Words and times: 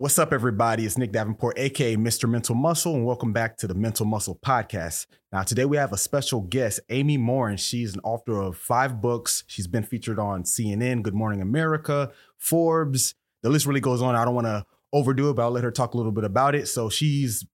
What's 0.00 0.16
up, 0.16 0.32
everybody? 0.32 0.86
It's 0.86 0.96
Nick 0.96 1.10
Davenport, 1.10 1.58
aka 1.58 1.96
Mr. 1.96 2.30
Mental 2.30 2.54
Muscle, 2.54 2.94
and 2.94 3.04
welcome 3.04 3.32
back 3.32 3.56
to 3.56 3.66
the 3.66 3.74
Mental 3.74 4.06
Muscle 4.06 4.38
Podcast. 4.46 5.06
Now, 5.32 5.42
today 5.42 5.64
we 5.64 5.76
have 5.76 5.92
a 5.92 5.96
special 5.96 6.40
guest, 6.40 6.78
Amy 6.88 7.16
Morin. 7.16 7.56
She's 7.56 7.94
an 7.94 8.00
author 8.04 8.40
of 8.40 8.56
five 8.56 9.00
books. 9.00 9.42
She's 9.48 9.66
been 9.66 9.82
featured 9.82 10.20
on 10.20 10.44
CNN, 10.44 11.02
Good 11.02 11.14
Morning 11.14 11.42
America, 11.42 12.12
Forbes. 12.36 13.16
The 13.42 13.50
list 13.50 13.66
really 13.66 13.80
goes 13.80 14.00
on. 14.00 14.14
I 14.14 14.24
don't 14.24 14.36
want 14.36 14.46
to 14.46 14.64
overdo 14.92 15.30
it, 15.30 15.34
but 15.34 15.42
I'll 15.42 15.50
let 15.50 15.64
her 15.64 15.72
talk 15.72 15.94
a 15.94 15.96
little 15.96 16.12
bit 16.12 16.22
about 16.22 16.54
it. 16.54 16.68
So 16.68 16.88
she's 16.88 17.44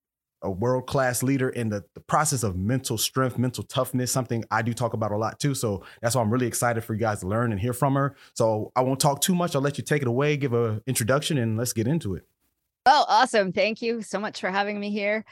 a 0.42 0.50
world 0.50 0.86
class 0.86 1.22
leader 1.22 1.48
in 1.48 1.70
the, 1.70 1.82
the 1.94 2.00
process 2.00 2.42
of 2.42 2.58
mental 2.58 2.98
strength, 2.98 3.38
mental 3.38 3.64
toughness, 3.64 4.12
something 4.12 4.44
I 4.50 4.60
do 4.60 4.74
talk 4.74 4.92
about 4.92 5.12
a 5.12 5.16
lot 5.16 5.40
too. 5.40 5.54
So 5.54 5.82
that's 6.02 6.14
why 6.14 6.20
I'm 6.20 6.30
really 6.30 6.46
excited 6.46 6.84
for 6.84 6.92
you 6.92 7.00
guys 7.00 7.20
to 7.20 7.26
learn 7.26 7.52
and 7.52 7.60
hear 7.60 7.72
from 7.72 7.94
her. 7.94 8.14
So 8.34 8.70
I 8.76 8.82
won't 8.82 9.00
talk 9.00 9.22
too 9.22 9.34
much. 9.34 9.56
I'll 9.56 9.62
let 9.62 9.78
you 9.78 9.84
take 9.84 10.02
it 10.02 10.08
away, 10.08 10.36
give 10.36 10.52
an 10.52 10.82
introduction, 10.86 11.38
and 11.38 11.56
let's 11.56 11.72
get 11.72 11.88
into 11.88 12.14
it. 12.14 12.24
Oh, 12.86 13.06
awesome. 13.08 13.50
Thank 13.50 13.80
you 13.80 14.02
so 14.02 14.20
much 14.20 14.40
for 14.40 14.50
having 14.50 14.78
me 14.78 14.90
here. 14.90 15.24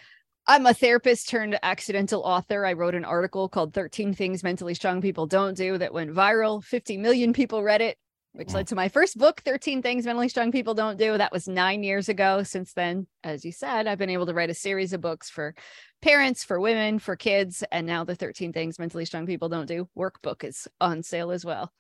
I'm 0.47 0.65
a 0.65 0.73
therapist 0.73 1.29
turned 1.29 1.59
accidental 1.63 2.23
author. 2.23 2.65
I 2.65 2.73
wrote 2.73 2.95
an 2.95 3.05
article 3.05 3.47
called 3.49 3.75
13 3.75 4.15
Things 4.15 4.43
Mentally 4.43 4.73
Strong 4.73 5.03
People 5.03 5.27
Don't 5.27 5.55
Do 5.55 5.77
that 5.77 5.93
went 5.93 6.15
viral. 6.15 6.65
50 6.65 6.97
million 6.97 7.35
people 7.35 7.63
read 7.63 7.83
it, 7.83 7.99
which 8.33 8.55
led 8.55 8.69
to 8.69 8.75
my 8.75 8.89
first 8.89 9.19
book, 9.19 9.43
13 9.45 9.83
Things 9.83 10.07
Mentally 10.07 10.31
Strong 10.31 10.53
People 10.53 10.73
Don't 10.73 10.99
Do. 10.99 11.19
That 11.19 11.31
was 11.31 11.47
nine 11.47 11.83
years 11.83 12.09
ago. 12.09 12.43
Since 12.43 12.73
then, 12.73 13.07
as 13.23 13.45
you 13.45 13.53
said, 13.53 13.87
I've 13.87 13.99
been 13.99 14.09
able 14.09 14.27
to 14.27 14.35
write 14.35 14.51
a 14.51 14.55
series 14.55 14.95
of 14.95 15.03
books 15.03 15.29
for 15.29 15.55
parents, 16.01 16.43
for 16.43 16.59
women, 16.59 16.99
for 16.99 17.17
kids. 17.17 17.63
And 17.71 17.87
now 17.87 18.03
the 18.03 18.17
13 18.17 18.55
Things 18.55 18.79
Mentally 18.79 19.05
Strong 19.05 19.27
People 19.27 19.51
Don't 19.51 19.67
Do 19.67 19.91
workbook 19.97 20.43
is 20.43 20.67
on 20.81 21.03
sale 21.03 21.31
as 21.31 21.45
well. 21.45 21.71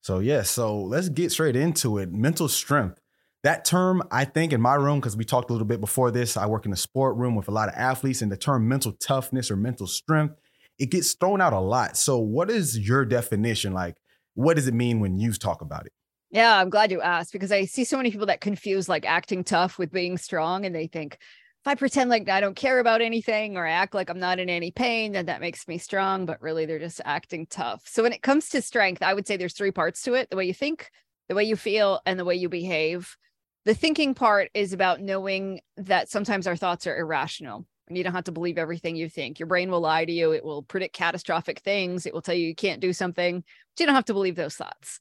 So, 0.00 0.18
yeah, 0.18 0.42
so 0.42 0.80
let's 0.80 1.08
get 1.08 1.30
straight 1.30 1.54
into 1.54 1.98
it. 1.98 2.10
Mental 2.10 2.48
strength 2.48 2.98
that 3.42 3.64
term, 3.64 4.02
I 4.10 4.24
think, 4.24 4.52
in 4.52 4.60
my 4.60 4.74
room, 4.74 5.00
because 5.00 5.16
we 5.16 5.24
talked 5.24 5.50
a 5.50 5.52
little 5.52 5.66
bit 5.66 5.80
before 5.80 6.10
this, 6.10 6.36
I 6.36 6.46
work 6.46 6.64
in 6.64 6.72
a 6.72 6.76
sport 6.76 7.16
room 7.16 7.34
with 7.34 7.48
a 7.48 7.50
lot 7.50 7.68
of 7.68 7.74
athletes, 7.74 8.22
and 8.22 8.30
the 8.30 8.36
term 8.36 8.68
mental 8.68 8.92
toughness 8.92 9.50
or 9.50 9.56
mental 9.56 9.86
strength, 9.86 10.36
it 10.78 10.90
gets 10.90 11.14
thrown 11.14 11.40
out 11.40 11.52
a 11.52 11.58
lot. 11.58 11.96
So, 11.96 12.18
what 12.18 12.50
is 12.50 12.78
your 12.78 13.04
definition? 13.04 13.72
Like, 13.72 13.96
what 14.34 14.54
does 14.54 14.68
it 14.68 14.74
mean 14.74 15.00
when 15.00 15.18
you 15.18 15.32
talk 15.32 15.60
about 15.60 15.86
it? 15.86 15.92
Yeah, 16.30 16.56
I'm 16.56 16.70
glad 16.70 16.90
you 16.90 17.02
asked 17.02 17.32
because 17.32 17.52
I 17.52 17.64
see 17.64 17.84
so 17.84 17.96
many 17.96 18.10
people 18.10 18.26
that 18.26 18.40
confuse 18.40 18.88
like 18.88 19.04
acting 19.04 19.44
tough 19.44 19.78
with 19.78 19.90
being 19.90 20.18
strong, 20.18 20.64
and 20.64 20.74
they 20.74 20.86
think 20.86 21.14
if 21.14 21.66
I 21.66 21.74
pretend 21.74 22.10
like 22.10 22.28
I 22.28 22.40
don't 22.40 22.56
care 22.56 22.78
about 22.78 23.02
anything 23.02 23.56
or 23.56 23.66
act 23.66 23.92
like 23.92 24.08
I'm 24.08 24.20
not 24.20 24.38
in 24.38 24.50
any 24.50 24.70
pain, 24.70 25.12
then 25.12 25.26
that 25.26 25.40
makes 25.40 25.66
me 25.66 25.78
strong. 25.78 26.26
But 26.26 26.40
really, 26.40 26.64
they're 26.64 26.78
just 26.78 27.00
acting 27.04 27.46
tough. 27.46 27.82
So, 27.86 28.04
when 28.04 28.12
it 28.12 28.22
comes 28.22 28.50
to 28.50 28.62
strength, 28.62 29.02
I 29.02 29.14
would 29.14 29.26
say 29.26 29.36
there's 29.36 29.54
three 29.54 29.72
parts 29.72 30.02
to 30.02 30.14
it 30.14 30.30
the 30.30 30.36
way 30.36 30.44
you 30.44 30.54
think, 30.54 30.90
the 31.28 31.34
way 31.34 31.42
you 31.42 31.56
feel, 31.56 32.00
and 32.06 32.20
the 32.20 32.24
way 32.24 32.36
you 32.36 32.48
behave 32.48 33.16
the 33.64 33.74
thinking 33.74 34.14
part 34.14 34.50
is 34.54 34.72
about 34.72 35.00
knowing 35.00 35.60
that 35.76 36.08
sometimes 36.08 36.46
our 36.46 36.56
thoughts 36.56 36.86
are 36.86 36.96
irrational 36.96 37.66
and 37.88 37.96
you 37.96 38.04
don't 38.04 38.14
have 38.14 38.24
to 38.24 38.32
believe 38.32 38.58
everything 38.58 38.96
you 38.96 39.08
think. 39.08 39.38
Your 39.38 39.46
brain 39.46 39.70
will 39.70 39.80
lie 39.80 40.04
to 40.04 40.12
you, 40.12 40.32
it 40.32 40.44
will 40.44 40.62
predict 40.62 40.94
catastrophic 40.94 41.60
things, 41.60 42.06
it 42.06 42.14
will 42.14 42.22
tell 42.22 42.34
you 42.34 42.46
you 42.46 42.54
can't 42.54 42.80
do 42.80 42.92
something, 42.92 43.40
but 43.40 43.80
you 43.80 43.86
don't 43.86 43.94
have 43.94 44.06
to 44.06 44.14
believe 44.14 44.36
those 44.36 44.56
thoughts. 44.56 45.00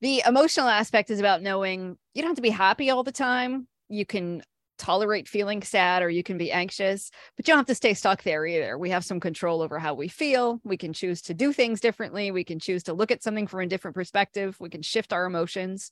The 0.00 0.22
emotional 0.26 0.68
aspect 0.68 1.10
is 1.10 1.20
about 1.20 1.42
knowing 1.42 1.98
you 2.14 2.22
don't 2.22 2.30
have 2.30 2.36
to 2.36 2.42
be 2.42 2.50
happy 2.50 2.90
all 2.90 3.02
the 3.02 3.12
time. 3.12 3.68
You 3.88 4.06
can 4.06 4.42
tolerate 4.78 5.28
feeling 5.28 5.62
sad 5.62 6.02
or 6.02 6.08
you 6.08 6.22
can 6.22 6.38
be 6.38 6.50
anxious, 6.50 7.10
but 7.36 7.46
you 7.46 7.52
don't 7.52 7.58
have 7.58 7.66
to 7.66 7.74
stay 7.74 7.92
stuck 7.92 8.22
there 8.22 8.46
either. 8.46 8.78
We 8.78 8.90
have 8.90 9.04
some 9.04 9.20
control 9.20 9.60
over 9.60 9.78
how 9.78 9.92
we 9.92 10.08
feel. 10.08 10.58
We 10.64 10.78
can 10.78 10.94
choose 10.94 11.20
to 11.22 11.34
do 11.34 11.52
things 11.52 11.80
differently. 11.80 12.30
We 12.30 12.44
can 12.44 12.58
choose 12.58 12.82
to 12.84 12.94
look 12.94 13.10
at 13.10 13.22
something 13.22 13.46
from 13.46 13.60
a 13.60 13.66
different 13.66 13.94
perspective. 13.94 14.56
We 14.58 14.70
can 14.70 14.80
shift 14.80 15.12
our 15.12 15.26
emotions. 15.26 15.90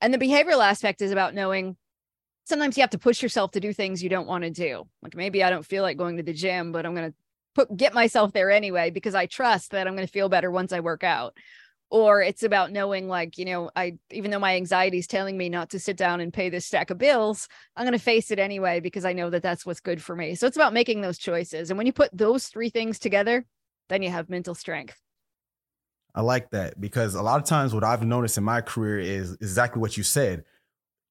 And 0.00 0.12
the 0.12 0.18
behavioral 0.18 0.64
aspect 0.64 1.00
is 1.00 1.10
about 1.10 1.34
knowing 1.34 1.76
sometimes 2.44 2.76
you 2.76 2.82
have 2.82 2.90
to 2.90 2.98
push 2.98 3.22
yourself 3.22 3.50
to 3.52 3.60
do 3.60 3.72
things 3.72 4.02
you 4.02 4.08
don't 4.08 4.26
want 4.26 4.44
to 4.44 4.50
do. 4.50 4.84
Like 5.02 5.16
maybe 5.16 5.42
I 5.42 5.50
don't 5.50 5.66
feel 5.66 5.82
like 5.82 5.96
going 5.96 6.16
to 6.16 6.22
the 6.22 6.32
gym, 6.32 6.72
but 6.72 6.86
I'm 6.86 6.94
going 6.94 7.10
to 7.10 7.16
put 7.54 7.76
get 7.76 7.94
myself 7.94 8.32
there 8.32 8.50
anyway 8.50 8.90
because 8.90 9.14
I 9.14 9.26
trust 9.26 9.72
that 9.72 9.86
I'm 9.86 9.94
going 9.94 10.06
to 10.06 10.12
feel 10.12 10.28
better 10.28 10.50
once 10.50 10.72
I 10.72 10.80
work 10.80 11.02
out. 11.02 11.36
Or 11.88 12.20
it's 12.20 12.42
about 12.42 12.72
knowing 12.72 13.08
like, 13.08 13.38
you 13.38 13.44
know, 13.44 13.70
I 13.76 13.94
even 14.10 14.30
though 14.30 14.40
my 14.40 14.56
anxiety 14.56 14.98
is 14.98 15.06
telling 15.06 15.36
me 15.36 15.48
not 15.48 15.70
to 15.70 15.78
sit 15.78 15.96
down 15.96 16.20
and 16.20 16.32
pay 16.32 16.48
this 16.50 16.66
stack 16.66 16.90
of 16.90 16.98
bills, 16.98 17.48
I'm 17.76 17.84
going 17.84 17.92
to 17.92 18.04
face 18.04 18.30
it 18.30 18.40
anyway 18.40 18.80
because 18.80 19.04
I 19.04 19.12
know 19.12 19.30
that 19.30 19.42
that's 19.42 19.64
what's 19.64 19.80
good 19.80 20.02
for 20.02 20.16
me. 20.16 20.34
So 20.34 20.46
it's 20.46 20.56
about 20.56 20.72
making 20.72 21.00
those 21.00 21.18
choices. 21.18 21.70
And 21.70 21.78
when 21.78 21.86
you 21.86 21.92
put 21.92 22.10
those 22.12 22.48
three 22.48 22.70
things 22.70 22.98
together, 22.98 23.46
then 23.88 24.02
you 24.02 24.10
have 24.10 24.28
mental 24.28 24.54
strength. 24.54 25.00
I 26.16 26.22
like 26.22 26.50
that 26.50 26.80
because 26.80 27.14
a 27.14 27.22
lot 27.22 27.40
of 27.40 27.46
times 27.46 27.74
what 27.74 27.84
I've 27.84 28.02
noticed 28.02 28.38
in 28.38 28.44
my 28.44 28.62
career 28.62 28.98
is 28.98 29.34
exactly 29.34 29.80
what 29.80 29.96
you 29.96 30.02
said 30.02 30.44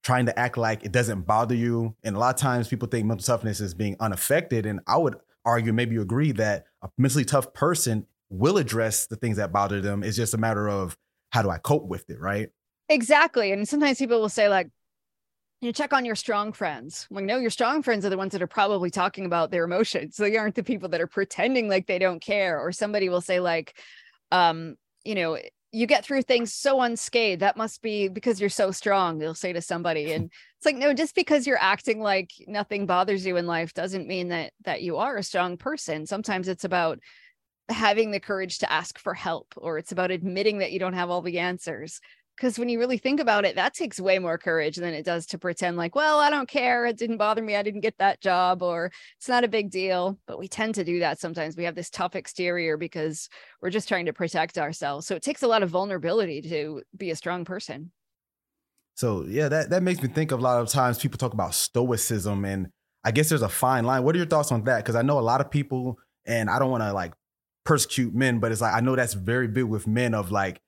trying 0.03 0.25
to 0.27 0.37
act 0.37 0.57
like 0.57 0.83
it 0.83 0.91
doesn't 0.91 1.21
bother 1.21 1.55
you. 1.55 1.95
And 2.03 2.15
a 2.15 2.19
lot 2.19 2.35
of 2.35 2.39
times 2.39 2.67
people 2.67 2.87
think 2.87 3.07
mental 3.07 3.25
toughness 3.25 3.59
is 3.59 3.73
being 3.73 3.95
unaffected. 3.99 4.65
And 4.67 4.79
I 4.85 4.97
would 4.97 5.15
argue, 5.43 5.73
maybe 5.73 5.95
you 5.95 6.01
agree, 6.01 6.31
that 6.33 6.65
a 6.83 6.89
mentally 6.97 7.25
tough 7.25 7.53
person 7.53 8.05
will 8.29 8.57
address 8.57 9.07
the 9.07 9.15
things 9.15 9.37
that 9.37 9.51
bother 9.51 9.81
them. 9.81 10.03
It's 10.03 10.15
just 10.15 10.35
a 10.35 10.37
matter 10.37 10.69
of 10.69 10.95
how 11.31 11.41
do 11.41 11.49
I 11.49 11.57
cope 11.57 11.87
with 11.87 12.07
it, 12.09 12.19
right? 12.19 12.49
Exactly. 12.89 13.51
And 13.51 13.67
sometimes 13.67 13.97
people 13.97 14.21
will 14.21 14.29
say, 14.29 14.47
like, 14.47 14.69
you 15.61 15.73
check 15.73 15.91
on 15.91 16.05
your 16.05 16.15
strong 16.15 16.51
friends. 16.51 17.07
Like, 17.09 17.25
no, 17.25 17.37
your 17.37 17.49
strong 17.49 17.81
friends 17.81 18.05
are 18.05 18.09
the 18.09 18.17
ones 18.17 18.33
that 18.33 18.43
are 18.43 18.47
probably 18.47 18.91
talking 18.91 19.25
about 19.25 19.49
their 19.49 19.63
emotions. 19.63 20.15
So 20.15 20.23
they 20.23 20.37
aren't 20.37 20.53
the 20.53 20.63
people 20.63 20.89
that 20.89 21.01
are 21.01 21.07
pretending 21.07 21.67
like 21.67 21.87
they 21.87 21.97
don't 21.97 22.21
care. 22.21 22.59
Or 22.59 22.71
somebody 22.71 23.09
will 23.09 23.21
say, 23.21 23.39
like, 23.39 23.75
um, 24.31 24.75
you 25.05 25.15
know, 25.15 25.37
you 25.71 25.87
get 25.87 26.05
through 26.05 26.21
things 26.21 26.53
so 26.53 26.81
unscathed. 26.81 27.41
That 27.41 27.57
must 27.57 27.81
be 27.81 28.07
because 28.07 28.39
you're 28.39 28.49
so 28.49 28.71
strong, 28.71 29.17
they'll 29.17 29.35
say 29.35 29.53
to 29.53 29.61
somebody. 29.61 30.11
And 30.13 30.31
it's 30.57 30.65
like, 30.65 30.77
no, 30.77 30.93
just 30.93 31.15
because 31.15 31.45
you're 31.45 31.61
acting 31.61 31.99
like 31.99 32.31
nothing 32.47 32.85
bothers 32.85 33.25
you 33.25 33.37
in 33.37 33.45
life 33.45 33.73
doesn't 33.73 34.07
mean 34.07 34.29
that 34.29 34.53
that 34.63 34.81
you 34.81 34.97
are 34.97 35.17
a 35.17 35.23
strong 35.23 35.57
person. 35.57 36.05
Sometimes 36.05 36.47
it's 36.47 36.63
about 36.63 36.99
having 37.69 38.11
the 38.11 38.19
courage 38.19 38.59
to 38.59 38.71
ask 38.71 38.97
for 38.99 39.13
help 39.13 39.53
or 39.57 39.77
it's 39.77 39.91
about 39.91 40.11
admitting 40.11 40.59
that 40.59 40.71
you 40.71 40.79
don't 40.79 40.93
have 40.93 41.09
all 41.09 41.21
the 41.21 41.39
answers 41.39 41.99
because 42.35 42.59
when 42.59 42.69
you 42.69 42.79
really 42.79 42.97
think 42.97 43.19
about 43.19 43.45
it 43.45 43.55
that 43.55 43.73
takes 43.73 43.99
way 43.99 44.19
more 44.19 44.37
courage 44.37 44.75
than 44.75 44.93
it 44.93 45.05
does 45.05 45.25
to 45.25 45.37
pretend 45.37 45.77
like 45.77 45.95
well 45.95 46.19
i 46.19 46.29
don't 46.29 46.49
care. 46.49 46.85
It 46.85 46.97
didn't 46.97 47.17
bother 47.17 47.41
me. 47.41 47.55
I 47.55 47.63
didn't 47.63 47.81
get 47.81 47.97
that 47.97 48.21
job 48.21 48.61
or 48.61 48.91
it's 49.17 49.29
not 49.29 49.43
a 49.43 49.47
big 49.47 49.71
deal. 49.71 50.17
But 50.27 50.39
we 50.39 50.47
tend 50.47 50.75
to 50.75 50.83
do 50.83 50.99
that 50.99 51.19
sometimes. 51.19 51.55
We 51.55 51.63
have 51.63 51.75
this 51.75 51.89
tough 51.89 52.15
exterior 52.15 52.77
because 52.77 53.29
we're 53.61 53.69
just 53.69 53.87
trying 53.87 54.05
to 54.05 54.13
protect 54.13 54.57
ourselves. 54.57 55.07
So 55.07 55.15
it 55.15 55.23
takes 55.23 55.43
a 55.43 55.47
lot 55.47 55.63
of 55.63 55.69
vulnerability 55.69 56.41
to 56.43 56.83
be 56.95 57.11
a 57.11 57.15
strong 57.15 57.45
person. 57.45 57.91
So 58.95 59.25
yeah 59.27 59.49
that, 59.49 59.69
that 59.71 59.83
makes 59.83 60.01
me 60.01 60.09
think 60.09 60.31
of 60.31 60.39
a 60.39 60.43
lot 60.43 60.61
of 60.61 60.69
times 60.69 60.99
people 60.99 61.17
talk 61.17 61.33
about 61.33 61.53
stoicism 61.53 62.45
and 62.45 62.69
i 63.03 63.11
guess 63.11 63.29
there's 63.29 63.41
a 63.41 63.49
fine 63.49 63.85
line. 63.85 64.03
What 64.03 64.15
are 64.15 64.19
your 64.19 64.27
thoughts 64.27 64.51
on 64.51 64.63
that? 64.65 64.77
Because 64.77 64.95
i 64.95 65.01
know 65.01 65.19
a 65.19 65.21
lot 65.21 65.41
of 65.41 65.51
people 65.51 65.99
and 66.25 66.49
i 66.49 66.57
don't 66.59 66.71
want 66.71 66.83
to 66.83 66.93
like 66.93 67.13
persecute 67.65 68.13
men 68.13 68.39
but 68.39 68.51
it's 68.51 68.61
like 68.61 68.73
i 68.73 68.79
know 68.79 68.95
that's 68.95 69.13
very 69.15 69.47
big 69.47 69.65
with 69.65 69.87
men 69.87 70.13
of 70.13 70.31
like 70.31 70.61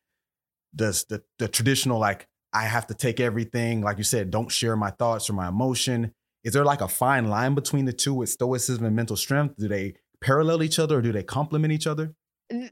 does 0.76 1.06
the, 1.06 1.24
the 1.40 1.48
traditional 1.48 2.00
like 2.00 2.28
I 2.54 2.64
have 2.64 2.88
to 2.88 2.94
take 2.94 3.20
everything, 3.20 3.82
like 3.82 3.98
you 3.98 4.04
said, 4.04 4.32
don't 4.32 4.52
share 4.52 4.76
my 4.76 4.92
thoughts 4.92 5.30
or 5.30 5.34
my 5.34 5.48
emotion. 5.48 6.14
Is 6.44 6.54
there 6.54 6.66
like 6.66 6.82
a 6.82 6.88
fine 6.88 7.30
line 7.30 7.56
between 7.56 7.86
the 7.86 7.94
two 7.94 8.14
with 8.14 8.30
stoicism 8.30 8.86
and 8.86 8.96
mental 8.96 9.18
strength? 9.18 9.56
Do 9.58 9.68
they 9.68 9.96
parallel 10.22 10.64
each 10.64 10.80
other 10.80 10.98
or 10.98 11.02
do 11.02 11.12
they 11.12 11.24
complement 11.24 11.74
each 11.74 11.88
other? 11.88 12.14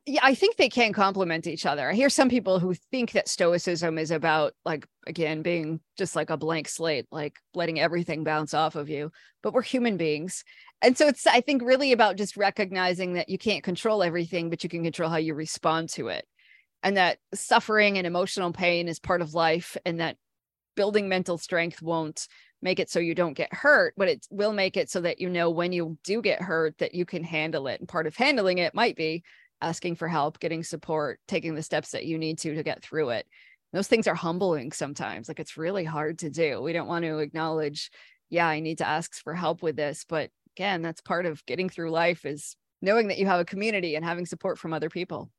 Yeah, 0.05 0.21
I 0.23 0.35
think 0.35 0.55
they 0.55 0.69
can 0.69 0.93
complement 0.93 1.45
each 1.45 1.65
other. 1.65 1.89
I 1.89 1.93
hear 1.93 2.09
some 2.09 2.29
people 2.29 2.59
who 2.59 2.73
think 2.91 3.11
that 3.11 3.27
stoicism 3.27 3.97
is 3.97 4.09
about 4.09 4.53
like 4.63 4.87
again 5.05 5.41
being 5.41 5.81
just 5.97 6.15
like 6.15 6.29
a 6.29 6.37
blank 6.37 6.69
slate, 6.69 7.05
like 7.11 7.37
letting 7.53 7.81
everything 7.81 8.23
bounce 8.23 8.53
off 8.53 8.77
of 8.77 8.89
you. 8.89 9.11
But 9.43 9.53
we're 9.53 9.63
human 9.63 9.97
beings. 9.97 10.45
And 10.81 10.97
so 10.97 11.07
it's 11.07 11.27
I 11.27 11.41
think 11.41 11.61
really 11.61 11.91
about 11.91 12.15
just 12.15 12.37
recognizing 12.37 13.13
that 13.13 13.27
you 13.27 13.37
can't 13.37 13.65
control 13.65 14.01
everything, 14.01 14.49
but 14.49 14.63
you 14.63 14.69
can 14.69 14.83
control 14.83 15.09
how 15.09 15.17
you 15.17 15.33
respond 15.33 15.89
to 15.89 16.07
it 16.07 16.25
and 16.83 16.97
that 16.97 17.17
suffering 17.33 17.97
and 17.97 18.07
emotional 18.07 18.51
pain 18.51 18.87
is 18.87 18.99
part 18.99 19.21
of 19.21 19.33
life 19.33 19.77
and 19.85 19.99
that 19.99 20.17
building 20.75 21.09
mental 21.09 21.37
strength 21.37 21.81
won't 21.81 22.27
make 22.61 22.79
it 22.79 22.89
so 22.89 22.99
you 22.99 23.15
don't 23.15 23.33
get 23.33 23.53
hurt 23.53 23.93
but 23.97 24.07
it 24.07 24.25
will 24.29 24.53
make 24.53 24.75
it 24.75 24.89
so 24.89 25.01
that 25.01 25.19
you 25.19 25.29
know 25.29 25.49
when 25.49 25.71
you 25.71 25.97
do 26.03 26.21
get 26.21 26.41
hurt 26.41 26.77
that 26.79 26.95
you 26.95 27.05
can 27.05 27.23
handle 27.23 27.67
it. 27.67 27.79
And 27.79 27.87
part 27.87 28.07
of 28.07 28.15
handling 28.15 28.57
it 28.57 28.73
might 28.73 28.95
be 28.95 29.23
asking 29.61 29.95
for 29.95 30.07
help 30.07 30.39
getting 30.39 30.63
support 30.63 31.19
taking 31.27 31.55
the 31.55 31.63
steps 31.63 31.91
that 31.91 32.05
you 32.05 32.17
need 32.17 32.37
to 32.39 32.55
to 32.55 32.63
get 32.63 32.83
through 32.83 33.09
it. 33.09 33.25
Those 33.73 33.87
things 33.87 34.07
are 34.07 34.15
humbling 34.15 34.71
sometimes 34.71 35.27
like 35.27 35.39
it's 35.39 35.57
really 35.57 35.83
hard 35.83 36.19
to 36.19 36.29
do. 36.29 36.61
We 36.61 36.73
don't 36.73 36.87
want 36.87 37.03
to 37.05 37.19
acknowledge 37.19 37.89
yeah 38.29 38.47
i 38.47 38.59
need 38.59 38.79
to 38.79 38.87
ask 38.87 39.13
for 39.23 39.33
help 39.33 39.61
with 39.61 39.75
this 39.75 40.05
but 40.07 40.29
again 40.55 40.81
that's 40.81 41.01
part 41.01 41.25
of 41.25 41.45
getting 41.45 41.69
through 41.69 41.91
life 41.91 42.25
is 42.25 42.55
knowing 42.81 43.07
that 43.07 43.17
you 43.17 43.25
have 43.25 43.39
a 43.39 43.45
community 43.45 43.95
and 43.95 44.05
having 44.05 44.25
support 44.25 44.57
from 44.57 44.73
other 44.73 44.89
people 44.89 45.29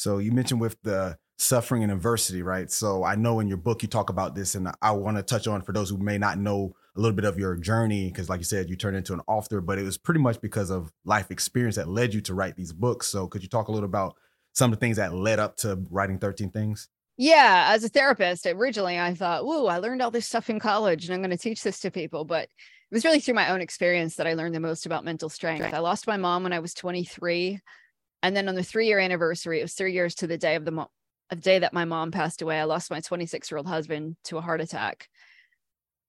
so 0.00 0.16
you 0.16 0.32
mentioned 0.32 0.62
with 0.62 0.80
the 0.82 1.18
suffering 1.38 1.82
and 1.82 1.92
adversity, 1.92 2.40
right? 2.40 2.70
So 2.70 3.04
I 3.04 3.16
know 3.16 3.40
in 3.40 3.48
your 3.48 3.58
book 3.58 3.82
you 3.82 3.88
talk 3.88 4.08
about 4.08 4.34
this, 4.34 4.54
and 4.54 4.70
I 4.80 4.92
want 4.92 5.18
to 5.18 5.22
touch 5.22 5.46
on 5.46 5.60
for 5.60 5.72
those 5.72 5.90
who 5.90 5.98
may 5.98 6.16
not 6.16 6.38
know 6.38 6.72
a 6.96 7.00
little 7.00 7.14
bit 7.14 7.26
of 7.26 7.38
your 7.38 7.54
journey, 7.54 8.08
because 8.08 8.30
like 8.30 8.40
you 8.40 8.44
said, 8.44 8.70
you 8.70 8.76
turned 8.76 8.96
into 8.96 9.12
an 9.12 9.20
author, 9.26 9.60
but 9.60 9.78
it 9.78 9.82
was 9.82 9.98
pretty 9.98 10.20
much 10.20 10.40
because 10.40 10.70
of 10.70 10.90
life 11.04 11.30
experience 11.30 11.76
that 11.76 11.86
led 11.86 12.14
you 12.14 12.22
to 12.22 12.32
write 12.32 12.56
these 12.56 12.72
books. 12.72 13.08
So 13.08 13.26
could 13.26 13.42
you 13.42 13.48
talk 13.50 13.68
a 13.68 13.72
little 13.72 13.88
about 13.90 14.16
some 14.54 14.72
of 14.72 14.78
the 14.78 14.82
things 14.82 14.96
that 14.96 15.12
led 15.12 15.38
up 15.38 15.58
to 15.58 15.84
writing 15.90 16.18
13 16.18 16.50
things? 16.50 16.88
Yeah, 17.18 17.66
as 17.68 17.84
a 17.84 17.90
therapist, 17.90 18.46
originally 18.46 18.98
I 18.98 19.14
thought, 19.14 19.44
"Whoa, 19.44 19.66
I 19.66 19.76
learned 19.76 20.00
all 20.00 20.10
this 20.10 20.26
stuff 20.26 20.48
in 20.48 20.58
college 20.58 21.04
and 21.04 21.12
I'm 21.12 21.20
going 21.20 21.28
to 21.30 21.36
teach 21.36 21.62
this 21.62 21.78
to 21.80 21.90
people." 21.90 22.24
But 22.24 22.44
it 22.44 22.94
was 22.94 23.04
really 23.04 23.20
through 23.20 23.34
my 23.34 23.50
own 23.50 23.60
experience 23.60 24.16
that 24.16 24.26
I 24.26 24.32
learned 24.32 24.54
the 24.54 24.60
most 24.60 24.86
about 24.86 25.04
mental 25.04 25.28
strength. 25.28 25.74
I 25.74 25.80
lost 25.80 26.06
my 26.06 26.16
mom 26.16 26.42
when 26.42 26.54
I 26.54 26.60
was 26.60 26.72
23, 26.72 27.60
and 28.22 28.36
then 28.36 28.48
on 28.48 28.54
the 28.54 28.62
3-year 28.62 28.98
anniversary, 28.98 29.60
it 29.60 29.64
was 29.64 29.74
3 29.74 29.92
years 29.92 30.14
to 30.16 30.26
the 30.26 30.38
day 30.38 30.54
of 30.54 30.64
the 30.64 30.70
mo- 30.70 30.90
a 31.30 31.36
day 31.36 31.58
that 31.58 31.72
my 31.72 31.84
mom 31.84 32.10
passed 32.10 32.42
away. 32.42 32.58
I 32.58 32.64
lost 32.64 32.90
my 32.90 33.00
26-year-old 33.00 33.66
husband 33.66 34.16
to 34.24 34.38
a 34.38 34.40
heart 34.40 34.60
attack. 34.60 35.08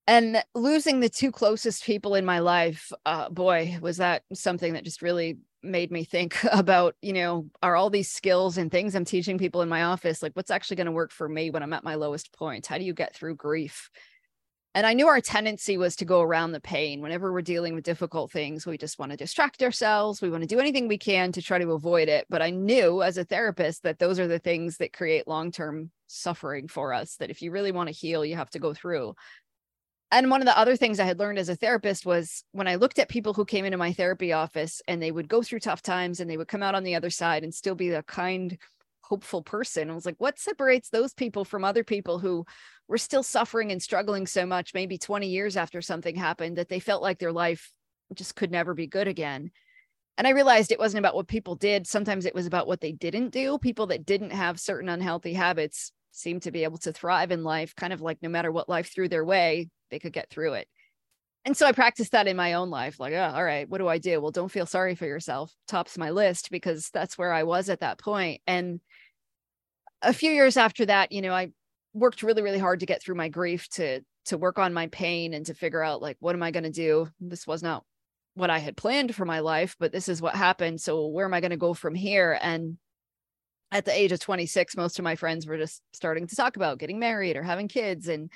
And 0.07 0.43
losing 0.55 0.99
the 0.99 1.09
two 1.09 1.31
closest 1.31 1.85
people 1.85 2.15
in 2.15 2.25
my 2.25 2.39
life, 2.39 2.91
uh, 3.05 3.29
boy, 3.29 3.77
was 3.81 3.97
that 3.97 4.23
something 4.33 4.73
that 4.73 4.83
just 4.83 5.01
really 5.01 5.37
made 5.63 5.91
me 5.91 6.03
think 6.03 6.37
about, 6.51 6.95
you 7.01 7.13
know, 7.13 7.47
are 7.61 7.75
all 7.75 7.89
these 7.89 8.11
skills 8.11 8.57
and 8.57 8.71
things 8.71 8.95
I'm 8.95 9.05
teaching 9.05 9.37
people 9.37 9.61
in 9.61 9.69
my 9.69 9.83
office, 9.83 10.21
like 10.21 10.33
what's 10.33 10.51
actually 10.51 10.77
going 10.77 10.85
to 10.85 10.91
work 10.91 11.11
for 11.11 11.29
me 11.29 11.49
when 11.49 11.63
I'm 11.63 11.73
at 11.73 11.83
my 11.83 11.95
lowest 11.95 12.33
point? 12.33 12.65
How 12.65 12.77
do 12.77 12.83
you 12.83 12.93
get 12.93 13.15
through 13.15 13.35
grief? 13.35 13.89
And 14.73 14.87
I 14.87 14.93
knew 14.93 15.07
our 15.07 15.19
tendency 15.19 15.77
was 15.77 15.97
to 15.97 16.05
go 16.05 16.21
around 16.21 16.53
the 16.53 16.61
pain. 16.61 17.01
Whenever 17.01 17.33
we're 17.33 17.41
dealing 17.41 17.75
with 17.75 17.83
difficult 17.83 18.31
things, 18.31 18.65
we 18.65 18.77
just 18.77 18.97
want 18.97 19.11
to 19.11 19.17
distract 19.17 19.61
ourselves. 19.61 20.21
We 20.21 20.29
want 20.29 20.43
to 20.43 20.47
do 20.47 20.59
anything 20.61 20.87
we 20.87 20.97
can 20.97 21.33
to 21.33 21.41
try 21.41 21.59
to 21.59 21.73
avoid 21.73 22.07
it. 22.07 22.25
But 22.29 22.41
I 22.41 22.51
knew 22.51 23.03
as 23.03 23.17
a 23.17 23.25
therapist 23.25 23.83
that 23.83 23.99
those 23.99 24.17
are 24.17 24.27
the 24.27 24.39
things 24.39 24.77
that 24.77 24.93
create 24.93 25.27
long 25.27 25.51
term 25.51 25.91
suffering 26.07 26.69
for 26.69 26.93
us, 26.93 27.17
that 27.17 27.29
if 27.29 27.41
you 27.41 27.51
really 27.51 27.73
want 27.73 27.89
to 27.89 27.95
heal, 27.95 28.23
you 28.23 28.35
have 28.35 28.49
to 28.51 28.59
go 28.59 28.73
through 28.73 29.15
and 30.11 30.29
one 30.29 30.41
of 30.41 30.45
the 30.45 30.57
other 30.57 30.75
things 30.75 30.99
I 30.99 31.05
had 31.05 31.19
learned 31.19 31.39
as 31.39 31.47
a 31.47 31.55
therapist 31.55 32.05
was 32.05 32.43
when 32.51 32.67
I 32.67 32.75
looked 32.75 32.99
at 32.99 33.07
people 33.07 33.33
who 33.33 33.45
came 33.45 33.63
into 33.63 33.77
my 33.77 33.93
therapy 33.93 34.33
office 34.33 34.81
and 34.87 35.01
they 35.01 35.11
would 35.11 35.29
go 35.29 35.41
through 35.41 35.61
tough 35.61 35.81
times 35.81 36.19
and 36.19 36.29
they 36.29 36.35
would 36.35 36.49
come 36.49 36.61
out 36.61 36.75
on 36.75 36.83
the 36.83 36.95
other 36.95 37.09
side 37.09 37.43
and 37.43 37.53
still 37.53 37.75
be 37.75 37.91
a 37.91 38.03
kind, 38.03 38.57
hopeful 39.11 39.41
person. 39.41 39.91
I 39.91 39.93
was 39.93 40.05
like, 40.05 40.15
what 40.19 40.39
separates 40.39 40.89
those 40.89 41.13
people 41.13 41.43
from 41.43 41.65
other 41.65 41.83
people 41.83 42.17
who 42.17 42.45
were 42.87 42.97
still 42.97 43.23
suffering 43.23 43.69
and 43.69 43.81
struggling 43.81 44.25
so 44.25 44.45
much, 44.45 44.73
maybe 44.73 44.97
20 44.97 45.27
years 45.27 45.57
after 45.57 45.81
something 45.81 46.15
happened, 46.15 46.57
that 46.57 46.69
they 46.69 46.79
felt 46.79 47.01
like 47.01 47.19
their 47.19 47.33
life 47.33 47.73
just 48.13 48.37
could 48.37 48.51
never 48.51 48.73
be 48.73 48.87
good 48.87 49.09
again? 49.09 49.51
And 50.17 50.25
I 50.25 50.31
realized 50.31 50.71
it 50.71 50.79
wasn't 50.79 50.99
about 50.99 51.15
what 51.15 51.27
people 51.27 51.55
did. 51.55 51.85
Sometimes 51.85 52.25
it 52.25 52.33
was 52.33 52.45
about 52.45 52.67
what 52.67 52.79
they 52.79 52.93
didn't 52.93 53.31
do. 53.31 53.57
People 53.57 53.87
that 53.87 54.05
didn't 54.05 54.31
have 54.31 54.61
certain 54.61 54.87
unhealthy 54.87 55.33
habits 55.33 55.91
seemed 56.11 56.43
to 56.43 56.51
be 56.51 56.63
able 56.63 56.77
to 56.77 56.93
thrive 56.93 57.31
in 57.31 57.43
life, 57.43 57.75
kind 57.75 57.91
of 57.91 57.99
like 57.99 58.19
no 58.21 58.29
matter 58.29 58.49
what 58.49 58.69
life 58.69 58.93
threw 58.93 59.09
their 59.09 59.25
way, 59.25 59.67
they 59.89 59.99
could 59.99 60.13
get 60.13 60.29
through 60.29 60.53
it. 60.53 60.69
And 61.43 61.57
so 61.57 61.65
I 61.65 61.73
practiced 61.73 62.13
that 62.13 62.27
in 62.27 62.37
my 62.37 62.53
own 62.53 62.69
life. 62.69 62.97
Like, 62.97 63.13
oh, 63.13 63.31
all 63.35 63.43
right, 63.43 63.67
what 63.67 63.79
do 63.79 63.89
I 63.89 63.97
do? 63.97 64.21
Well, 64.21 64.31
don't 64.31 64.51
feel 64.51 64.65
sorry 64.65 64.95
for 64.95 65.05
yourself. 65.05 65.53
Tops 65.67 65.97
my 65.97 66.11
list 66.11 66.49
because 66.49 66.89
that's 66.93 67.17
where 67.17 67.33
I 67.33 67.43
was 67.43 67.67
at 67.69 67.81
that 67.81 67.99
point. 67.99 68.41
And 68.45 68.79
a 70.01 70.13
few 70.13 70.31
years 70.31 70.57
after 70.57 70.85
that, 70.85 71.11
you 71.11 71.21
know, 71.21 71.33
I 71.33 71.51
worked 71.93 72.23
really, 72.23 72.41
really 72.41 72.59
hard 72.59 72.79
to 72.79 72.85
get 72.85 73.01
through 73.01 73.15
my 73.15 73.29
grief, 73.29 73.67
to 73.69 74.01
to 74.25 74.37
work 74.37 74.59
on 74.59 74.73
my 74.73 74.87
pain 74.87 75.33
and 75.33 75.45
to 75.47 75.53
figure 75.53 75.83
out 75.83 76.01
like 76.01 76.17
what 76.19 76.35
am 76.35 76.43
I 76.43 76.51
going 76.51 76.63
to 76.63 76.69
do? 76.69 77.09
This 77.19 77.47
was 77.47 77.63
not 77.63 77.83
what 78.35 78.49
I 78.49 78.59
had 78.59 78.77
planned 78.77 79.15
for 79.15 79.25
my 79.25 79.39
life, 79.39 79.75
but 79.79 79.91
this 79.91 80.07
is 80.07 80.21
what 80.21 80.35
happened. 80.35 80.79
So 80.79 81.07
where 81.07 81.25
am 81.25 81.33
I 81.33 81.41
going 81.41 81.51
to 81.51 81.57
go 81.57 81.73
from 81.73 81.95
here? 81.95 82.37
And 82.41 82.77
at 83.71 83.85
the 83.85 83.97
age 83.97 84.11
of 84.11 84.19
26, 84.19 84.77
most 84.77 84.99
of 84.99 85.03
my 85.03 85.15
friends 85.15 85.47
were 85.47 85.57
just 85.57 85.81
starting 85.93 86.27
to 86.27 86.35
talk 86.35 86.55
about 86.55 86.79
getting 86.79 86.99
married 86.99 87.35
or 87.35 87.43
having 87.43 87.67
kids. 87.67 88.07
And 88.07 88.31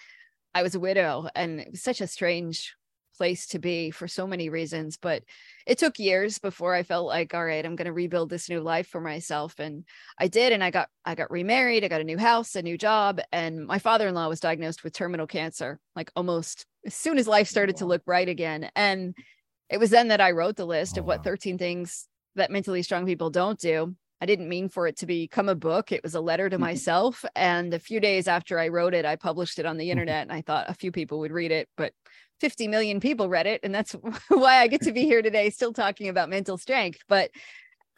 I 0.54 0.64
was 0.64 0.76
a 0.76 0.80
widow 0.80 1.30
and 1.36 1.60
it 1.60 1.72
was 1.72 1.82
such 1.82 2.02
a 2.02 2.08
strange 2.08 2.76
place 3.16 3.48
to 3.48 3.60
be 3.60 3.92
for 3.92 4.08
so 4.08 4.28
many 4.28 4.50
reasons 4.50 4.98
but 4.98 5.24
it 5.66 5.78
took 5.78 6.00
years 6.00 6.40
before 6.40 6.74
i 6.74 6.84
felt 6.84 7.08
like 7.08 7.34
all 7.34 7.46
right 7.46 7.66
i'm 7.66 7.76
going 7.76 7.86
to 7.86 7.94
rebuild 7.94 8.30
this 8.30 8.50
new 8.50 8.60
life 8.60 8.88
for 8.88 9.02
myself 9.02 9.60
and 9.60 9.84
i 10.20 10.28
did 10.28 10.52
and 10.52 10.64
i 10.64 10.70
got 10.70 10.90
i 11.06 11.16
got 11.16 11.32
remarried 11.32 11.84
i 11.84 11.88
got 11.88 12.02
a 12.02 12.06
new 12.06 12.18
house 12.18 12.56
a 12.56 12.62
new 12.62 12.78
job 12.78 13.20
and 13.32 13.66
my 13.66 13.80
father-in-law 13.80 14.28
was 14.28 14.40
diagnosed 14.40 14.84
with 14.84 14.94
terminal 14.94 15.28
cancer 15.28 15.80
like 15.96 16.12
almost 16.16 16.66
as 16.86 16.94
soon 16.94 17.18
as 17.18 17.28
life 17.28 17.48
started 17.48 17.78
to 17.78 17.86
look 17.86 18.04
bright 18.06 18.30
again 18.30 18.70
and 18.76 19.16
it 19.70 19.80
was 19.80 19.90
then 19.90 20.10
that 20.10 20.22
i 20.22 20.32
wrote 20.32 20.56
the 20.56 20.66
list 20.66 20.98
oh, 20.98 21.02
of 21.02 21.06
what 21.06 21.24
13 21.24 21.58
things 21.58 22.08
that 22.36 22.52
mentally 22.52 22.84
strong 22.84 23.06
people 23.06 23.30
don't 23.30 23.60
do 23.60 23.96
I 24.22 24.26
didn't 24.26 24.50
mean 24.50 24.70
for 24.70 24.88
it 24.88 24.98
to 24.98 25.06
become 25.06 25.50
a 25.50 25.56
book. 25.56 25.92
It 25.92 26.04
was 26.04 26.16
a 26.16 26.22
letter 26.22 26.50
to 26.50 26.58
myself. 26.70 27.26
And 27.36 27.74
a 27.74 27.80
few 27.80 28.00
days 28.00 28.28
after 28.28 28.60
I 28.60 28.70
wrote 28.70 28.94
it, 28.94 29.06
I 29.06 29.16
published 29.16 29.60
it 29.60 29.66
on 29.66 29.78
the 29.78 29.86
mm-hmm. 29.86 29.92
internet 29.92 30.24
and 30.24 30.32
I 30.32 30.42
thought 30.42 30.70
a 30.70 30.74
few 30.74 30.92
people 30.92 31.20
would 31.20 31.32
read 31.32 31.52
it, 31.52 31.70
but 31.78 31.94
50 32.40 32.68
million 32.68 33.00
people 33.00 33.30
read 33.30 33.48
it. 33.48 33.62
And 33.64 33.74
that's 33.74 33.94
why 34.30 34.58
I 34.58 34.68
get 34.68 34.82
to 34.82 34.92
be 34.92 35.04
here 35.04 35.22
today, 35.22 35.50
still 35.50 35.74
talking 35.74 36.10
about 36.10 36.30
mental 36.30 36.58
strength. 36.58 37.04
But 37.08 37.32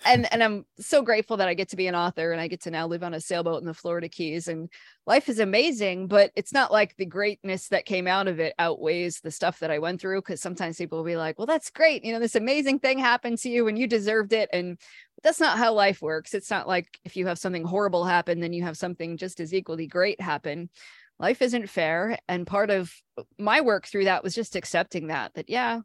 and 0.06 0.32
and 0.32 0.44
I'm 0.44 0.66
so 0.80 1.02
grateful 1.02 1.38
that 1.38 1.48
I 1.48 1.54
get 1.54 1.70
to 1.70 1.76
be 1.76 1.88
an 1.88 1.96
author 1.96 2.32
and 2.32 2.40
I 2.40 2.48
get 2.48 2.62
to 2.62 2.72
now 2.72 2.88
live 2.88 3.04
on 3.04 3.14
a 3.14 3.22
sailboat 3.22 3.62
in 3.62 3.68
the 3.68 3.74
Florida 3.74 4.08
Keys 4.08 4.48
and 4.48 4.70
life 5.06 5.30
is 5.30 5.40
amazing 5.40 6.08
but 6.08 6.32
it's 6.36 6.54
not 6.54 6.72
like 6.72 6.96
the 6.96 7.06
greatness 7.06 7.70
that 7.70 7.86
came 7.86 8.08
out 8.08 8.28
of 8.28 8.40
it 8.40 8.54
outweighs 8.60 9.20
the 9.22 9.32
stuff 9.32 9.60
that 9.60 9.72
I 9.72 9.80
went 9.80 10.00
through 10.00 10.22
cuz 10.22 10.42
sometimes 10.42 10.78
people 10.78 11.00
will 11.00 11.06
be 11.06 11.16
like 11.16 11.38
well 11.38 11.48
that's 11.48 11.70
great 11.70 12.06
you 12.06 12.14
know 12.14 12.20
this 12.20 12.36
amazing 12.36 12.80
thing 12.80 13.00
happened 13.00 13.40
to 13.40 13.50
you 13.50 13.68
and 13.68 13.78
you 13.78 13.88
deserved 13.88 14.34
it 14.34 14.50
and 14.54 14.78
that's 15.24 15.40
not 15.40 15.58
how 15.58 15.74
life 15.74 16.02
works 16.02 16.34
it's 16.34 16.52
not 16.52 16.68
like 16.68 17.00
if 17.04 17.16
you 17.16 17.28
have 17.28 17.40
something 17.40 17.64
horrible 17.64 18.06
happen 18.06 18.40
then 18.40 18.54
you 18.54 18.64
have 18.64 18.78
something 18.78 19.18
just 19.18 19.40
as 19.40 19.54
equally 19.54 19.88
great 19.88 20.22
happen 20.22 20.70
life 21.20 21.42
isn't 21.42 21.70
fair 21.70 22.18
and 22.28 22.46
part 22.46 22.70
of 22.70 22.94
my 23.38 23.62
work 23.62 23.88
through 23.88 24.06
that 24.06 24.24
was 24.24 24.36
just 24.36 24.56
accepting 24.56 25.08
that 25.08 25.34
that 25.34 25.50
yeah 25.50 25.80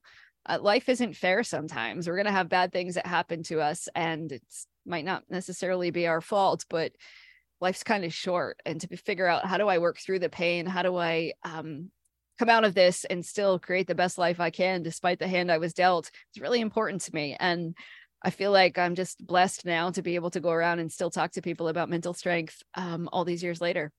uh, 0.46 0.58
life 0.60 0.88
isn't 0.88 1.16
fair 1.16 1.44
sometimes. 1.44 2.06
We're 2.08 2.16
going 2.16 2.26
to 2.26 2.32
have 2.32 2.48
bad 2.48 2.72
things 2.72 2.96
that 2.96 3.06
happen 3.06 3.42
to 3.44 3.60
us, 3.60 3.88
and 3.94 4.32
it 4.32 4.42
might 4.84 5.04
not 5.04 5.24
necessarily 5.30 5.90
be 5.90 6.06
our 6.06 6.20
fault, 6.20 6.64
but 6.68 6.92
life's 7.60 7.84
kind 7.84 8.04
of 8.04 8.12
short. 8.12 8.58
And 8.66 8.80
to 8.80 8.96
figure 8.96 9.26
out 9.26 9.46
how 9.46 9.56
do 9.56 9.68
I 9.68 9.78
work 9.78 9.98
through 9.98 10.18
the 10.18 10.28
pain? 10.28 10.66
How 10.66 10.82
do 10.82 10.96
I 10.96 11.32
um, 11.44 11.90
come 12.38 12.48
out 12.48 12.64
of 12.64 12.74
this 12.74 13.04
and 13.04 13.24
still 13.24 13.58
create 13.58 13.86
the 13.86 13.94
best 13.94 14.18
life 14.18 14.40
I 14.40 14.50
can 14.50 14.82
despite 14.82 15.20
the 15.20 15.28
hand 15.28 15.52
I 15.52 15.58
was 15.58 15.72
dealt? 15.72 16.10
It's 16.30 16.42
really 16.42 16.60
important 16.60 17.02
to 17.02 17.14
me. 17.14 17.36
And 17.38 17.76
I 18.20 18.30
feel 18.30 18.50
like 18.50 18.78
I'm 18.78 18.96
just 18.96 19.24
blessed 19.24 19.64
now 19.64 19.90
to 19.90 20.02
be 20.02 20.16
able 20.16 20.30
to 20.30 20.40
go 20.40 20.50
around 20.50 20.80
and 20.80 20.90
still 20.90 21.10
talk 21.10 21.32
to 21.32 21.42
people 21.42 21.68
about 21.68 21.88
mental 21.88 22.14
strength 22.14 22.62
um, 22.74 23.08
all 23.12 23.24
these 23.24 23.44
years 23.44 23.60
later. 23.60 23.92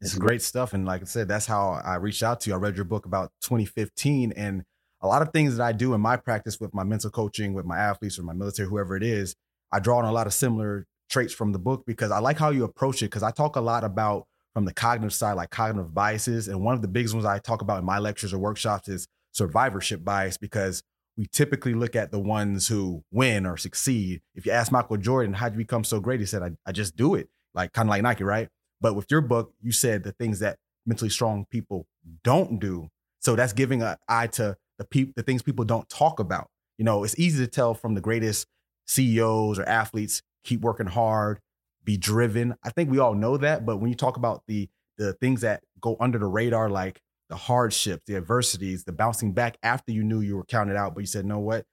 It's 0.00 0.12
mm-hmm. 0.12 0.26
great 0.26 0.42
stuff. 0.42 0.72
And 0.72 0.86
like 0.86 1.02
I 1.02 1.04
said, 1.04 1.28
that's 1.28 1.46
how 1.46 1.80
I 1.84 1.96
reached 1.96 2.22
out 2.22 2.40
to 2.42 2.50
you. 2.50 2.54
I 2.54 2.58
read 2.58 2.76
your 2.76 2.84
book 2.84 3.06
about 3.06 3.32
2015 3.42 4.32
and 4.32 4.64
a 5.02 5.06
lot 5.06 5.22
of 5.22 5.32
things 5.32 5.56
that 5.56 5.64
I 5.64 5.72
do 5.72 5.94
in 5.94 6.00
my 6.00 6.16
practice 6.16 6.60
with 6.60 6.74
my 6.74 6.84
mental 6.84 7.10
coaching, 7.10 7.54
with 7.54 7.64
my 7.64 7.78
athletes 7.78 8.18
or 8.18 8.22
my 8.22 8.34
military, 8.34 8.68
whoever 8.68 8.96
it 8.96 9.02
is, 9.02 9.34
I 9.72 9.80
draw 9.80 9.98
on 9.98 10.04
a 10.04 10.12
lot 10.12 10.26
of 10.26 10.34
similar 10.34 10.86
traits 11.08 11.32
from 11.32 11.52
the 11.52 11.58
book 11.58 11.84
because 11.86 12.10
I 12.10 12.18
like 12.18 12.38
how 12.38 12.50
you 12.50 12.64
approach 12.64 13.02
it. 13.02 13.06
Because 13.06 13.22
I 13.22 13.30
talk 13.30 13.56
a 13.56 13.60
lot 13.60 13.84
about 13.84 14.26
from 14.52 14.64
the 14.64 14.74
cognitive 14.74 15.14
side, 15.14 15.34
like 15.34 15.50
cognitive 15.50 15.94
biases. 15.94 16.48
And 16.48 16.62
one 16.62 16.74
of 16.74 16.82
the 16.82 16.88
biggest 16.88 17.14
ones 17.14 17.24
I 17.24 17.38
talk 17.38 17.62
about 17.62 17.78
in 17.78 17.84
my 17.84 17.98
lectures 17.98 18.32
or 18.32 18.38
workshops 18.38 18.88
is 18.88 19.06
survivorship 19.32 20.04
bias 20.04 20.36
because 20.36 20.82
we 21.16 21.26
typically 21.26 21.74
look 21.74 21.94
at 21.94 22.10
the 22.10 22.18
ones 22.18 22.68
who 22.68 23.02
win 23.10 23.46
or 23.46 23.56
succeed. 23.56 24.20
If 24.34 24.46
you 24.46 24.52
ask 24.52 24.72
Michael 24.72 24.96
Jordan, 24.96 25.34
how'd 25.34 25.52
you 25.52 25.58
become 25.58 25.84
so 25.84 26.00
great? 26.00 26.20
He 26.20 26.26
said, 26.26 26.42
I, 26.42 26.50
I 26.66 26.72
just 26.72 26.96
do 26.96 27.14
it, 27.14 27.28
like 27.54 27.72
kind 27.72 27.88
of 27.88 27.90
like 27.90 28.02
Nike, 28.02 28.24
right? 28.24 28.48
But 28.80 28.94
with 28.94 29.10
your 29.10 29.20
book, 29.20 29.52
you 29.60 29.72
said 29.72 30.02
the 30.04 30.12
things 30.12 30.38
that 30.40 30.58
mentally 30.86 31.10
strong 31.10 31.46
people 31.50 31.86
don't 32.24 32.58
do. 32.58 32.88
So 33.20 33.36
that's 33.36 33.52
giving 33.52 33.82
an 33.82 33.96
eye 34.08 34.28
to 34.28 34.56
the 34.78 34.84
people 34.84 35.12
the 35.16 35.22
things 35.22 35.42
people 35.42 35.64
don't 35.64 35.88
talk 35.88 36.20
about. 36.20 36.48
You 36.78 36.84
know, 36.84 37.04
it's 37.04 37.18
easy 37.18 37.44
to 37.44 37.50
tell 37.50 37.74
from 37.74 37.94
the 37.94 38.00
greatest 38.00 38.46
CEOs 38.86 39.58
or 39.58 39.68
athletes 39.68 40.22
keep 40.42 40.62
working 40.62 40.86
hard, 40.86 41.40
be 41.84 41.96
driven. 41.96 42.54
I 42.64 42.70
think 42.70 42.90
we 42.90 42.98
all 42.98 43.14
know 43.14 43.36
that, 43.36 43.66
but 43.66 43.76
when 43.76 43.90
you 43.90 43.96
talk 43.96 44.16
about 44.16 44.42
the 44.46 44.68
the 44.96 45.12
things 45.14 45.40
that 45.40 45.62
go 45.80 45.96
under 45.98 46.18
the 46.18 46.26
radar 46.26 46.68
like 46.68 47.00
the 47.30 47.36
hardships, 47.36 48.02
the 48.06 48.16
adversities, 48.16 48.84
the 48.84 48.92
bouncing 48.92 49.32
back 49.32 49.56
after 49.62 49.92
you 49.92 50.02
knew 50.02 50.20
you 50.20 50.36
were 50.36 50.44
counted 50.44 50.76
out, 50.76 50.94
but 50.94 51.00
you 51.00 51.06
said, 51.06 51.24
"No, 51.24 51.38
what? 51.38 51.64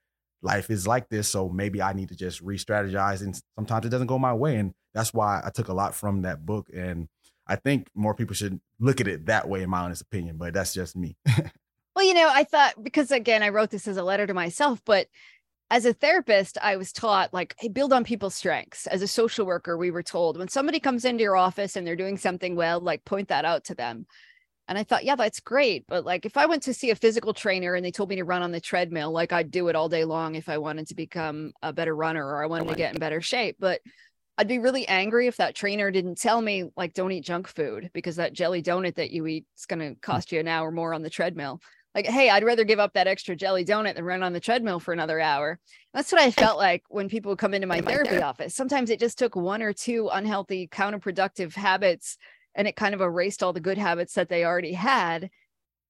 Life 0.41 0.69
is 0.69 0.85
like 0.85 1.09
this, 1.09 1.27
so 1.27 1.49
maybe 1.49 1.81
I 1.81 1.93
need 1.93 2.09
to 2.09 2.15
just 2.15 2.41
re-strategize." 2.41 3.21
And 3.21 3.39
sometimes 3.55 3.85
it 3.85 3.89
doesn't 3.89 4.07
go 4.07 4.19
my 4.19 4.33
way, 4.33 4.57
and 4.57 4.73
that's 4.94 5.13
why 5.13 5.41
I 5.44 5.50
took 5.50 5.67
a 5.67 5.74
lot 5.74 5.96
from 5.96 6.24
that 6.24 6.46
book. 6.46 6.70
And 6.74 7.08
I 7.48 7.56
think 7.56 7.88
more 7.96 8.13
people 8.13 8.36
should 8.36 8.60
look 8.79 9.01
at 9.01 9.08
it 9.08 9.27
that 9.27 9.48
way, 9.48 9.63
in 9.63 9.70
my 9.70 9.82
honest 9.82 10.01
opinion. 10.01 10.38
But 10.38 10.53
that's 10.53 10.74
just 10.74 10.96
me. 10.96 11.17
Well, 11.98 12.06
you 12.06 12.13
know, 12.13 12.29
I 12.32 12.44
thought 12.44 12.75
because 12.84 13.10
again, 13.10 13.41
I 13.41 13.50
wrote 13.50 13.72
this 13.72 13.88
as 13.88 13.98
a 13.98 14.03
letter 14.03 14.27
to 14.27 14.34
myself, 14.36 14.79
but 14.86 15.08
as 15.72 15.84
a 15.84 15.94
therapist, 15.94 16.60
I 16.62 16.75
was 16.77 16.94
taught 16.94 17.34
like, 17.34 17.56
hey, 17.58 17.70
build 17.70 17.91
on 17.91 18.03
people's 18.03 18.36
strengths. 18.36 18.86
As 18.86 19.01
a 19.01 19.08
social 19.08 19.48
worker, 19.48 19.75
we 19.75 19.89
were 19.89 20.03
told 20.03 20.38
when 20.38 20.48
somebody 20.48 20.79
comes 20.79 21.06
into 21.06 21.24
your 21.24 21.36
office 21.36 21.75
and 21.75 21.88
they're 21.88 21.96
doing 21.96 22.17
something 22.17 22.56
well, 22.56 22.79
like 22.79 23.03
point 23.03 23.29
that 23.29 23.46
out 23.46 23.63
to 23.63 23.74
them. 23.74 24.06
And 24.67 24.77
I 24.77 24.84
thought, 24.84 25.06
yeah, 25.06 25.15
that's 25.15 25.39
great. 25.39 25.86
But 25.88 26.06
like 26.06 26.27
if 26.27 26.38
I 26.38 26.46
went 26.46 26.62
to 26.63 26.74
see 26.75 26.91
a 26.91 26.96
physical 26.96 27.34
trainer 27.34 27.74
and 27.74 27.84
they 27.84 27.89
told 27.89 28.10
me 28.10 28.17
to 28.17 28.24
run 28.24 28.44
on 28.44 28.51
the 28.51 28.62
treadmill, 28.62 29.12
like 29.12 29.34
I'd 29.34 29.50
do 29.50 29.67
it 29.70 29.75
all 29.75 29.89
day 29.89 30.06
long 30.06 30.36
if 30.36 30.50
I 30.50 30.60
wanted 30.60 30.89
to 30.89 30.96
become 30.96 31.51
a 31.63 31.74
better 31.74 31.96
runner 31.96 32.24
or 32.24 32.44
I 32.44 32.46
wanted 32.48 32.67
to 32.67 32.75
get 32.75 32.94
in 32.94 33.00
better 33.00 33.22
shape. 33.22 33.56
But 33.60 33.82
I'd 34.38 34.48
be 34.48 34.60
really 34.60 34.88
angry 34.88 35.27
if 35.27 35.38
that 35.38 35.56
trainer 35.56 35.89
didn't 35.89 36.20
tell 36.20 36.41
me, 36.41 36.70
like, 36.77 36.94
don't 36.94 37.12
eat 37.12 37.25
junk 37.25 37.48
food 37.48 37.89
because 37.94 38.17
that 38.17 38.34
jelly 38.34 38.62
donut 38.62 38.96
that 38.96 39.12
you 39.12 39.25
eat 39.25 39.46
is 39.58 39.65
going 39.65 39.79
to 39.79 39.89
hmm. 39.89 40.00
cost 40.01 40.32
you 40.32 40.39
an 40.39 40.48
hour 40.48 40.72
more 40.72 40.94
on 40.94 41.01
the 41.01 41.10
treadmill 41.10 41.60
like, 41.98 42.06
hey, 42.06 42.29
I'd 42.29 42.44
rather 42.44 42.63
give 42.63 42.79
up 42.79 42.94
that 42.94 43.08
extra 43.08 43.36
jelly 43.36 43.65
donut 43.65 43.96
than 43.96 44.06
run 44.06 44.22
on 44.22 44.32
the 44.32 44.39
treadmill 44.39 44.79
for 44.79 44.94
another 44.94 45.20
hour. 45.20 45.60
That's 45.96 46.12
what 46.12 46.22
I 46.22 46.29
felt 46.29 46.60
like 46.60 46.84
when 46.89 47.10
people 47.10 47.32
would 47.32 47.39
come 47.39 47.56
into 47.56 47.65
my 47.65 47.82
therapy 47.82 48.22
office. 48.22 48.53
Sometimes 48.53 48.91
it 48.91 49.00
just 49.00 49.17
took 49.17 49.36
one 49.36 49.63
or 49.63 49.74
two 49.74 50.08
unhealthy, 50.13 50.67
counterproductive 50.67 51.56
habits 51.56 52.17
and 52.53 52.67
it 52.67 52.75
kind 52.75 52.94
of 52.94 53.01
erased 53.01 53.41
all 53.41 53.51
the 53.51 53.60
good 53.60 53.79
habits 53.79 54.13
that 54.13 54.29
they 54.29 54.46
already 54.46 54.74
had. 54.74 55.32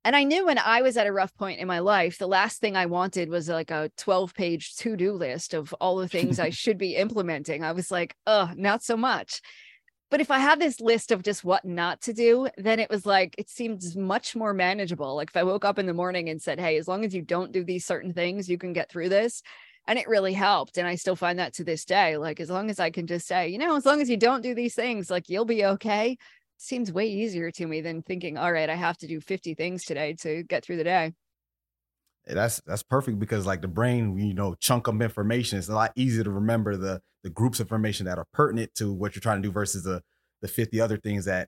And 0.07 0.15
I 0.15 0.23
knew 0.23 0.45
when 0.45 0.57
I 0.57 0.83
was 0.83 0.95
at 0.95 1.05
a 1.05 1.11
rough 1.11 1.35
point 1.35 1.59
in 1.59 1.67
my 1.67 1.79
life, 1.79 2.17
the 2.17 2.29
last 2.29 2.61
thing 2.61 2.77
I 2.77 2.85
wanted 2.85 3.27
was 3.27 3.49
like 3.49 3.71
a 3.71 3.91
12 3.97 4.33
page 4.33 4.73
to 4.77 4.95
do 4.95 5.11
list 5.11 5.53
of 5.53 5.73
all 5.81 5.97
the 5.97 6.07
things 6.07 6.39
I 6.39 6.49
should 6.51 6.77
be 6.77 6.95
implementing. 6.95 7.61
I 7.61 7.73
was 7.73 7.91
like, 7.91 8.15
oh, 8.25 8.49
not 8.55 8.81
so 8.81 8.95
much. 8.95 9.41
But 10.09 10.21
if 10.21 10.31
I 10.31 10.39
had 10.39 10.61
this 10.61 10.79
list 10.79 11.11
of 11.11 11.23
just 11.23 11.43
what 11.43 11.65
not 11.65 11.99
to 12.03 12.13
do, 12.13 12.47
then 12.55 12.79
it 12.79 12.89
was 12.89 13.05
like, 13.05 13.35
it 13.37 13.49
seemed 13.49 13.81
much 13.97 14.33
more 14.33 14.53
manageable. 14.53 15.13
Like 15.13 15.31
if 15.31 15.35
I 15.35 15.43
woke 15.43 15.65
up 15.65 15.77
in 15.77 15.87
the 15.87 15.93
morning 15.93 16.29
and 16.29 16.41
said, 16.41 16.57
hey, 16.57 16.77
as 16.77 16.87
long 16.87 17.03
as 17.03 17.13
you 17.13 17.21
don't 17.21 17.51
do 17.51 17.65
these 17.65 17.83
certain 17.83 18.13
things, 18.13 18.47
you 18.47 18.57
can 18.57 18.71
get 18.71 18.89
through 18.89 19.09
this. 19.09 19.41
And 19.89 19.99
it 19.99 20.07
really 20.07 20.31
helped. 20.31 20.77
And 20.77 20.87
I 20.87 20.95
still 20.95 21.17
find 21.17 21.37
that 21.39 21.55
to 21.55 21.65
this 21.65 21.83
day. 21.83 22.15
Like 22.15 22.39
as 22.39 22.49
long 22.49 22.69
as 22.69 22.79
I 22.79 22.91
can 22.91 23.07
just 23.07 23.27
say, 23.27 23.49
you 23.49 23.57
know, 23.57 23.75
as 23.75 23.85
long 23.85 23.99
as 23.99 24.09
you 24.09 24.15
don't 24.15 24.41
do 24.41 24.55
these 24.55 24.73
things, 24.73 25.09
like 25.09 25.27
you'll 25.27 25.43
be 25.43 25.65
okay 25.65 26.17
seems 26.57 26.91
way 26.91 27.07
easier 27.07 27.51
to 27.51 27.67
me 27.67 27.81
than 27.81 28.01
thinking, 28.01 28.37
all 28.37 28.51
right, 28.51 28.69
I 28.69 28.75
have 28.75 28.97
to 28.99 29.07
do 29.07 29.21
50 29.21 29.53
things 29.55 29.83
today 29.83 30.15
to 30.21 30.43
get 30.43 30.65
through 30.65 30.77
the 30.77 30.83
day. 30.83 31.13
That's 32.25 32.61
that's 32.65 32.83
perfect 32.83 33.19
because 33.19 33.45
like 33.45 33.61
the 33.61 33.69
brain, 33.69 34.17
you 34.17 34.33
know, 34.33 34.53
chunk 34.55 34.87
of 34.87 35.01
information. 35.01 35.57
It's 35.57 35.69
a 35.69 35.73
lot 35.73 35.93
easier 35.95 36.25
to 36.25 36.31
remember 36.31 36.75
the 36.75 37.01
the 37.23 37.29
groups 37.29 37.59
of 37.59 37.67
information 37.67 38.05
that 38.05 38.17
are 38.17 38.27
pertinent 38.33 38.75
to 38.75 38.91
what 38.91 39.15
you're 39.15 39.21
trying 39.21 39.41
to 39.41 39.47
do 39.47 39.51
versus 39.51 39.83
the 39.83 40.01
the 40.41 40.47
50 40.47 40.81
other 40.81 40.97
things 40.97 41.25
that 41.25 41.47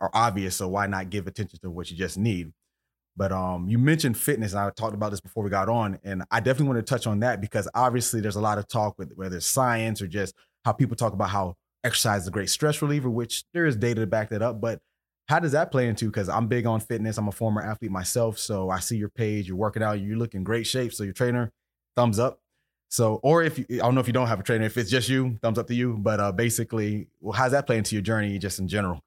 are 0.00 0.10
obvious. 0.12 0.56
So 0.56 0.68
why 0.68 0.86
not 0.86 1.10
give 1.10 1.26
attention 1.26 1.58
to 1.62 1.70
what 1.70 1.90
you 1.90 1.96
just 1.96 2.18
need? 2.18 2.52
But 3.16 3.32
um, 3.32 3.68
you 3.68 3.78
mentioned 3.78 4.16
fitness, 4.16 4.52
and 4.52 4.60
I 4.60 4.70
talked 4.70 4.94
about 4.94 5.10
this 5.10 5.20
before 5.20 5.42
we 5.42 5.50
got 5.50 5.68
on, 5.68 5.98
and 6.04 6.22
I 6.30 6.38
definitely 6.38 6.74
want 6.74 6.86
to 6.86 6.94
touch 6.94 7.06
on 7.06 7.20
that 7.20 7.40
because 7.40 7.68
obviously 7.74 8.20
there's 8.20 8.36
a 8.36 8.40
lot 8.40 8.58
of 8.58 8.68
talk 8.68 8.94
with 8.96 9.12
whether 9.16 9.38
it's 9.38 9.46
science 9.46 10.00
or 10.00 10.06
just 10.06 10.34
how 10.64 10.72
people 10.72 10.94
talk 10.94 11.14
about 11.14 11.30
how 11.30 11.54
exercise 11.84 12.22
is 12.22 12.28
a 12.28 12.32
great 12.32 12.50
stress 12.50 12.82
reliever, 12.82 13.10
which 13.10 13.44
there 13.52 13.66
is 13.66 13.76
data 13.76 14.00
to 14.00 14.06
back 14.06 14.30
that 14.30 14.42
up. 14.42 14.60
But 14.60 14.80
how 15.28 15.38
does 15.38 15.52
that 15.52 15.70
play 15.70 15.88
into? 15.88 16.06
Because 16.06 16.28
I'm 16.28 16.46
big 16.46 16.66
on 16.66 16.80
fitness. 16.80 17.18
I'm 17.18 17.28
a 17.28 17.32
former 17.32 17.60
athlete 17.60 17.90
myself, 17.90 18.38
so 18.38 18.70
I 18.70 18.80
see 18.80 18.96
your 18.96 19.10
page. 19.10 19.48
You're 19.48 19.56
working 19.56 19.82
out. 19.82 20.00
You 20.00 20.16
look 20.16 20.34
in 20.34 20.42
great 20.42 20.66
shape. 20.66 20.92
So 20.92 21.04
your 21.04 21.12
trainer, 21.12 21.52
thumbs 21.96 22.18
up. 22.18 22.40
So, 22.90 23.20
or 23.22 23.42
if 23.42 23.58
you, 23.58 23.66
I 23.70 23.76
don't 23.76 23.94
know 23.94 24.00
if 24.00 24.06
you 24.06 24.14
don't 24.14 24.28
have 24.28 24.40
a 24.40 24.42
trainer, 24.42 24.64
if 24.64 24.78
it's 24.78 24.90
just 24.90 25.08
you, 25.10 25.36
thumbs 25.42 25.58
up 25.58 25.66
to 25.66 25.74
you. 25.74 25.98
But 25.98 26.20
uh, 26.20 26.32
basically, 26.32 27.08
well, 27.20 27.32
how's 27.32 27.52
that 27.52 27.66
play 27.66 27.76
into 27.76 27.94
your 27.94 28.02
journey, 28.02 28.38
just 28.38 28.58
in 28.58 28.68
general? 28.68 29.00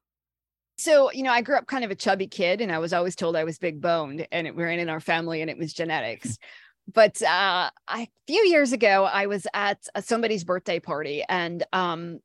So, 0.78 1.10
you 1.12 1.22
know, 1.22 1.32
I 1.32 1.42
grew 1.42 1.56
up 1.56 1.66
kind 1.66 1.84
of 1.84 1.90
a 1.90 1.94
chubby 1.94 2.28
kid, 2.28 2.60
and 2.60 2.70
I 2.70 2.78
was 2.78 2.92
always 2.92 3.16
told 3.16 3.34
I 3.34 3.44
was 3.44 3.58
big 3.58 3.80
boned, 3.80 4.26
and 4.30 4.46
it 4.46 4.54
ran 4.54 4.78
in 4.78 4.88
our 4.88 5.00
family, 5.00 5.40
and 5.40 5.50
it 5.50 5.58
was 5.58 5.72
genetics. 5.72 6.38
but 6.92 7.20
uh, 7.22 7.70
I, 7.88 8.02
a 8.02 8.08
few 8.26 8.44
years 8.46 8.72
ago, 8.72 9.04
I 9.04 9.26
was 9.26 9.46
at 9.54 9.78
somebody's 10.00 10.44
birthday 10.44 10.78
party, 10.78 11.24
and 11.28 11.64
um, 11.72 12.20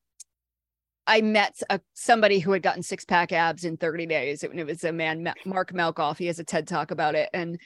I 1.08 1.22
met 1.22 1.62
a, 1.70 1.80
somebody 1.94 2.40
who 2.40 2.52
had 2.52 2.62
gotten 2.62 2.84
six 2.84 3.06
pack 3.06 3.32
abs 3.32 3.64
in 3.64 3.78
30 3.78 4.06
days. 4.06 4.44
It, 4.44 4.52
it 4.54 4.66
was 4.66 4.84
a 4.84 4.92
man, 4.92 5.34
Mark 5.46 5.74
Malkoff. 5.74 6.18
He 6.18 6.28
has 6.28 6.40
a 6.40 6.44
TED 6.44 6.68
talk 6.68 6.92
about 6.92 7.16
it. 7.16 7.30
And 7.34 7.58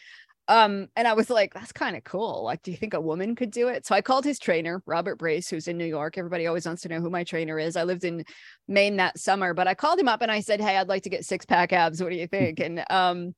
um, 0.47 0.87
and 0.97 1.07
I 1.07 1.13
was 1.13 1.29
like, 1.29 1.53
that's 1.53 1.71
kind 1.71 1.95
of 1.95 2.03
cool. 2.03 2.43
Like, 2.43 2.61
do 2.61 2.71
you 2.71 2.77
think 2.77 2.93
a 2.93 2.99
woman 2.99 3.35
could 3.35 3.51
do 3.51 3.69
it? 3.69 3.85
So 3.85 3.95
I 3.95 4.01
called 4.01 4.25
his 4.25 4.37
trainer, 4.37 4.83
Robert 4.85 5.17
Brace, 5.17 5.49
who's 5.49 5.67
in 5.69 5.77
New 5.77 5.85
York. 5.85 6.17
Everybody 6.17 6.45
always 6.45 6.65
wants 6.65 6.81
to 6.81 6.89
know 6.89 6.99
who 6.99 7.09
my 7.09 7.23
trainer 7.23 7.57
is. 7.57 7.77
I 7.77 7.83
lived 7.83 8.03
in 8.03 8.25
Maine 8.67 8.97
that 8.97 9.17
summer, 9.17 9.53
but 9.53 9.67
I 9.67 9.75
called 9.75 9.97
him 9.97 10.09
up 10.09 10.21
and 10.21 10.31
I 10.31 10.41
said, 10.41 10.59
Hey, 10.59 10.75
I'd 10.75 10.89
like 10.89 11.03
to 11.03 11.09
get 11.09 11.23
six 11.23 11.45
pack 11.45 11.71
abs. 11.71 12.03
What 12.03 12.11
do 12.11 12.17
you 12.17 12.27
think? 12.27 12.59
and 12.59 12.83
um, 12.89 13.33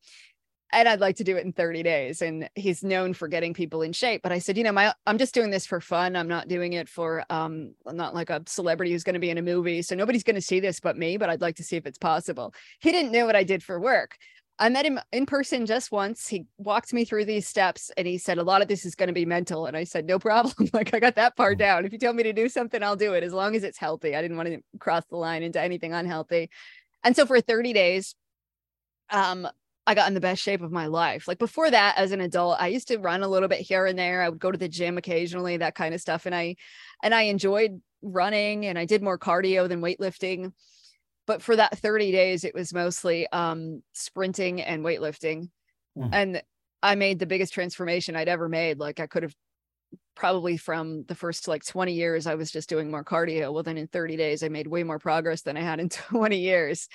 and 0.72 0.90
I'd 0.90 1.00
like 1.00 1.18
to 1.18 1.24
do 1.24 1.38
it 1.38 1.46
in 1.46 1.54
30 1.54 1.84
days. 1.84 2.22
And 2.22 2.50
he's 2.56 2.84
known 2.84 3.14
for 3.14 3.28
getting 3.28 3.54
people 3.54 3.82
in 3.82 3.94
shape. 3.94 4.22
But 4.24 4.32
I 4.32 4.40
said, 4.40 4.58
you 4.58 4.64
know, 4.64 4.72
my 4.72 4.94
I'm 5.06 5.18
just 5.18 5.34
doing 5.34 5.52
this 5.52 5.66
for 5.66 5.80
fun. 5.80 6.16
I'm 6.16 6.28
not 6.28 6.48
doing 6.48 6.74
it 6.74 6.90
for 6.90 7.24
um, 7.30 7.76
I'm 7.86 7.98
not 7.98 8.16
like 8.16 8.30
a 8.30 8.42
celebrity 8.48 8.92
who's 8.92 9.04
going 9.04 9.14
to 9.14 9.20
be 9.20 9.30
in 9.30 9.38
a 9.38 9.44
movie. 9.44 9.82
So 9.82 9.96
nobody's 9.96 10.24
going 10.24 10.36
to 10.36 10.42
see 10.42 10.60
this 10.60 10.80
but 10.80 10.98
me, 10.98 11.18
but 11.18 11.30
I'd 11.30 11.42
like 11.42 11.58
to 11.58 11.64
see 11.64 11.76
if 11.76 11.86
it's 11.86 11.98
possible. 11.98 12.54
He 12.80 12.92
didn't 12.92 13.12
know 13.12 13.26
what 13.26 13.36
I 13.36 13.44
did 13.44 13.64
for 13.64 13.80
work. 13.80 14.18
I 14.60 14.70
met 14.70 14.86
him 14.86 15.00
in 15.12 15.26
person 15.26 15.66
just 15.66 15.92
once. 15.92 16.28
He 16.28 16.46
walked 16.58 16.94
me 16.94 17.06
through 17.06 17.26
these 17.26 17.48
steps 17.48 17.92
and 17.98 18.06
he 18.06 18.18
said, 18.18 18.38
A 18.38 18.44
lot 18.44 18.62
of 18.62 18.68
this 18.68 18.86
is 18.86 18.96
going 18.96 19.08
to 19.08 19.14
be 19.14 19.26
mental. 19.26 19.66
And 19.66 19.76
I 19.76 19.84
said, 19.84 20.06
No 20.06 20.20
problem. 20.20 20.70
like, 20.74 20.94
I 20.94 21.00
got 21.00 21.16
that 21.16 21.36
part 21.36 21.56
mm. 21.56 21.60
down. 21.60 21.86
If 21.86 21.92
you 21.92 22.00
tell 22.00 22.14
me 22.14 22.24
to 22.24 22.34
do 22.34 22.48
something, 22.48 22.82
I'll 22.84 22.96
do 22.96 23.14
it 23.14 23.24
as 23.24 23.34
long 23.34 23.56
as 23.56 23.64
it's 23.64 23.80
healthy. 23.80 24.16
I 24.16 24.22
didn't 24.22 24.38
want 24.38 24.50
to 24.50 24.62
cross 24.80 25.04
the 25.10 25.18
line 25.18 25.44
into 25.44 25.60
anything 25.60 25.94
unhealthy. 25.94 26.50
And 27.04 27.16
so 27.16 27.26
for 27.26 27.42
30 27.42 27.74
days, 27.74 28.16
um, 29.10 29.48
I 29.86 29.96
got 29.96 30.08
in 30.08 30.14
the 30.14 30.22
best 30.22 30.42
shape 30.42 30.62
of 30.62 30.72
my 30.72 30.88
life. 30.88 31.28
Like 31.28 31.40
before 31.40 31.70
that, 31.70 31.98
as 31.98 32.12
an 32.12 32.22
adult, 32.22 32.58
I 32.60 32.68
used 32.68 32.88
to 32.88 32.98
run 32.98 33.22
a 33.22 33.28
little 33.28 33.50
bit 33.50 33.60
here 33.60 33.86
and 33.86 34.00
there. 34.00 34.22
I 34.22 34.30
would 34.30 34.40
go 34.40 34.52
to 34.52 34.58
the 34.58 34.70
gym 34.70 34.98
occasionally, 34.98 35.58
that 35.58 35.76
kind 35.76 35.94
of 35.94 36.02
stuff. 36.02 36.26
And 36.26 36.34
I 36.34 36.56
and 37.04 37.14
I 37.14 37.24
enjoyed 37.24 37.82
running 38.02 38.66
and 38.66 38.80
I 38.80 38.86
did 38.86 39.04
more 39.04 39.20
cardio 39.20 39.68
than 39.68 39.82
weightlifting. 39.82 40.54
But 41.26 41.42
for 41.42 41.56
that 41.56 41.78
30 41.78 42.12
days, 42.12 42.44
it 42.44 42.56
was 42.56 42.74
mostly 42.74 43.28
um 43.32 43.84
sprinting 43.94 44.62
and 44.62 44.86
weightlifting. 44.86 45.50
Mm. 45.98 46.10
And 46.14 46.44
I 46.82 46.96
made 46.96 47.20
the 47.20 47.26
biggest 47.26 47.54
transformation 47.54 48.16
I'd 48.16 48.30
ever 48.30 48.48
made. 48.48 48.80
Like 48.80 49.02
I 49.02 49.08
could 49.08 49.24
have 49.24 49.36
probably 50.16 50.58
from 50.58 51.04
the 51.06 51.16
first 51.16 51.48
like 51.48 51.66
20 51.66 51.94
years, 51.94 52.26
I 52.26 52.36
was 52.36 52.52
just 52.52 52.70
doing 52.70 52.90
more 52.90 53.04
cardio. 53.04 53.52
Well, 53.52 53.64
then 53.64 53.78
in 53.78 53.88
30 53.88 54.16
days, 54.16 54.44
I 54.44 54.48
made 54.48 54.68
way 54.68 54.84
more 54.84 55.00
progress 55.00 55.42
than 55.42 55.58
I 55.58 55.62
had 55.62 55.80
in 55.82 55.90
20 55.90 56.38
years 56.38 56.88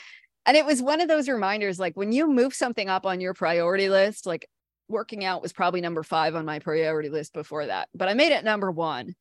and 0.49 0.57
it 0.57 0.65
was 0.65 0.83
one 0.83 1.03
of 1.03 1.09
those 1.09 1.29
reminders 1.29 1.79
like 1.79 1.97
when 1.97 2.11
you 2.11 2.27
move 2.27 2.55
something 2.55 2.89
up 2.89 3.07
on 3.07 3.21
your 3.21 3.35
priority 3.35 3.89
list 3.89 4.27
like 4.27 4.49
working 4.89 5.25
out 5.25 5.43
was 5.43 5.53
probably 5.53 5.83
number 5.83 6.03
five 6.03 6.35
on 6.35 6.47
my 6.47 6.59
priority 6.59 7.11
list 7.11 7.35
before 7.35 7.67
that 7.67 7.89
but 7.95 8.09
i 8.09 8.15
made 8.15 8.33
it 8.33 8.43
number 8.43 8.73
one. 8.73 9.15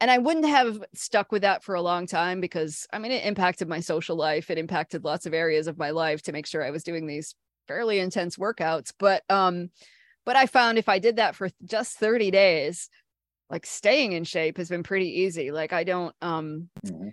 And 0.00 0.10
i 0.10 0.18
wouldn't 0.18 0.46
have 0.46 0.82
stuck 0.94 1.30
with 1.30 1.42
that 1.42 1.62
for 1.62 1.76
a 1.76 1.80
long 1.80 2.08
time 2.08 2.40
because 2.40 2.88
i 2.92 2.98
mean 2.98 3.12
it 3.12 3.24
impacted 3.24 3.68
my 3.68 3.78
social 3.78 4.16
life. 4.16 4.50
It 4.50 4.58
impacted 4.58 5.04
lots 5.04 5.24
of 5.24 5.32
areas 5.32 5.68
of 5.68 5.78
my 5.78 5.90
life 5.90 6.22
to 6.22 6.32
make 6.32 6.46
sure 6.46 6.64
i 6.64 6.72
was 6.72 6.82
doing 6.82 7.06
these 7.06 7.36
fairly 7.68 8.00
intense 8.00 8.36
workouts. 8.36 8.92
But 8.98 9.22
um 9.30 9.70
but 10.26 10.34
i 10.34 10.46
found 10.46 10.76
if 10.76 10.88
i 10.88 10.98
did 10.98 11.16
that 11.16 11.36
for 11.36 11.48
just 11.64 11.96
30 11.98 12.32
days 12.32 12.90
like 13.48 13.64
staying 13.64 14.12
in 14.12 14.24
shape 14.24 14.56
has 14.56 14.68
been 14.68 14.82
pretty 14.82 15.20
easy. 15.20 15.52
Like 15.52 15.72
i 15.72 15.84
don't 15.84 16.16
um 16.20 16.68
mm-hmm. 16.84 17.10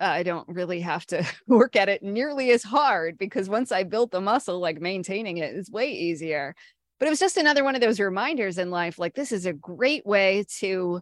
I 0.00 0.22
don't 0.22 0.48
really 0.48 0.80
have 0.80 1.06
to 1.06 1.24
work 1.46 1.76
at 1.76 1.88
it 1.88 2.02
nearly 2.02 2.50
as 2.50 2.62
hard 2.62 3.18
because 3.18 3.48
once 3.48 3.70
I 3.70 3.84
built 3.84 4.10
the 4.10 4.20
muscle, 4.20 4.58
like 4.58 4.80
maintaining 4.80 5.38
it 5.38 5.54
is 5.54 5.70
way 5.70 5.90
easier. 5.92 6.54
But 6.98 7.06
it 7.06 7.10
was 7.10 7.20
just 7.20 7.36
another 7.36 7.64
one 7.64 7.74
of 7.74 7.80
those 7.80 8.00
reminders 8.00 8.58
in 8.58 8.70
life 8.70 8.98
like, 8.98 9.14
this 9.14 9.32
is 9.32 9.46
a 9.46 9.52
great 9.52 10.04
way 10.04 10.44
to 10.58 11.00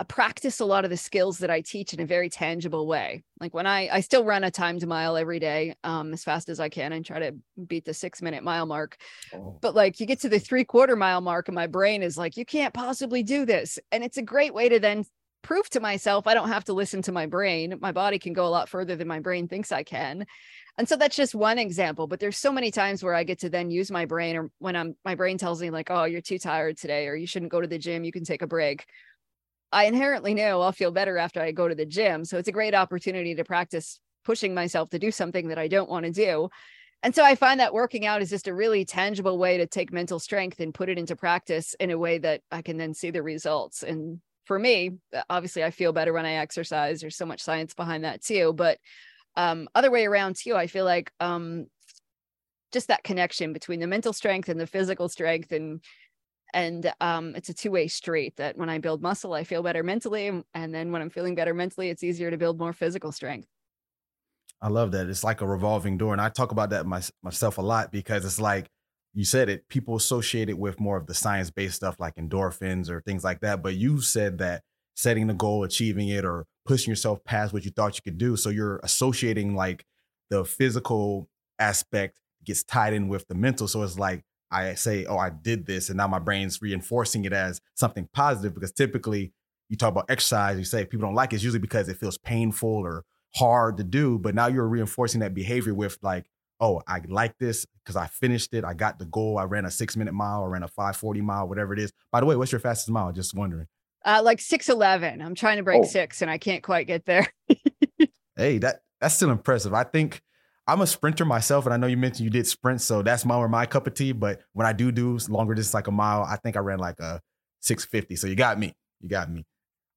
uh, 0.00 0.04
practice 0.04 0.60
a 0.60 0.64
lot 0.64 0.84
of 0.84 0.90
the 0.90 0.96
skills 0.96 1.38
that 1.38 1.50
I 1.50 1.60
teach 1.60 1.92
in 1.92 2.00
a 2.00 2.06
very 2.06 2.28
tangible 2.28 2.86
way. 2.86 3.24
Like 3.40 3.52
when 3.52 3.66
I 3.66 3.88
I 3.88 4.00
still 4.00 4.24
run 4.24 4.44
a 4.44 4.50
timed 4.50 4.86
mile 4.86 5.16
every 5.16 5.40
day 5.40 5.74
um 5.82 6.12
as 6.12 6.22
fast 6.22 6.48
as 6.48 6.60
I 6.60 6.68
can 6.68 6.92
and 6.92 7.04
try 7.04 7.18
to 7.18 7.34
beat 7.66 7.84
the 7.84 7.92
6 7.92 8.22
minute 8.22 8.44
mile 8.44 8.64
mark. 8.64 8.96
Oh. 9.34 9.58
But 9.60 9.74
like 9.74 9.98
you 9.98 10.06
get 10.06 10.20
to 10.20 10.28
the 10.28 10.38
3 10.38 10.64
quarter 10.64 10.94
mile 10.94 11.20
mark 11.20 11.48
and 11.48 11.54
my 11.54 11.66
brain 11.66 12.02
is 12.02 12.16
like 12.16 12.36
you 12.36 12.44
can't 12.44 12.72
possibly 12.72 13.22
do 13.22 13.44
this. 13.44 13.78
And 13.90 14.04
it's 14.04 14.18
a 14.18 14.22
great 14.22 14.54
way 14.54 14.68
to 14.68 14.78
then 14.78 15.04
prove 15.42 15.68
to 15.70 15.80
myself 15.80 16.26
I 16.26 16.34
don't 16.34 16.48
have 16.48 16.64
to 16.64 16.72
listen 16.72 17.02
to 17.02 17.12
my 17.12 17.26
brain. 17.26 17.76
My 17.80 17.92
body 17.92 18.18
can 18.18 18.32
go 18.32 18.46
a 18.46 18.48
lot 18.48 18.68
further 18.68 18.96
than 18.96 19.08
my 19.08 19.20
brain 19.20 19.48
thinks 19.48 19.72
I 19.72 19.82
can. 19.82 20.26
And 20.76 20.88
so 20.88 20.96
that's 20.96 21.16
just 21.16 21.34
one 21.34 21.58
example, 21.58 22.06
but 22.06 22.20
there's 22.20 22.38
so 22.38 22.52
many 22.52 22.70
times 22.70 23.02
where 23.02 23.14
I 23.14 23.24
get 23.24 23.40
to 23.40 23.50
then 23.50 23.70
use 23.70 23.90
my 23.90 24.04
brain 24.04 24.36
or 24.36 24.50
when 24.58 24.76
I'm 24.76 24.96
my 25.04 25.14
brain 25.14 25.38
tells 25.38 25.60
me 25.60 25.70
like, 25.70 25.90
"Oh, 25.90 26.04
you're 26.04 26.20
too 26.20 26.38
tired 26.38 26.76
today 26.78 27.08
or 27.08 27.16
you 27.16 27.26
shouldn't 27.26 27.50
go 27.50 27.60
to 27.60 27.66
the 27.66 27.78
gym, 27.78 28.04
you 28.04 28.12
can 28.12 28.24
take 28.24 28.42
a 28.42 28.46
break." 28.46 28.86
I 29.72 29.84
inherently 29.84 30.34
know 30.34 30.62
I'll 30.62 30.72
feel 30.72 30.90
better 30.90 31.18
after 31.18 31.40
I 31.40 31.52
go 31.52 31.68
to 31.68 31.74
the 31.74 31.86
gym. 31.86 32.24
So 32.24 32.38
it's 32.38 32.48
a 32.48 32.52
great 32.52 32.74
opportunity 32.74 33.34
to 33.34 33.44
practice 33.44 34.00
pushing 34.24 34.54
myself 34.54 34.90
to 34.90 34.98
do 34.98 35.10
something 35.10 35.48
that 35.48 35.58
I 35.58 35.68
don't 35.68 35.90
want 35.90 36.06
to 36.06 36.12
do. 36.12 36.48
And 37.02 37.14
so 37.14 37.24
I 37.24 37.34
find 37.34 37.60
that 37.60 37.72
working 37.72 38.06
out 38.06 38.22
is 38.22 38.30
just 38.30 38.48
a 38.48 38.54
really 38.54 38.84
tangible 38.84 39.38
way 39.38 39.58
to 39.58 39.66
take 39.66 39.92
mental 39.92 40.18
strength 40.18 40.58
and 40.60 40.74
put 40.74 40.88
it 40.88 40.98
into 40.98 41.16
practice 41.16 41.74
in 41.78 41.90
a 41.90 41.98
way 41.98 42.18
that 42.18 42.42
I 42.50 42.62
can 42.62 42.76
then 42.76 42.92
see 42.92 43.10
the 43.10 43.22
results. 43.22 43.82
And 43.82 44.20
for 44.48 44.58
me, 44.58 44.96
uh, 45.14 45.22
obviously 45.30 45.62
I 45.62 45.70
feel 45.70 45.92
better 45.92 46.12
when 46.12 46.26
I 46.26 46.36
exercise. 46.36 47.00
There's 47.00 47.16
so 47.16 47.26
much 47.26 47.42
science 47.42 47.74
behind 47.74 48.02
that 48.04 48.22
too. 48.24 48.54
But 48.54 48.78
um, 49.36 49.68
other 49.74 49.90
way 49.90 50.06
around 50.06 50.36
too, 50.36 50.56
I 50.56 50.66
feel 50.66 50.86
like 50.86 51.12
um, 51.20 51.66
just 52.72 52.88
that 52.88 53.04
connection 53.04 53.52
between 53.52 53.78
the 53.78 53.86
mental 53.86 54.14
strength 54.14 54.48
and 54.48 54.58
the 54.58 54.66
physical 54.66 55.08
strength 55.08 55.52
and 55.52 55.80
and 56.54 56.90
um, 57.02 57.34
it's 57.36 57.50
a 57.50 57.54
two-way 57.54 57.88
street 57.88 58.34
that 58.38 58.56
when 58.56 58.70
i 58.70 58.78
build 58.78 59.02
muscle 59.02 59.34
i 59.34 59.44
feel 59.44 59.62
better 59.62 59.82
mentally 59.82 60.28
and 60.54 60.74
then 60.74 60.90
when 60.90 61.02
i'm 61.02 61.10
feeling 61.10 61.34
better 61.34 61.52
mentally 61.52 61.90
it's 61.90 62.02
easier 62.02 62.30
to 62.30 62.38
build 62.38 62.58
more 62.58 62.72
physical 62.72 63.12
strength 63.12 63.46
i 64.62 64.68
love 64.68 64.92
that 64.92 65.10
it's 65.10 65.22
like 65.22 65.42
a 65.42 65.46
revolving 65.46 65.98
door 65.98 66.14
and 66.14 66.22
i 66.22 66.30
talk 66.30 66.50
about 66.50 66.70
that 66.70 66.86
my, 66.86 67.02
myself 67.22 67.58
a 67.58 67.60
lot 67.60 67.92
because 67.92 68.24
it's 68.24 68.40
like 68.40 68.70
you 69.18 69.24
said 69.24 69.48
it, 69.48 69.68
people 69.68 69.96
associate 69.96 70.48
it 70.48 70.56
with 70.56 70.78
more 70.78 70.96
of 70.96 71.08
the 71.08 71.12
science 71.12 71.50
based 71.50 71.74
stuff 71.74 71.96
like 71.98 72.14
endorphins 72.14 72.88
or 72.88 73.00
things 73.00 73.24
like 73.24 73.40
that. 73.40 73.64
But 73.64 73.74
you 73.74 74.00
said 74.00 74.38
that 74.38 74.62
setting 74.94 75.26
the 75.26 75.34
goal, 75.34 75.64
achieving 75.64 76.08
it, 76.08 76.24
or 76.24 76.46
pushing 76.64 76.92
yourself 76.92 77.24
past 77.24 77.52
what 77.52 77.64
you 77.64 77.72
thought 77.72 77.96
you 77.96 78.02
could 78.02 78.16
do. 78.16 78.36
So 78.36 78.48
you're 78.48 78.78
associating 78.84 79.56
like 79.56 79.84
the 80.30 80.44
physical 80.44 81.28
aspect 81.58 82.20
gets 82.44 82.62
tied 82.62 82.94
in 82.94 83.08
with 83.08 83.26
the 83.26 83.34
mental. 83.34 83.66
So 83.66 83.82
it's 83.82 83.98
like 83.98 84.22
I 84.52 84.74
say, 84.74 85.04
oh, 85.04 85.18
I 85.18 85.30
did 85.30 85.66
this, 85.66 85.88
and 85.88 85.96
now 85.96 86.06
my 86.06 86.20
brain's 86.20 86.62
reinforcing 86.62 87.24
it 87.24 87.32
as 87.32 87.60
something 87.74 88.08
positive 88.14 88.54
because 88.54 88.70
typically 88.70 89.32
you 89.68 89.76
talk 89.76 89.90
about 89.90 90.08
exercise, 90.08 90.58
you 90.58 90.64
say 90.64 90.84
people 90.84 91.08
don't 91.08 91.16
like 91.16 91.32
it, 91.32 91.36
it's 91.36 91.44
usually 91.44 91.58
because 91.58 91.88
it 91.88 91.96
feels 91.96 92.18
painful 92.18 92.70
or 92.70 93.04
hard 93.34 93.78
to 93.78 93.84
do. 93.84 94.16
But 94.16 94.36
now 94.36 94.46
you're 94.46 94.68
reinforcing 94.68 95.22
that 95.22 95.34
behavior 95.34 95.74
with 95.74 95.98
like, 96.02 96.26
oh, 96.60 96.82
I 96.86 97.00
like 97.06 97.36
this 97.38 97.66
because 97.84 97.96
I 97.96 98.06
finished 98.06 98.54
it. 98.54 98.64
I 98.64 98.74
got 98.74 98.98
the 98.98 99.06
goal. 99.06 99.38
I 99.38 99.44
ran 99.44 99.64
a 99.64 99.70
six 99.70 99.96
minute 99.96 100.14
mile, 100.14 100.44
I 100.44 100.46
ran 100.46 100.62
a 100.62 100.68
540 100.68 101.20
mile, 101.20 101.48
whatever 101.48 101.72
it 101.72 101.78
is. 101.78 101.92
By 102.12 102.20
the 102.20 102.26
way, 102.26 102.36
what's 102.36 102.52
your 102.52 102.60
fastest 102.60 102.90
mile? 102.90 103.12
Just 103.12 103.34
wondering. 103.34 103.66
Uh, 104.04 104.22
like 104.24 104.40
611. 104.40 105.20
I'm 105.20 105.34
trying 105.34 105.56
to 105.58 105.62
break 105.62 105.82
oh. 105.82 105.86
six 105.86 106.22
and 106.22 106.30
I 106.30 106.38
can't 106.38 106.62
quite 106.62 106.86
get 106.86 107.04
there. 107.04 107.26
hey, 108.36 108.58
that 108.58 108.80
that's 109.00 109.14
still 109.14 109.30
impressive. 109.30 109.74
I 109.74 109.84
think 109.84 110.22
I'm 110.66 110.82
a 110.82 110.86
sprinter 110.86 111.24
myself, 111.24 111.64
and 111.64 111.72
I 111.72 111.78
know 111.78 111.86
you 111.86 111.96
mentioned 111.96 112.24
you 112.24 112.30
did 112.30 112.46
sprints, 112.46 112.84
so 112.84 113.02
that's 113.02 113.24
my 113.24 113.44
my 113.46 113.64
cup 113.64 113.86
of 113.86 113.94
tea. 113.94 114.12
But 114.12 114.42
when 114.52 114.66
I 114.66 114.72
do 114.72 114.92
do 114.92 115.18
longer 115.28 115.54
distance, 115.54 115.74
like 115.74 115.86
a 115.86 115.92
mile, 115.92 116.22
I 116.22 116.36
think 116.36 116.56
I 116.56 116.60
ran 116.60 116.78
like 116.78 117.00
a 117.00 117.20
650. 117.60 118.16
So 118.16 118.26
you 118.26 118.34
got 118.36 118.58
me. 118.58 118.74
You 119.00 119.08
got 119.08 119.30
me. 119.30 119.44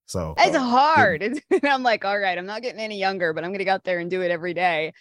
So 0.06 0.34
it's 0.38 0.56
uh, 0.56 0.60
hard. 0.60 1.24
It's, 1.24 1.42
I'm 1.64 1.84
like, 1.84 2.06
all 2.06 2.18
right, 2.18 2.38
I'm 2.38 2.46
not 2.46 2.62
getting 2.62 2.80
any 2.80 3.00
younger, 3.00 3.34
but 3.34 3.44
I'm 3.44 3.52
gonna 3.52 3.66
go 3.66 3.74
out 3.74 3.84
there 3.84 4.00
and 4.00 4.10
do 4.10 4.22
it 4.22 4.32
every 4.32 4.54
day. 4.54 4.94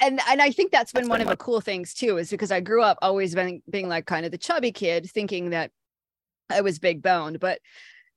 And 0.00 0.20
and 0.28 0.42
I 0.42 0.50
think 0.50 0.72
that's 0.72 0.92
been 0.92 1.04
that's 1.04 1.10
one 1.10 1.20
of 1.20 1.28
the 1.28 1.36
cool 1.36 1.60
things 1.60 1.94
too, 1.94 2.18
is 2.18 2.30
because 2.30 2.52
I 2.52 2.60
grew 2.60 2.82
up 2.82 2.98
always 3.02 3.34
being 3.34 3.62
being 3.68 3.88
like 3.88 4.06
kind 4.06 4.26
of 4.26 4.32
the 4.32 4.38
chubby 4.38 4.72
kid, 4.72 5.10
thinking 5.10 5.50
that 5.50 5.70
I 6.50 6.60
was 6.60 6.78
big 6.78 7.02
boned. 7.02 7.40
But 7.40 7.60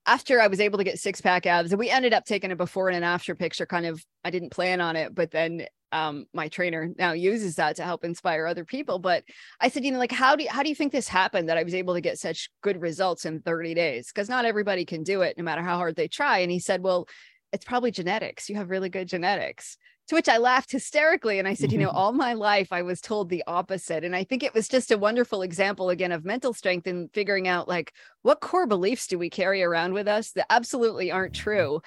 after 0.06 0.42
I 0.42 0.48
was 0.48 0.60
able 0.60 0.78
to 0.78 0.84
get 0.84 1.00
six 1.00 1.22
pack 1.22 1.46
abs, 1.46 1.72
and 1.72 1.80
we 1.80 1.90
ended 1.90 2.14
up 2.14 2.26
taking 2.26 2.52
a 2.52 2.56
before 2.56 2.90
and 2.90 2.98
an 2.98 3.04
after 3.04 3.36
picture. 3.36 3.66
Kind 3.66 3.86
of, 3.86 4.04
I 4.24 4.32
didn't 4.32 4.52
plan 4.52 4.82
on 4.82 4.96
it, 4.96 5.14
but 5.14 5.32
then 5.32 5.68
um, 5.92 6.26
my 6.34 6.48
trainer 6.48 6.90
now 6.98 7.14
uses 7.14 7.56
that 7.56 7.76
to 7.76 7.84
help 7.84 8.04
inspire 8.04 8.46
other 8.46 8.66
people. 8.66 9.00
But 9.00 9.24
I 9.60 9.70
said, 9.70 9.84
you 9.84 9.92
know, 9.92 10.00
like 10.00 10.12
how 10.12 10.36
do 10.36 10.44
you, 10.44 10.50
how 10.50 10.64
do 10.64 10.70
you 10.70 10.76
think 10.76 10.92
this 10.92 11.08
happened 11.08 11.50
that 11.50 11.58
I 11.58 11.64
was 11.64 11.74
able 11.74 11.94
to 11.94 12.02
get 12.02 12.20
such 12.20 12.50
good 12.62 12.82
results 12.82 13.26
in 13.26 13.42
30 13.42 13.74
days? 13.74 14.08
Because 14.08 14.30
not 14.30 14.46
everybody 14.46 14.86
can 14.86 15.04
do 15.04 15.22
it, 15.22 15.38
no 15.38 15.44
matter 15.44 15.62
how 15.62 15.78
hard 15.78 15.96
they 15.96 16.08
try. 16.08 16.40
And 16.40 16.52
he 16.52 16.60
said, 16.60 16.82
well, 16.82 17.08
it's 17.52 17.66
probably 17.66 17.92
genetics. 17.92 18.50
You 18.50 18.56
have 18.58 18.70
really 18.70 18.90
good 18.90 19.08
genetics. 19.08 19.78
To 20.10 20.16
which 20.16 20.28
I 20.28 20.38
laughed 20.38 20.72
hysterically. 20.72 21.38
And 21.38 21.48
I 21.48 21.54
said, 21.54 21.72
you 21.72 21.78
know, 21.78 21.90
mm-hmm. 21.90 21.98
all 21.98 22.14
my 22.14 22.34
life 22.34 22.74
I 22.74 22.82
was 22.82 23.00
told 23.00 23.30
the 23.30 23.44
opposite. 23.46 24.04
And 24.04 24.16
I 24.16 24.24
think 24.24 24.42
it 24.42 24.56
was 24.56 24.68
just 24.68 24.92
a 24.92 24.98
wonderful 24.98 25.44
example 25.44 25.92
again 25.92 26.12
of 26.12 26.26
mental 26.26 26.52
strength 26.52 26.88
and 26.88 27.14
figuring 27.14 27.48
out 27.48 27.68
like 27.68 27.94
what 28.24 28.42
core 28.42 28.66
beliefs 28.66 29.06
do 29.06 29.20
we 29.20 29.30
carry 29.30 29.62
around 29.62 29.94
with 29.94 30.08
us 30.08 30.32
that 30.32 30.52
absolutely 30.52 31.12
aren't 31.12 31.36
true 31.36 31.80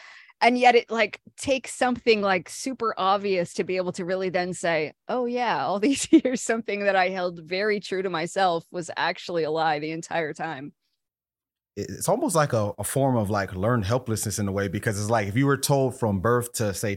and 0.43 0.59
yet 0.59 0.75
it 0.75 0.91
like 0.91 1.21
takes 1.37 1.73
something 1.73 2.21
like 2.21 2.49
super 2.49 2.95
obvious 2.99 3.55
to 3.55 3.65
be 3.65 3.77
able 3.77 3.93
to 3.93 4.05
really 4.05 4.29
then 4.29 4.53
say 4.53 4.93
oh 5.09 5.25
yeah 5.25 5.65
all 5.65 5.79
these 5.81 6.07
years 6.13 6.43
something 6.43 6.85
that 6.85 6.97
i 6.97 7.09
held 7.09 7.41
very 7.45 7.81
true 7.81 8.03
to 8.03 8.11
myself 8.11 8.67
was 8.71 8.91
actually 8.97 9.45
a 9.45 9.51
lie 9.51 9.79
the 9.79 9.93
entire 9.93 10.35
time 10.35 10.73
it's 11.75 12.09
almost 12.09 12.37
like 12.37 12.53
a, 12.53 12.73
a 12.79 12.85
form 12.85 13.17
of 13.17 13.31
like 13.31 13.55
learned 13.55 13.87
helplessness 13.87 14.39
in 14.39 14.47
a 14.47 14.53
way 14.53 14.69
because 14.69 15.01
it's 15.01 15.09
like 15.09 15.27
if 15.27 15.37
you 15.37 15.47
were 15.47 15.57
told 15.57 15.99
from 15.99 16.21
birth 16.21 16.53
to 16.53 16.75
say 16.75 16.95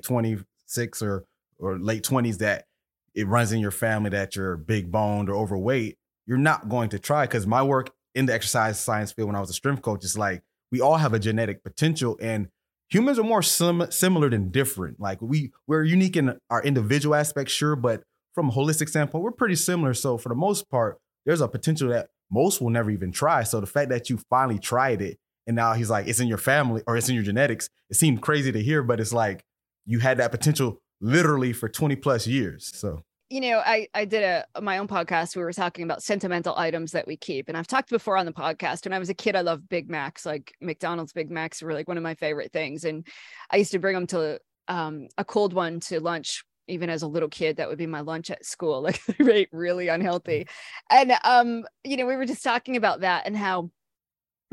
26 0.67 1.01
or 1.01 1.25
or 1.57 1.79
late 1.79 2.03
20s 2.03 2.39
that 2.39 2.65
it 3.13 3.27
runs 3.27 3.51
in 3.51 3.59
your 3.59 3.71
family 3.71 4.09
that 4.09 4.35
you're 4.35 4.57
big 4.57 4.91
boned 4.91 5.29
or 5.29 5.35
overweight 5.35 5.97
you're 6.25 6.37
not 6.37 6.69
going 6.69 6.89
to 6.89 6.99
try 6.99 7.25
because 7.25 7.47
my 7.47 7.63
work 7.63 7.91
in 8.13 8.25
the 8.25 8.33
exercise 8.33 8.79
science 8.79 9.11
field 9.11 9.27
when 9.27 9.35
i 9.35 9.39
was 9.39 9.49
a 9.49 9.53
strength 9.53 9.81
coach 9.81 10.03
is 10.03 10.17
like 10.17 10.43
we 10.71 10.81
all 10.81 10.97
have 10.97 11.13
a 11.13 11.19
genetic 11.19 11.63
potential 11.63 12.17
and 12.21 12.49
humans 12.89 13.19
are 13.19 13.23
more 13.23 13.41
sim- 13.41 13.91
similar 13.91 14.29
than 14.29 14.49
different. 14.49 14.99
Like 14.99 15.21
we 15.21 15.51
we're 15.67 15.83
unique 15.83 16.15
in 16.15 16.37
our 16.49 16.63
individual 16.63 17.15
aspects, 17.15 17.53
sure, 17.53 17.75
but 17.75 18.03
from 18.33 18.49
a 18.49 18.51
holistic 18.51 18.89
standpoint, 18.89 19.23
we're 19.23 19.31
pretty 19.31 19.55
similar. 19.55 19.93
So 19.93 20.17
for 20.17 20.29
the 20.29 20.35
most 20.35 20.69
part, 20.69 20.99
there's 21.25 21.41
a 21.41 21.47
potential 21.47 21.89
that 21.89 22.09
most 22.31 22.61
will 22.61 22.69
never 22.69 22.91
even 22.91 23.11
try. 23.11 23.43
So 23.43 23.59
the 23.59 23.67
fact 23.67 23.89
that 23.89 24.09
you 24.09 24.19
finally 24.29 24.59
tried 24.59 25.01
it 25.01 25.17
and 25.47 25.55
now 25.55 25.73
he's 25.73 25.89
like, 25.89 26.07
it's 26.07 26.19
in 26.19 26.27
your 26.27 26.37
family 26.37 26.81
or 26.87 26.97
it's 26.97 27.09
in 27.09 27.15
your 27.15 27.23
genetics, 27.23 27.69
it 27.89 27.95
seemed 27.95 28.21
crazy 28.21 28.51
to 28.51 28.61
hear, 28.61 28.83
but 28.83 28.99
it's 28.99 29.13
like 29.13 29.43
you 29.85 29.99
had 29.99 30.17
that 30.17 30.31
potential 30.31 30.81
literally 31.01 31.53
for 31.53 31.69
20 31.69 31.95
plus 31.97 32.27
years. 32.27 32.71
So 32.73 33.03
you 33.29 33.41
know, 33.41 33.61
I 33.65 33.87
I 33.93 34.05
did 34.05 34.23
a 34.23 34.61
my 34.61 34.77
own 34.77 34.87
podcast. 34.87 35.35
We 35.35 35.41
were 35.41 35.51
talking 35.51 35.83
about 35.83 36.03
sentimental 36.03 36.55
items 36.55 36.91
that 36.91 37.07
we 37.07 37.17
keep, 37.17 37.49
and 37.49 37.57
I've 37.57 37.67
talked 37.67 37.89
before 37.89 38.17
on 38.17 38.25
the 38.25 38.31
podcast. 38.31 38.85
When 38.85 38.93
I 38.93 38.99
was 38.99 39.09
a 39.09 39.15
kid, 39.15 39.35
I 39.35 39.41
loved 39.41 39.67
Big 39.67 39.89
Macs. 39.89 40.25
Like 40.25 40.53
McDonald's 40.61 41.11
Big 41.11 41.31
Macs 41.31 41.61
were 41.61 41.73
like 41.73 41.87
one 41.87 41.97
of 41.97 42.03
my 42.03 42.13
favorite 42.13 42.51
things, 42.53 42.85
and 42.85 43.05
I 43.49 43.57
used 43.57 43.71
to 43.71 43.79
bring 43.79 43.95
them 43.95 44.07
to 44.07 44.39
um, 44.67 45.07
a 45.17 45.25
cold 45.25 45.53
one 45.53 45.79
to 45.81 45.99
lunch. 45.99 46.43
Even 46.67 46.89
as 46.89 47.01
a 47.01 47.07
little 47.07 47.29
kid, 47.29 47.57
that 47.57 47.67
would 47.67 47.77
be 47.77 47.87
my 47.87 48.01
lunch 48.01 48.29
at 48.29 48.45
school. 48.45 48.81
Like 48.83 49.01
they 49.17 49.47
really 49.51 49.87
unhealthy, 49.87 50.47
and 50.91 51.13
um, 51.23 51.65
you 51.83 51.97
know, 51.97 52.05
we 52.05 52.15
were 52.15 52.25
just 52.25 52.43
talking 52.43 52.75
about 52.75 53.01
that 53.01 53.25
and 53.25 53.35
how 53.35 53.71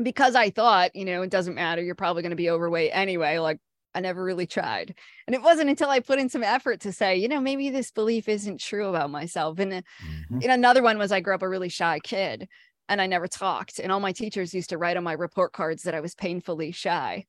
because 0.01 0.33
I 0.33 0.49
thought, 0.49 0.95
you 0.95 1.05
know, 1.05 1.21
it 1.21 1.29
doesn't 1.29 1.53
matter. 1.53 1.81
You're 1.83 1.95
probably 1.95 2.23
going 2.23 2.31
to 2.31 2.35
be 2.35 2.49
overweight 2.49 2.91
anyway. 2.93 3.37
Like 3.37 3.59
I 3.95 3.99
never 3.99 4.23
really 4.23 4.47
tried. 4.47 4.95
And 5.27 5.35
it 5.35 5.41
wasn't 5.41 5.69
until 5.69 5.89
I 5.89 5.99
put 5.99 6.19
in 6.19 6.29
some 6.29 6.43
effort 6.43 6.81
to 6.81 6.91
say, 6.91 7.17
you 7.17 7.27
know, 7.27 7.39
maybe 7.39 7.69
this 7.69 7.91
belief 7.91 8.27
isn't 8.27 8.59
true 8.59 8.87
about 8.87 9.11
myself. 9.11 9.59
And, 9.59 9.73
uh, 9.73 9.81
mm-hmm. 10.03 10.39
and 10.41 10.51
another 10.51 10.81
one 10.81 10.97
was 10.97 11.11
I 11.11 11.19
grew 11.19 11.35
up 11.35 11.43
a 11.43 11.49
really 11.49 11.69
shy 11.69 11.99
kid 11.99 12.47
and 12.89 13.01
I 13.01 13.07
never 13.07 13.27
talked. 13.27 13.79
And 13.79 13.91
all 13.91 13.99
my 13.99 14.11
teachers 14.11 14.53
used 14.53 14.69
to 14.69 14.77
write 14.77 14.97
on 14.97 15.03
my 15.03 15.13
report 15.13 15.53
cards 15.53 15.83
that 15.83 15.95
I 15.95 15.99
was 15.99 16.15
painfully 16.15 16.71
shy. 16.71 17.25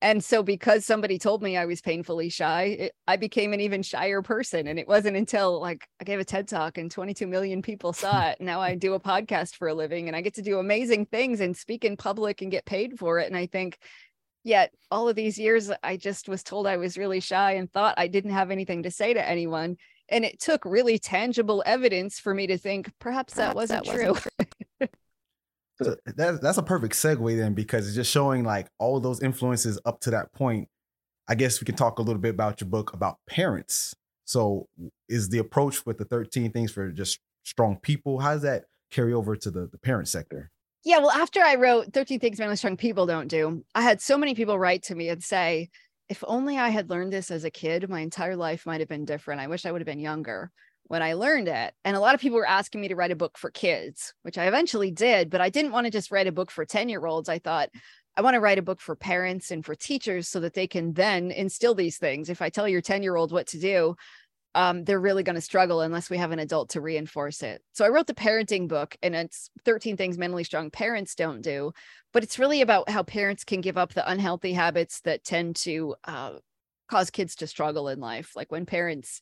And 0.00 0.22
so, 0.22 0.44
because 0.44 0.86
somebody 0.86 1.18
told 1.18 1.42
me 1.42 1.56
I 1.56 1.66
was 1.66 1.80
painfully 1.80 2.28
shy, 2.28 2.62
it, 2.62 2.92
I 3.08 3.16
became 3.16 3.52
an 3.52 3.60
even 3.60 3.82
shyer 3.82 4.22
person. 4.22 4.68
And 4.68 4.78
it 4.78 4.86
wasn't 4.86 5.16
until 5.16 5.60
like 5.60 5.84
I 6.00 6.04
gave 6.04 6.20
a 6.20 6.24
TED 6.24 6.46
talk 6.46 6.78
and 6.78 6.88
22 6.88 7.26
million 7.26 7.62
people 7.62 7.92
saw 7.92 8.28
it. 8.28 8.40
Now 8.40 8.60
I 8.60 8.76
do 8.76 8.94
a 8.94 9.00
podcast 9.00 9.56
for 9.56 9.66
a 9.66 9.74
living 9.74 10.06
and 10.06 10.16
I 10.16 10.20
get 10.20 10.34
to 10.34 10.42
do 10.42 10.60
amazing 10.60 11.06
things 11.06 11.40
and 11.40 11.56
speak 11.56 11.84
in 11.84 11.96
public 11.96 12.42
and 12.42 12.50
get 12.50 12.64
paid 12.64 12.96
for 12.96 13.18
it. 13.18 13.26
And 13.26 13.36
I 13.36 13.46
think 13.46 13.78
Yet 14.44 14.72
all 14.90 15.08
of 15.08 15.16
these 15.16 15.38
years, 15.38 15.70
I 15.82 15.96
just 15.96 16.28
was 16.28 16.42
told 16.42 16.66
I 16.66 16.76
was 16.76 16.96
really 16.96 17.20
shy 17.20 17.52
and 17.52 17.70
thought 17.70 17.94
I 17.96 18.06
didn't 18.06 18.30
have 18.30 18.50
anything 18.50 18.84
to 18.84 18.90
say 18.90 19.12
to 19.12 19.28
anyone. 19.28 19.76
And 20.08 20.24
it 20.24 20.40
took 20.40 20.64
really 20.64 20.98
tangible 20.98 21.62
evidence 21.66 22.18
for 22.18 22.34
me 22.34 22.46
to 22.46 22.56
think 22.56 22.90
perhaps 22.98 23.34
that 23.34 23.54
wasn't 23.54 23.84
that 23.84 23.92
true. 23.92 24.12
Wasn't 24.12 24.94
so 25.82 25.96
that, 26.16 26.40
that's 26.40 26.58
a 26.58 26.62
perfect 26.62 26.94
segue 26.94 27.36
then, 27.36 27.54
because 27.54 27.86
it's 27.86 27.96
just 27.96 28.10
showing 28.10 28.44
like 28.44 28.68
all 28.78 29.00
those 29.00 29.20
influences 29.20 29.78
up 29.84 30.00
to 30.00 30.10
that 30.12 30.32
point. 30.32 30.68
I 31.28 31.34
guess 31.34 31.60
we 31.60 31.66
can 31.66 31.74
talk 31.74 31.98
a 31.98 32.02
little 32.02 32.22
bit 32.22 32.30
about 32.30 32.60
your 32.60 32.70
book 32.70 32.94
about 32.94 33.18
parents. 33.28 33.94
So, 34.24 34.66
is 35.08 35.28
the 35.28 35.38
approach 35.38 35.84
with 35.84 35.98
the 35.98 36.04
13 36.06 36.52
things 36.52 36.72
for 36.72 36.90
just 36.90 37.18
strong 37.44 37.78
people? 37.82 38.20
How 38.20 38.32
does 38.32 38.42
that 38.42 38.64
carry 38.90 39.12
over 39.12 39.36
to 39.36 39.50
the, 39.50 39.68
the 39.70 39.78
parent 39.78 40.08
sector? 40.08 40.50
Yeah, 40.84 40.98
well, 40.98 41.10
after 41.10 41.40
I 41.40 41.56
wrote 41.56 41.92
13 41.92 42.20
Things 42.20 42.38
Mentally 42.38 42.56
Strong 42.56 42.76
People 42.76 43.06
Don't 43.06 43.28
Do, 43.28 43.64
I 43.74 43.82
had 43.82 44.00
so 44.00 44.16
many 44.16 44.34
people 44.34 44.58
write 44.58 44.84
to 44.84 44.94
me 44.94 45.08
and 45.08 45.22
say, 45.22 45.70
if 46.08 46.22
only 46.26 46.56
I 46.56 46.68
had 46.70 46.88
learned 46.88 47.12
this 47.12 47.30
as 47.30 47.44
a 47.44 47.50
kid, 47.50 47.88
my 47.90 48.00
entire 48.00 48.36
life 48.36 48.64
might 48.64 48.80
have 48.80 48.88
been 48.88 49.04
different. 49.04 49.40
I 49.40 49.48
wish 49.48 49.66
I 49.66 49.72
would 49.72 49.80
have 49.80 49.86
been 49.86 49.98
younger 49.98 50.50
when 50.84 51.02
I 51.02 51.12
learned 51.14 51.48
it. 51.48 51.74
And 51.84 51.96
a 51.96 52.00
lot 52.00 52.14
of 52.14 52.20
people 52.20 52.38
were 52.38 52.46
asking 52.46 52.80
me 52.80 52.88
to 52.88 52.96
write 52.96 53.10
a 53.10 53.16
book 53.16 53.36
for 53.36 53.50
kids, 53.50 54.14
which 54.22 54.38
I 54.38 54.46
eventually 54.46 54.90
did, 54.90 55.30
but 55.30 55.40
I 55.40 55.50
didn't 55.50 55.72
want 55.72 55.86
to 55.86 55.90
just 55.90 56.10
write 56.10 56.26
a 56.26 56.32
book 56.32 56.50
for 56.50 56.64
10 56.64 56.88
year 56.88 57.04
olds. 57.04 57.28
I 57.28 57.38
thought, 57.38 57.68
I 58.16 58.22
want 58.22 58.34
to 58.34 58.40
write 58.40 58.58
a 58.58 58.62
book 58.62 58.80
for 58.80 58.96
parents 58.96 59.50
and 59.50 59.64
for 59.64 59.74
teachers 59.74 60.28
so 60.28 60.40
that 60.40 60.54
they 60.54 60.66
can 60.66 60.94
then 60.94 61.30
instill 61.30 61.74
these 61.74 61.98
things. 61.98 62.30
If 62.30 62.40
I 62.40 62.48
tell 62.48 62.66
your 62.66 62.80
10 62.80 63.02
year 63.02 63.16
old 63.16 63.32
what 63.32 63.48
to 63.48 63.60
do, 63.60 63.96
um, 64.54 64.84
they're 64.84 65.00
really 65.00 65.22
going 65.22 65.34
to 65.34 65.40
struggle 65.40 65.82
unless 65.82 66.10
we 66.10 66.16
have 66.16 66.32
an 66.32 66.38
adult 66.38 66.70
to 66.70 66.80
reinforce 66.80 67.42
it. 67.42 67.62
So 67.72 67.84
I 67.84 67.88
wrote 67.88 68.06
the 68.06 68.14
parenting 68.14 68.68
book, 68.68 68.96
and 69.02 69.14
it's 69.14 69.50
13 69.64 69.96
things 69.96 70.18
mentally 70.18 70.44
strong 70.44 70.70
parents 70.70 71.14
don't 71.14 71.42
do. 71.42 71.72
But 72.12 72.22
it's 72.22 72.38
really 72.38 72.62
about 72.62 72.88
how 72.88 73.02
parents 73.02 73.44
can 73.44 73.60
give 73.60 73.76
up 73.76 73.92
the 73.92 74.10
unhealthy 74.10 74.52
habits 74.52 75.00
that 75.02 75.24
tend 75.24 75.56
to 75.56 75.94
uh, 76.04 76.32
cause 76.88 77.10
kids 77.10 77.36
to 77.36 77.46
struggle 77.46 77.88
in 77.88 78.00
life. 78.00 78.32
Like 78.34 78.50
when 78.50 78.66
parents 78.66 79.20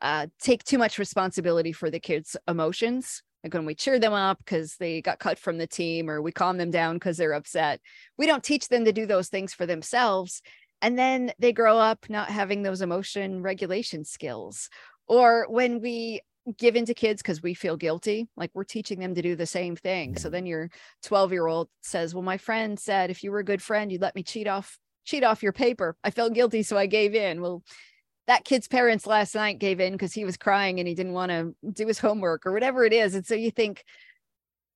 uh, 0.00 0.26
take 0.40 0.64
too 0.64 0.78
much 0.78 0.98
responsibility 0.98 1.72
for 1.72 1.90
the 1.90 2.00
kids' 2.00 2.36
emotions. 2.48 3.22
Like 3.44 3.54
when 3.54 3.66
we 3.66 3.74
cheer 3.74 3.98
them 3.98 4.12
up 4.12 4.38
because 4.38 4.76
they 4.76 5.02
got 5.02 5.18
cut 5.18 5.38
from 5.38 5.58
the 5.58 5.66
team, 5.66 6.08
or 6.08 6.22
we 6.22 6.32
calm 6.32 6.58
them 6.58 6.70
down 6.70 6.96
because 6.96 7.16
they're 7.16 7.32
upset. 7.32 7.80
We 8.16 8.26
don't 8.26 8.44
teach 8.44 8.68
them 8.68 8.84
to 8.84 8.92
do 8.92 9.04
those 9.04 9.28
things 9.28 9.52
for 9.52 9.66
themselves 9.66 10.42
and 10.82 10.98
then 10.98 11.32
they 11.38 11.52
grow 11.52 11.78
up 11.78 12.06
not 12.10 12.28
having 12.28 12.62
those 12.62 12.82
emotion 12.82 13.40
regulation 13.40 14.04
skills. 14.04 14.68
Or 15.06 15.46
when 15.48 15.80
we 15.80 16.20
give 16.58 16.74
in 16.74 16.84
to 16.86 16.94
kids 16.94 17.22
because 17.22 17.40
we 17.40 17.54
feel 17.54 17.76
guilty 17.76 18.26
like 18.36 18.50
we're 18.52 18.64
teaching 18.64 18.98
them 18.98 19.14
to 19.14 19.22
do 19.22 19.36
the 19.36 19.46
same 19.46 19.76
thing. 19.76 20.16
So 20.16 20.26
mm-hmm. 20.26 20.32
then 20.32 20.46
your 20.46 20.70
12 21.04 21.32
year 21.32 21.46
old 21.46 21.68
says 21.82 22.14
well 22.14 22.22
my 22.22 22.36
friend 22.36 22.78
said 22.78 23.10
if 23.10 23.22
you 23.22 23.30
were 23.30 23.38
a 23.38 23.44
good 23.44 23.62
friend 23.62 23.92
you'd 23.92 24.02
let 24.02 24.16
me 24.16 24.24
cheat 24.24 24.48
off 24.48 24.76
cheat 25.04 25.22
off 25.22 25.42
your 25.42 25.52
paper. 25.52 25.96
I 26.02 26.10
felt 26.10 26.34
guilty 26.34 26.64
so 26.64 26.76
i 26.76 26.86
gave 26.86 27.14
in. 27.14 27.40
Well 27.40 27.62
that 28.26 28.44
kid's 28.44 28.68
parents 28.68 29.06
last 29.06 29.34
night 29.34 29.60
gave 29.60 29.80
in 29.80 29.92
because 29.92 30.12
he 30.12 30.24
was 30.24 30.36
crying 30.36 30.78
and 30.78 30.88
he 30.88 30.94
didn't 30.94 31.12
want 31.12 31.30
to 31.30 31.54
do 31.72 31.86
his 31.86 31.98
homework 31.98 32.44
or 32.44 32.52
whatever 32.52 32.84
it 32.84 32.92
is. 32.92 33.14
And 33.14 33.26
so 33.26 33.34
you 33.34 33.50
think 33.50 33.84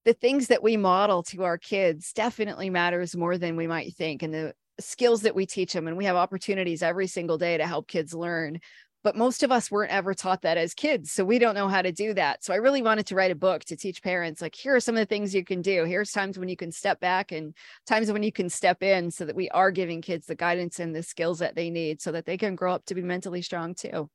the 0.05 0.15
things 0.15 0.49
that 0.49 0.63
we 0.63 0.77
model 0.77 1.23
to 1.25 1.43
our 1.43 1.59
kids 1.59 2.13
definitely 2.13 2.71
matters 2.71 3.17
more 3.17 3.39
than 3.39 3.57
we 3.57 3.67
might 3.67 3.95
think. 3.95 4.23
And 4.23 4.33
the 4.33 4.55
skills 4.79 5.23
that 5.23 5.35
we 5.35 5.47
teach 5.47 5.73
them 5.73 5.87
and 5.87 5.97
we 5.97 6.05
have 6.05 6.17
opportunities 6.17 6.83
every 6.83 7.07
single 7.07 7.39
day 7.39 7.57
to 7.57 7.67
help 7.67 7.89
kids 7.89 8.13
learn 8.15 8.61
but 9.07 9.15
most 9.15 9.45
of 9.45 9.53
us 9.53 9.71
weren't 9.71 9.93
ever 9.93 10.15
taught 10.15 10.43
that 10.43 10.59
as 10.59 10.75
kids 10.75 11.13
so 11.13 11.25
we 11.25 11.39
don't 11.39 11.55
know 11.55 11.69
how 11.69 11.81
to 11.81 11.93
do 11.93 12.13
that. 12.13 12.43
So 12.43 12.53
i 12.53 12.57
really 12.57 12.83
wanted 12.83 13.07
to 13.07 13.15
write 13.15 13.31
a 13.31 13.37
book 13.37 13.65
to 13.67 13.77
teach 13.77 14.03
parents 14.03 14.43
like 14.43 14.53
here 14.53 14.75
are 14.75 14.81
some 14.81 14.97
of 14.97 14.99
the 14.99 15.07
things 15.07 15.33
you 15.33 15.45
can 15.45 15.63
do. 15.63 15.85
Here's 15.85 16.11
times 16.11 16.41
when 16.41 16.49
you 16.49 16.57
can 16.57 16.73
step 16.73 16.99
back 16.99 17.31
and 17.31 17.55
times 17.87 18.11
when 18.11 18.25
you 18.25 18.33
can 18.33 18.51
step 18.51 18.83
in 18.83 19.13
so 19.13 19.25
that 19.25 19.37
we 19.37 19.49
are 19.51 19.71
giving 19.71 20.03
kids 20.03 20.27
the 20.27 20.35
guidance 20.35 20.81
and 20.81 20.93
the 20.93 21.05
skills 21.05 21.39
that 21.39 21.55
they 21.55 21.71
need 21.71 22.01
so 22.01 22.11
that 22.11 22.27
they 22.27 22.37
can 22.37 22.57
grow 22.57 22.75
up 22.75 22.85
to 22.87 22.97
be 22.97 23.03
mentally 23.03 23.43
strong 23.43 23.77
too. 23.77 24.11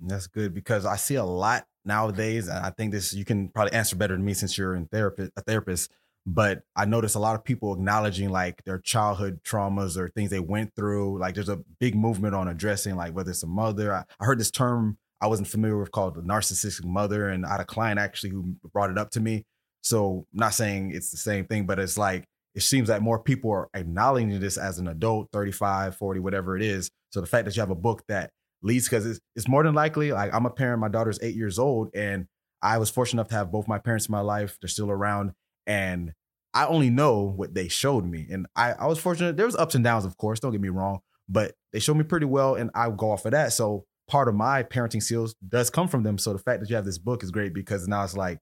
That's 0.00 0.26
good 0.26 0.52
because 0.52 0.84
i 0.84 0.96
see 0.96 1.14
a 1.14 1.24
lot 1.24 1.64
nowadays 1.84 2.48
and 2.48 2.58
i 2.66 2.70
think 2.70 2.90
this 2.90 3.14
you 3.14 3.24
can 3.24 3.50
probably 3.50 3.72
answer 3.72 3.94
better 3.94 4.16
than 4.16 4.24
me 4.24 4.34
since 4.34 4.58
you're 4.58 4.74
in 4.74 4.86
therapist 4.86 5.30
a 5.36 5.42
therapist 5.42 5.92
but 6.24 6.62
I 6.76 6.84
notice 6.84 7.14
a 7.14 7.20
lot 7.20 7.34
of 7.34 7.44
people 7.44 7.72
acknowledging 7.72 8.30
like 8.30 8.62
their 8.64 8.78
childhood 8.78 9.40
traumas 9.44 9.96
or 9.96 10.08
things 10.08 10.30
they 10.30 10.40
went 10.40 10.74
through. 10.76 11.18
Like 11.18 11.34
there's 11.34 11.48
a 11.48 11.60
big 11.80 11.94
movement 11.94 12.34
on 12.34 12.48
addressing 12.48 12.96
like 12.96 13.14
whether 13.14 13.30
it's 13.30 13.42
a 13.42 13.48
mother. 13.48 13.92
I, 13.92 14.04
I 14.20 14.24
heard 14.24 14.38
this 14.38 14.50
term 14.50 14.98
I 15.22 15.28
wasn't 15.28 15.46
familiar 15.48 15.78
with 15.78 15.92
called 15.92 16.16
the 16.16 16.20
narcissistic 16.20 16.84
mother, 16.84 17.28
and 17.28 17.46
I 17.46 17.52
had 17.52 17.60
a 17.60 17.64
client 17.64 18.00
actually 18.00 18.30
who 18.30 18.56
brought 18.72 18.90
it 18.90 18.98
up 18.98 19.10
to 19.12 19.20
me. 19.20 19.44
So 19.80 20.26
I'm 20.32 20.40
not 20.40 20.52
saying 20.52 20.90
it's 20.92 21.12
the 21.12 21.16
same 21.16 21.44
thing, 21.46 21.64
but 21.64 21.78
it's 21.78 21.96
like 21.96 22.24
it 22.56 22.62
seems 22.62 22.88
like 22.88 23.00
more 23.00 23.20
people 23.20 23.52
are 23.52 23.68
acknowledging 23.72 24.38
this 24.40 24.58
as 24.58 24.78
an 24.78 24.88
adult, 24.88 25.28
35, 25.32 25.96
40, 25.96 26.20
whatever 26.20 26.56
it 26.56 26.62
is. 26.62 26.90
So 27.10 27.20
the 27.20 27.26
fact 27.28 27.44
that 27.44 27.56
you 27.56 27.60
have 27.60 27.70
a 27.70 27.76
book 27.76 28.02
that 28.08 28.30
leads 28.62 28.88
because 28.88 29.06
it's, 29.06 29.20
it's 29.36 29.48
more 29.48 29.62
than 29.62 29.74
likely 29.74 30.12
like 30.12 30.34
I'm 30.34 30.44
a 30.44 30.50
parent, 30.50 30.80
my 30.80 30.88
daughter's 30.88 31.20
eight 31.22 31.36
years 31.36 31.58
old, 31.58 31.90
and 31.94 32.26
I 32.60 32.78
was 32.78 32.90
fortunate 32.90 33.20
enough 33.20 33.28
to 33.28 33.36
have 33.36 33.52
both 33.52 33.68
my 33.68 33.78
parents 33.78 34.06
in 34.06 34.12
my 34.12 34.20
life. 34.20 34.58
They're 34.60 34.68
still 34.68 34.90
around 34.90 35.32
and 35.66 36.12
I 36.54 36.66
only 36.66 36.90
know 36.90 37.20
what 37.22 37.54
they 37.54 37.68
showed 37.68 38.04
me. 38.04 38.26
And 38.30 38.46
I, 38.54 38.72
I 38.72 38.86
was 38.86 38.98
fortunate. 38.98 39.36
There 39.36 39.46
was 39.46 39.56
ups 39.56 39.74
and 39.74 39.82
downs, 39.82 40.04
of 40.04 40.16
course, 40.16 40.40
don't 40.40 40.52
get 40.52 40.60
me 40.60 40.68
wrong, 40.68 41.00
but 41.28 41.54
they 41.72 41.78
showed 41.78 41.96
me 41.96 42.04
pretty 42.04 42.26
well 42.26 42.54
and 42.54 42.70
I 42.74 42.90
go 42.90 43.10
off 43.10 43.24
of 43.24 43.32
that. 43.32 43.52
So 43.52 43.86
part 44.08 44.28
of 44.28 44.34
my 44.34 44.62
parenting 44.62 45.02
skills 45.02 45.34
does 45.46 45.70
come 45.70 45.88
from 45.88 46.02
them. 46.02 46.18
So 46.18 46.32
the 46.32 46.38
fact 46.38 46.60
that 46.60 46.68
you 46.68 46.76
have 46.76 46.84
this 46.84 46.98
book 46.98 47.22
is 47.22 47.30
great 47.30 47.54
because 47.54 47.88
now 47.88 48.04
it's 48.04 48.16
like 48.16 48.38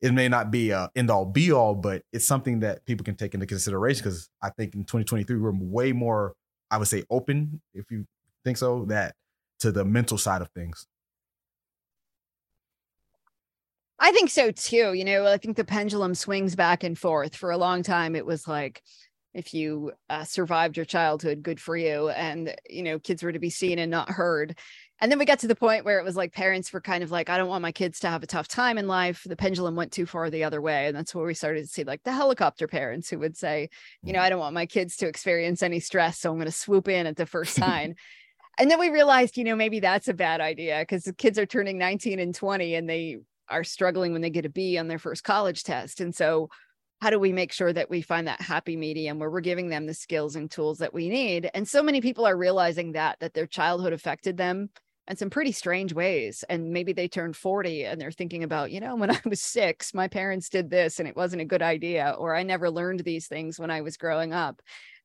it 0.00 0.12
may 0.12 0.28
not 0.28 0.50
be 0.50 0.70
a 0.70 0.90
end 0.94 1.10
all 1.10 1.24
be 1.24 1.50
all, 1.50 1.74
but 1.74 2.02
it's 2.12 2.26
something 2.26 2.60
that 2.60 2.84
people 2.84 3.04
can 3.04 3.16
take 3.16 3.34
into 3.34 3.46
consideration 3.46 4.02
because 4.02 4.28
I 4.42 4.50
think 4.50 4.74
in 4.74 4.82
2023 4.82 5.38
we're 5.38 5.52
way 5.52 5.92
more, 5.92 6.34
I 6.70 6.78
would 6.78 6.88
say, 6.88 7.04
open, 7.10 7.60
if 7.74 7.90
you 7.90 8.04
think 8.44 8.58
so, 8.58 8.84
that 8.86 9.14
to 9.60 9.72
the 9.72 9.84
mental 9.84 10.18
side 10.18 10.42
of 10.42 10.50
things. 10.50 10.86
I 14.08 14.10
think 14.10 14.30
so 14.30 14.50
too. 14.50 14.94
You 14.94 15.04
know, 15.04 15.26
I 15.26 15.36
think 15.36 15.58
the 15.58 15.66
pendulum 15.66 16.14
swings 16.14 16.56
back 16.56 16.82
and 16.82 16.96
forth. 16.96 17.36
For 17.36 17.50
a 17.50 17.58
long 17.58 17.82
time, 17.82 18.16
it 18.16 18.24
was 18.24 18.48
like, 18.48 18.82
if 19.34 19.52
you 19.52 19.92
uh, 20.08 20.24
survived 20.24 20.78
your 20.78 20.86
childhood, 20.86 21.42
good 21.42 21.60
for 21.60 21.76
you. 21.76 22.08
And, 22.08 22.56
you 22.70 22.82
know, 22.82 22.98
kids 22.98 23.22
were 23.22 23.32
to 23.32 23.38
be 23.38 23.50
seen 23.50 23.78
and 23.78 23.90
not 23.90 24.08
heard. 24.08 24.58
And 24.98 25.12
then 25.12 25.18
we 25.18 25.26
got 25.26 25.40
to 25.40 25.46
the 25.46 25.54
point 25.54 25.84
where 25.84 25.98
it 25.98 26.06
was 26.06 26.16
like 26.16 26.32
parents 26.32 26.72
were 26.72 26.80
kind 26.80 27.04
of 27.04 27.10
like, 27.10 27.28
I 27.28 27.36
don't 27.36 27.50
want 27.50 27.60
my 27.60 27.70
kids 27.70 28.00
to 28.00 28.08
have 28.08 28.22
a 28.22 28.26
tough 28.26 28.48
time 28.48 28.78
in 28.78 28.88
life. 28.88 29.26
The 29.26 29.36
pendulum 29.36 29.76
went 29.76 29.92
too 29.92 30.06
far 30.06 30.30
the 30.30 30.44
other 30.44 30.62
way. 30.62 30.86
And 30.86 30.96
that's 30.96 31.14
where 31.14 31.26
we 31.26 31.34
started 31.34 31.60
to 31.60 31.68
see 31.68 31.84
like 31.84 32.02
the 32.02 32.12
helicopter 32.12 32.66
parents 32.66 33.10
who 33.10 33.18
would 33.18 33.36
say, 33.36 33.68
you 34.02 34.14
know, 34.14 34.20
mm. 34.20 34.22
I 34.22 34.30
don't 34.30 34.40
want 34.40 34.54
my 34.54 34.64
kids 34.64 34.96
to 34.96 35.06
experience 35.06 35.62
any 35.62 35.80
stress. 35.80 36.18
So 36.18 36.30
I'm 36.30 36.38
going 36.38 36.46
to 36.46 36.52
swoop 36.52 36.88
in 36.88 37.06
at 37.06 37.16
the 37.16 37.26
first 37.26 37.54
sign. 37.56 37.94
and 38.58 38.70
then 38.70 38.80
we 38.80 38.88
realized, 38.88 39.36
you 39.36 39.44
know, 39.44 39.54
maybe 39.54 39.80
that's 39.80 40.08
a 40.08 40.14
bad 40.14 40.40
idea 40.40 40.78
because 40.80 41.04
the 41.04 41.12
kids 41.12 41.38
are 41.38 41.44
turning 41.44 41.76
19 41.76 42.18
and 42.18 42.34
20 42.34 42.74
and 42.74 42.88
they 42.88 43.18
are 43.50 43.64
struggling 43.64 44.12
when 44.12 44.22
they 44.22 44.30
get 44.30 44.46
a 44.46 44.50
B 44.50 44.78
on 44.78 44.88
their 44.88 44.98
first 44.98 45.24
college 45.24 45.64
test. 45.64 46.00
And 46.00 46.14
so, 46.14 46.48
how 47.00 47.10
do 47.10 47.18
we 47.20 47.32
make 47.32 47.52
sure 47.52 47.72
that 47.72 47.90
we 47.90 48.02
find 48.02 48.26
that 48.26 48.40
happy 48.40 48.76
medium 48.76 49.18
where 49.20 49.30
we're 49.30 49.40
giving 49.40 49.68
them 49.68 49.86
the 49.86 49.94
skills 49.94 50.34
and 50.34 50.50
tools 50.50 50.78
that 50.78 50.92
we 50.92 51.08
need? 51.08 51.48
And 51.54 51.66
so 51.66 51.82
many 51.82 52.00
people 52.00 52.26
are 52.26 52.36
realizing 52.36 52.92
that 52.92 53.20
that 53.20 53.34
their 53.34 53.46
childhood 53.46 53.92
affected 53.92 54.36
them 54.36 54.70
in 55.08 55.16
some 55.16 55.30
pretty 55.30 55.52
strange 55.52 55.92
ways. 55.92 56.44
And 56.48 56.70
maybe 56.70 56.92
they 56.92 57.08
turned 57.08 57.36
40 57.36 57.84
and 57.84 58.00
they're 58.00 58.10
thinking 58.10 58.44
about, 58.44 58.70
you 58.70 58.80
know, 58.80 58.96
when 58.96 59.10
I 59.12 59.20
was 59.24 59.40
six, 59.40 59.94
my 59.94 60.08
parents 60.08 60.48
did 60.48 60.70
this 60.70 60.98
and 60.98 61.08
it 61.08 61.16
wasn't 61.16 61.42
a 61.42 61.46
good 61.46 61.62
idea, 61.62 62.14
or 62.18 62.34
I 62.34 62.42
never 62.42 62.70
learned 62.70 63.00
these 63.00 63.26
things 63.26 63.58
when 63.58 63.70
I 63.70 63.80
was 63.80 63.96
growing 63.96 64.32
up. 64.32 64.60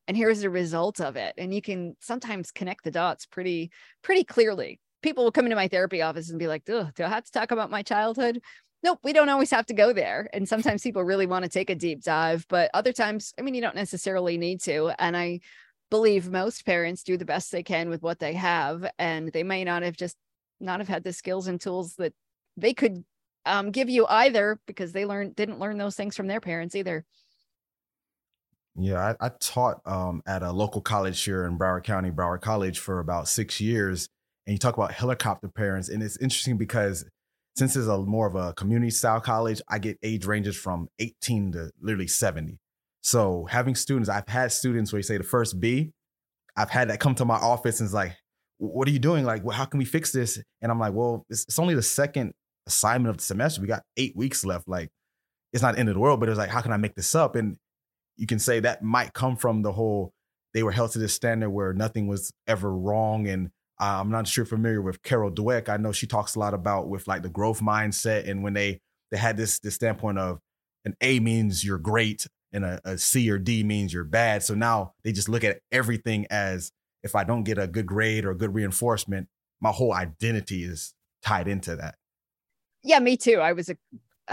And 0.07 0.17
here's 0.17 0.41
the 0.41 0.49
result 0.49 0.99
of 0.99 1.15
it. 1.15 1.33
And 1.37 1.53
you 1.53 1.61
can 1.61 1.95
sometimes 2.01 2.51
connect 2.51 2.83
the 2.83 2.91
dots 2.91 3.25
pretty, 3.25 3.71
pretty 4.01 4.25
clearly 4.25 4.79
people 5.03 5.23
will 5.23 5.31
come 5.31 5.45
into 5.45 5.55
my 5.55 5.67
therapy 5.67 6.01
office 6.01 6.29
and 6.29 6.39
be 6.39 6.47
like, 6.47 6.65
do 6.65 6.87
I 6.99 7.07
have 7.07 7.25
to 7.25 7.31
talk 7.31 7.51
about 7.51 7.69
my 7.69 7.83
childhood? 7.83 8.41
Nope, 8.81 8.99
we 9.03 9.13
don't 9.13 9.29
always 9.29 9.51
have 9.51 9.65
to 9.67 9.73
go 9.73 9.93
there. 9.93 10.29
And 10.33 10.49
sometimes 10.49 10.81
people 10.81 11.03
really 11.03 11.27
want 11.27 11.43
to 11.43 11.49
take 11.49 11.69
a 11.69 11.75
deep 11.75 12.03
dive, 12.03 12.45
but 12.49 12.69
other 12.73 12.91
times, 12.91 13.33
I 13.37 13.41
mean, 13.41 13.53
you 13.53 13.61
don't 13.61 13.75
necessarily 13.75 14.37
need 14.37 14.61
to. 14.61 14.91
And 14.99 15.15
I 15.15 15.41
believe 15.89 16.29
most 16.29 16.65
parents 16.65 17.03
do 17.03 17.17
the 17.17 17.23
best 17.23 17.51
they 17.51 17.63
can 17.63 17.89
with 17.89 18.01
what 18.01 18.19
they 18.19 18.33
have. 18.33 18.89
And 18.97 19.31
they 19.31 19.43
may 19.43 19.63
not 19.63 19.83
have 19.83 19.95
just 19.95 20.17
not 20.59 20.79
have 20.79 20.89
had 20.89 21.03
the 21.03 21.13
skills 21.13 21.47
and 21.47 21.61
tools 21.61 21.95
that 21.95 22.13
they 22.57 22.73
could 22.73 23.03
um, 23.45 23.71
give 23.71 23.89
you 23.89 24.05
either 24.07 24.59
because 24.65 24.91
they 24.91 25.05
learned 25.05 25.35
didn't 25.35 25.59
learn 25.59 25.77
those 25.77 25.95
things 25.95 26.15
from 26.15 26.27
their 26.27 26.41
parents 26.41 26.75
either. 26.75 27.05
Yeah, 28.75 29.15
I, 29.21 29.27
I 29.27 29.29
taught 29.39 29.81
um, 29.85 30.23
at 30.25 30.41
a 30.41 30.51
local 30.51 30.81
college 30.81 31.23
here 31.23 31.45
in 31.45 31.59
Broward 31.59 31.83
County, 31.83 32.09
Broward 32.09 32.41
College, 32.41 32.79
for 32.79 32.99
about 32.99 33.27
six 33.27 33.61
years 33.61 34.07
and 34.45 34.53
you 34.53 34.57
talk 34.57 34.77
about 34.77 34.91
helicopter 34.91 35.47
parents 35.47 35.89
and 35.89 36.01
it's 36.03 36.17
interesting 36.17 36.57
because 36.57 37.05
since 37.55 37.75
it's 37.75 37.87
a 37.87 37.97
more 37.99 38.27
of 38.27 38.35
a 38.35 38.53
community 38.53 38.89
style 38.89 39.19
college 39.19 39.61
i 39.69 39.77
get 39.77 39.97
age 40.03 40.25
ranges 40.25 40.55
from 40.55 40.87
18 40.99 41.51
to 41.53 41.71
literally 41.81 42.07
70 42.07 42.57
so 43.01 43.45
having 43.49 43.75
students 43.75 44.09
i've 44.09 44.27
had 44.27 44.51
students 44.51 44.91
where 44.91 44.99
you 44.99 45.03
say 45.03 45.17
the 45.17 45.23
first 45.23 45.59
b 45.59 45.91
i've 46.55 46.69
had 46.69 46.89
that 46.89 46.99
come 46.99 47.15
to 47.15 47.25
my 47.25 47.35
office 47.35 47.79
and 47.79 47.87
it's 47.87 47.93
like 47.93 48.15
what 48.63 48.87
are 48.87 48.91
you 48.91 48.99
doing? 48.99 49.25
Like 49.25 49.43
well, 49.43 49.55
how 49.55 49.65
can 49.65 49.77
we 49.77 49.85
fix 49.85 50.11
this? 50.11 50.41
And 50.61 50.71
i'm 50.71 50.79
like 50.79 50.93
well 50.93 51.25
it's, 51.29 51.43
it's 51.43 51.59
only 51.59 51.75
the 51.75 51.81
second 51.81 52.33
assignment 52.67 53.09
of 53.09 53.17
the 53.17 53.23
semester. 53.23 53.61
We 53.61 53.67
got 53.67 53.83
eight 53.97 54.15
weeks 54.15 54.45
left. 54.45 54.67
Like 54.67 54.89
it's 55.51 55.61
not 55.61 55.73
the 55.73 55.79
end 55.79 55.89
of 55.89 55.95
the 55.95 55.99
world 55.99 56.19
but 56.19 56.29
it's 56.29 56.37
like 56.37 56.49
how 56.49 56.61
can 56.61 56.71
i 56.71 56.77
make 56.77 56.95
this 56.95 57.13
up? 57.15 57.35
And 57.35 57.57
you 58.17 58.27
can 58.27 58.39
say 58.39 58.59
that 58.61 58.83
might 58.83 59.13
come 59.13 59.35
from 59.35 59.61
the 59.61 59.71
whole 59.71 60.11
they 60.53 60.63
were 60.63 60.71
held 60.71 60.91
to 60.91 60.99
this 60.99 61.13
standard 61.13 61.49
where 61.49 61.73
nothing 61.73 62.07
was 62.07 62.31
ever 62.47 62.73
wrong 62.73 63.27
and 63.27 63.49
Uh, 63.79 63.99
I'm 63.99 64.11
not 64.11 64.27
sure 64.27 64.45
familiar 64.45 64.81
with 64.81 65.01
Carol 65.03 65.31
Dweck. 65.31 65.69
I 65.69 65.77
know 65.77 65.91
she 65.91 66.07
talks 66.07 66.35
a 66.35 66.39
lot 66.39 66.53
about 66.53 66.89
with 66.89 67.07
like 67.07 67.23
the 67.23 67.29
growth 67.29 67.61
mindset 67.61 68.29
and 68.29 68.43
when 68.43 68.53
they 68.53 68.79
they 69.11 69.17
had 69.17 69.37
this 69.37 69.59
this 69.59 69.75
standpoint 69.75 70.17
of 70.17 70.39
an 70.85 70.95
A 71.01 71.19
means 71.19 71.63
you're 71.63 71.77
great 71.77 72.27
and 72.51 72.63
a, 72.63 72.79
a 72.85 72.97
C 72.97 73.29
or 73.29 73.37
D 73.37 73.63
means 73.63 73.93
you're 73.93 74.03
bad. 74.03 74.43
So 74.43 74.53
now 74.53 74.93
they 75.03 75.11
just 75.11 75.29
look 75.29 75.43
at 75.43 75.59
everything 75.71 76.27
as 76.29 76.71
if 77.03 77.15
I 77.15 77.23
don't 77.23 77.43
get 77.43 77.57
a 77.57 77.67
good 77.67 77.85
grade 77.85 78.25
or 78.25 78.31
a 78.31 78.37
good 78.37 78.53
reinforcement, 78.53 79.27
my 79.59 79.71
whole 79.71 79.93
identity 79.93 80.63
is 80.63 80.93
tied 81.21 81.47
into 81.47 81.75
that. 81.75 81.95
Yeah, 82.83 82.99
me 82.99 83.17
too. 83.17 83.39
I 83.39 83.53
was 83.53 83.69
a 83.69 83.77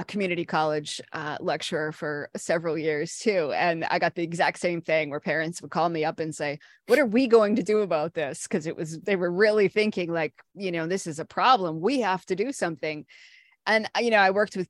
a 0.01 0.05
community 0.05 0.47
college 0.47 0.99
uh, 1.13 1.37
lecturer 1.41 1.93
for 1.93 2.31
several 2.35 2.79
years 2.79 3.19
too. 3.19 3.53
And 3.55 3.85
I 3.85 3.99
got 3.99 4.15
the 4.15 4.23
exact 4.23 4.59
same 4.59 4.81
thing 4.81 5.11
where 5.11 5.21
parents 5.21 5.61
would 5.61 5.71
call 5.71 5.91
me 5.91 6.05
up 6.07 6.21
and 6.21 6.35
say, 6.35 6.59
What 6.87 6.99
are 6.99 7.07
we 7.07 7.27
going 7.29 7.57
to 7.57 7.63
do 7.63 7.81
about 7.81 8.15
this? 8.15 8.45
Because 8.45 8.67
it 8.67 8.77
was, 8.77 8.99
they 9.01 9.17
were 9.17 9.31
really 9.31 9.69
thinking, 9.69 10.11
like, 10.11 10.33
you 10.55 10.73
know, 10.73 10.87
this 10.87 11.07
is 11.07 11.19
a 11.19 11.25
problem. 11.27 11.81
We 11.81 12.01
have 12.01 12.25
to 12.27 12.35
do 12.35 12.51
something. 12.51 13.05
And, 13.67 13.91
uh, 13.95 14.01
you 14.01 14.11
know, 14.11 14.17
I 14.17 14.31
worked 14.31 14.57
with 14.57 14.69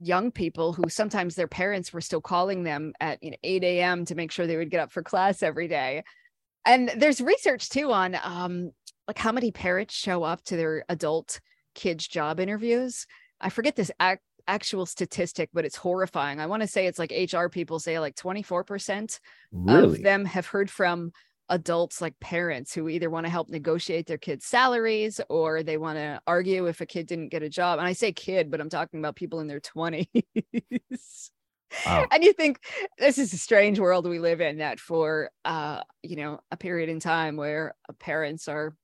young 0.00 0.30
people 0.30 0.74
who 0.74 0.88
sometimes 0.88 1.34
their 1.34 1.48
parents 1.48 1.92
were 1.92 2.00
still 2.02 2.20
calling 2.20 2.62
them 2.62 2.92
at 3.00 3.22
you 3.22 3.30
know, 3.30 3.36
8 3.42 3.64
a.m. 3.64 4.04
to 4.04 4.14
make 4.14 4.32
sure 4.32 4.46
they 4.46 4.56
would 4.56 4.70
get 4.70 4.80
up 4.80 4.92
for 4.92 5.02
class 5.02 5.42
every 5.42 5.66
day. 5.66 6.04
And 6.66 6.92
there's 6.94 7.22
research 7.22 7.70
too 7.70 7.90
on 7.90 8.18
um, 8.22 8.72
like 9.08 9.18
how 9.18 9.32
many 9.32 9.50
parents 9.50 9.94
show 9.94 10.24
up 10.24 10.42
to 10.44 10.56
their 10.56 10.84
adult 10.90 11.40
kids' 11.74 12.06
job 12.06 12.38
interviews 12.38 13.06
I 13.40 13.50
forget 13.50 13.76
this 13.76 13.90
ac- 14.00 14.20
actual 14.46 14.86
statistic, 14.86 15.50
but 15.52 15.64
it's 15.64 15.76
horrifying. 15.76 16.40
I 16.40 16.46
want 16.46 16.62
to 16.62 16.68
say 16.68 16.86
it's 16.86 16.98
like 16.98 17.12
HR 17.12 17.48
people 17.48 17.78
say 17.78 17.98
like 17.98 18.16
24% 18.16 19.20
really? 19.52 19.84
of 19.84 20.02
them 20.02 20.24
have 20.24 20.46
heard 20.46 20.70
from 20.70 21.12
adults 21.48 22.00
like 22.00 22.18
parents 22.20 22.72
who 22.72 22.88
either 22.88 23.10
want 23.10 23.26
to 23.26 23.30
help 23.30 23.48
negotiate 23.48 24.06
their 24.06 24.18
kids' 24.18 24.46
salaries 24.46 25.20
or 25.28 25.62
they 25.62 25.76
want 25.76 25.98
to 25.98 26.20
argue 26.26 26.66
if 26.66 26.80
a 26.80 26.86
kid 26.86 27.06
didn't 27.06 27.28
get 27.28 27.42
a 27.42 27.48
job. 27.48 27.78
And 27.78 27.88
I 27.88 27.92
say 27.92 28.12
kid, 28.12 28.50
but 28.50 28.60
I'm 28.60 28.70
talking 28.70 29.00
about 29.00 29.16
people 29.16 29.40
in 29.40 29.48
their 29.48 29.60
20s. 29.60 30.06
Wow. 31.86 32.06
And 32.10 32.24
you 32.24 32.32
think 32.32 32.58
this 32.98 33.16
is 33.16 33.32
a 33.32 33.38
strange 33.38 33.78
world 33.78 34.04
we 34.04 34.18
live 34.18 34.40
in 34.40 34.58
that 34.58 34.80
for 34.80 35.30
uh, 35.44 35.82
you 36.02 36.16
know, 36.16 36.40
a 36.50 36.56
period 36.56 36.88
in 36.88 36.98
time 36.98 37.36
where 37.36 37.74
parents 38.00 38.48
are 38.48 38.74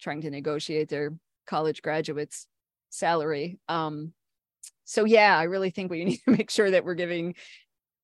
trying 0.00 0.22
to 0.22 0.30
negotiate 0.30 0.88
their 0.88 1.12
college 1.46 1.82
graduates 1.82 2.46
salary. 2.90 3.58
Um, 3.68 4.12
so 4.84 5.04
yeah, 5.04 5.36
I 5.36 5.44
really 5.44 5.70
think 5.70 5.90
we 5.90 6.04
need 6.04 6.20
to 6.26 6.32
make 6.32 6.50
sure 6.50 6.70
that 6.70 6.84
we're 6.84 6.94
giving 6.94 7.34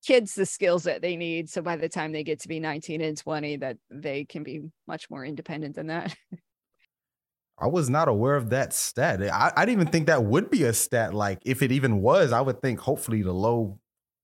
kids 0.06 0.34
the 0.34 0.46
skills 0.46 0.84
that 0.84 1.02
they 1.02 1.16
need. 1.16 1.50
So 1.50 1.60
by 1.62 1.76
the 1.76 1.88
time 1.88 2.12
they 2.12 2.22
get 2.24 2.40
to 2.40 2.48
be 2.48 2.60
19 2.60 3.00
and 3.00 3.16
20, 3.16 3.56
that 3.56 3.76
they 3.90 4.24
can 4.24 4.42
be 4.42 4.62
much 4.86 5.10
more 5.10 5.24
independent 5.24 5.74
than 5.74 5.88
that. 5.88 6.14
I 7.58 7.68
was 7.68 7.88
not 7.88 8.08
aware 8.08 8.36
of 8.36 8.50
that 8.50 8.74
stat. 8.74 9.22
I, 9.22 9.50
I 9.56 9.64
didn't 9.64 9.80
even 9.80 9.92
think 9.92 10.06
that 10.06 10.24
would 10.24 10.50
be 10.50 10.64
a 10.64 10.74
stat. 10.74 11.14
Like 11.14 11.40
if 11.44 11.62
it 11.62 11.72
even 11.72 12.02
was, 12.02 12.32
I 12.32 12.40
would 12.40 12.60
think 12.60 12.80
hopefully 12.80 13.22
the 13.22 13.32
low 13.32 13.78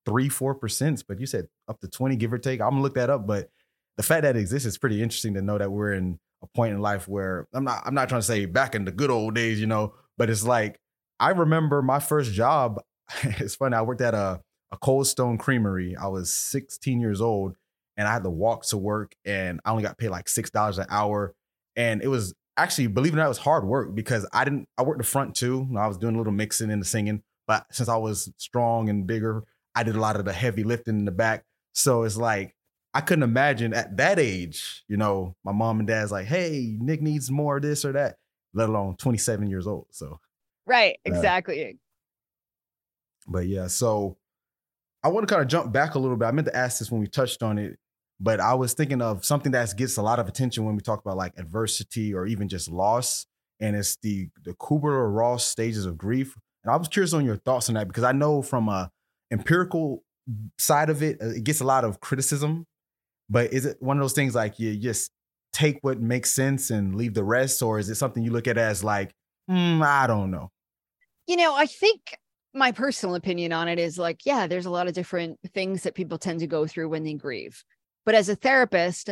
three, 0.05 0.29
four 0.29 0.55
percent. 0.55 1.03
But 1.09 1.19
you 1.19 1.27
said 1.27 1.47
up 1.67 1.81
to 1.81 1.89
20, 1.89 2.17
give 2.17 2.33
or 2.33 2.39
take. 2.39 2.61
I'm 2.61 2.71
gonna 2.71 2.83
look 2.83 2.95
that 2.95 3.09
up. 3.09 3.27
But 3.27 3.49
the 3.97 4.03
fact 4.03 4.23
that 4.23 4.37
it 4.37 4.41
exists 4.41 4.67
is 4.67 4.77
pretty 4.77 5.03
interesting 5.03 5.35
to 5.35 5.43
know 5.43 5.57
that 5.57 5.73
we're 5.73 5.95
in 5.95 6.19
a 6.43 6.47
point 6.47 6.75
in 6.75 6.81
life 6.81 7.09
where 7.09 7.49
I'm 7.55 7.65
not 7.65 7.83
I'm 7.87 7.95
not 7.95 8.11
trying 8.11 8.21
to 8.21 8.27
say 8.27 8.45
back 8.45 8.75
in 8.75 8.85
the 8.85 8.93
good 8.93 9.11
old 9.11 9.35
days, 9.35 9.59
you 9.59 9.67
know, 9.67 9.95
but 10.19 10.31
it's 10.31 10.45
like 10.45 10.79
I 11.21 11.31
remember 11.31 11.83
my 11.83 12.01
first 12.01 12.33
job. 12.33 12.81
it's 13.23 13.55
funny. 13.55 13.77
I 13.77 13.83
worked 13.83 14.01
at 14.01 14.15
a 14.15 14.41
a 14.73 14.77
Cold 14.79 15.07
Stone 15.07 15.39
Creamery. 15.39 15.97
I 15.97 16.09
was 16.09 16.33
16 16.33 16.99
years 16.99 17.21
old, 17.21 17.55
and 17.97 18.09
I 18.09 18.13
had 18.13 18.25
to 18.25 18.31
walk 18.31 18.65
to 18.67 18.79
work, 18.79 19.15
and 19.25 19.61
I 19.65 19.71
only 19.71 19.83
got 19.83 19.99
paid 19.99 20.09
like 20.09 20.29
six 20.29 20.51
dollars 20.51 20.79
an 20.79 20.87
hour, 20.91 21.35
and 21.77 22.03
it 22.03 22.09
was 22.09 22.35
actually 22.57 22.87
believe 22.89 23.13
it 23.13 23.17
or 23.17 23.19
not, 23.19 23.27
it 23.27 23.29
was 23.29 23.39
hard 23.39 23.65
work 23.65 23.95
because 23.95 24.27
I 24.33 24.45
didn't. 24.45 24.69
I 24.79 24.83
worked 24.83 24.99
the 24.99 25.05
front 25.05 25.35
too. 25.35 25.69
I 25.77 25.87
was 25.87 25.99
doing 25.99 26.15
a 26.15 26.19
little 26.19 26.33
mixing 26.33 26.71
and 26.71 26.83
the 26.83 26.87
singing, 26.87 27.23
but 27.47 27.67
since 27.71 27.89
I 27.89 27.97
was 27.97 28.33
strong 28.39 28.89
and 28.89 29.07
bigger, 29.07 29.45
I 29.75 29.83
did 29.83 29.97
a 29.97 30.01
lot 30.01 30.17
of 30.17 30.25
the 30.25 30.33
heavy 30.33 30.65
lifting 30.65 30.99
in 30.99 31.05
the 31.05 31.13
back. 31.13 31.45
So 31.75 32.03
it's 32.05 32.17
like 32.17 32.55
I 32.95 33.01
couldn't 33.01 33.23
imagine 33.23 33.73
at 33.73 33.97
that 33.97 34.19
age, 34.19 34.85
you 34.89 34.97
know, 34.97 35.37
my 35.45 35.53
mom 35.53 35.79
and 35.79 35.87
dad's 35.87 36.13
like, 36.13 36.27
"Hey, 36.27 36.77
Nick 36.81 37.03
needs 37.03 37.31
more 37.31 37.57
of 37.57 37.63
this 37.63 37.85
or 37.85 37.93
that," 37.93 38.17
let 38.55 38.69
alone 38.69 38.97
27 38.97 39.49
years 39.49 39.67
old. 39.67 39.87
So, 39.91 40.21
right, 40.67 40.99
exactly. 41.05 41.65
Uh, 41.65 41.73
but 43.27 43.47
yeah, 43.47 43.67
so 43.69 44.17
I 45.03 45.09
want 45.09 45.27
to 45.27 45.33
kind 45.33 45.43
of 45.43 45.49
jump 45.49 45.73
back 45.73 45.95
a 45.95 45.99
little 45.99 46.17
bit. 46.17 46.27
I 46.27 46.33
meant 46.33 46.49
to 46.49 46.57
ask 46.57 46.79
this 46.79 46.91
when 46.91 47.01
we 47.01 47.07
touched 47.07 47.43
on 47.43 47.59
it, 47.59 47.79
but 48.21 48.41
I 48.41 48.55
was 48.55 48.75
thinking 48.75 49.01
of 49.01 49.25
something 49.25 49.53
that 49.53 49.77
gets 49.77 49.97
a 49.97 50.03
lot 50.03 50.19
of 50.19 50.29
attention 50.29 50.65
when 50.65 50.77
we 50.77 50.83
talk 50.83 51.01
about 51.01 51.17
like 51.17 51.33
adversity 51.37 52.15
or 52.15 52.27
even 52.27 52.49
just 52.49 52.71
loss, 52.71 53.27
and 53.61 53.77
it's 53.77 53.97
the 54.03 54.29
the 54.45 54.53
Kubler 54.55 55.15
Ross 55.15 55.45
stages 55.45 55.87
of 55.87 55.97
grief. 55.97 56.37
And 56.65 56.73
I 56.73 56.77
was 56.77 56.89
curious 56.89 57.13
on 57.13 57.25
your 57.25 57.37
thoughts 57.37 57.69
on 57.69 57.75
that 57.75 57.89
because 57.89 58.05
I 58.05 58.13
know 58.13 58.43
from 58.43 58.69
a 58.69 58.91
empirical 59.33 60.05
side 60.59 60.91
of 60.91 61.03
it, 61.03 61.21
uh, 61.21 61.31
it 61.31 61.45
gets 61.45 61.61
a 61.61 61.65
lot 61.65 61.85
of 61.85 62.01
criticism 62.01 62.67
but 63.33 63.53
is 63.53 63.65
it 63.65 63.79
one 63.81 63.97
of 63.97 64.03
those 64.03 64.13
things 64.13 64.35
like 64.35 64.59
you 64.59 64.77
just 64.77 65.11
take 65.53 65.79
what 65.83 66.01
makes 66.01 66.31
sense 66.31 66.71
and 66.71 66.95
leave 66.95 67.15
the 67.15 67.25
rest, 67.25 67.63
or 67.63 67.79
is 67.79 67.89
it 67.89 67.97
something 67.97 68.23
you 68.23 68.31
look 68.31 68.49
at 68.49 68.59
as 68.59 68.83
like, 68.83 69.15
mm, 69.51 69.85
I 69.85 70.07
don't 70.07 70.31
know? 70.31 70.51
You 71.27 71.37
know, 71.37 71.55
I 71.55 71.67
think 71.67 72.17
my 72.55 72.73
personal 72.73 73.15
opinion 73.15 73.53
on 73.53 73.69
it 73.69 73.79
is 73.79 73.99
like, 73.99 74.27
yeah, 74.27 74.47
there's 74.47 74.67
a 74.67 74.71
lot 74.71 74.89
of 74.89 74.95
different 74.95 75.39
things 75.55 75.83
that 75.83 75.95
people 75.95 76.19
tend 76.19 76.41
to 76.41 76.47
go 76.47 76.67
through 76.67 76.89
when 76.89 77.05
they 77.05 77.15
grieve. 77.15 77.65
But 78.05 78.15
as 78.15 78.29
a 78.29 78.37
therapist, 78.37 79.11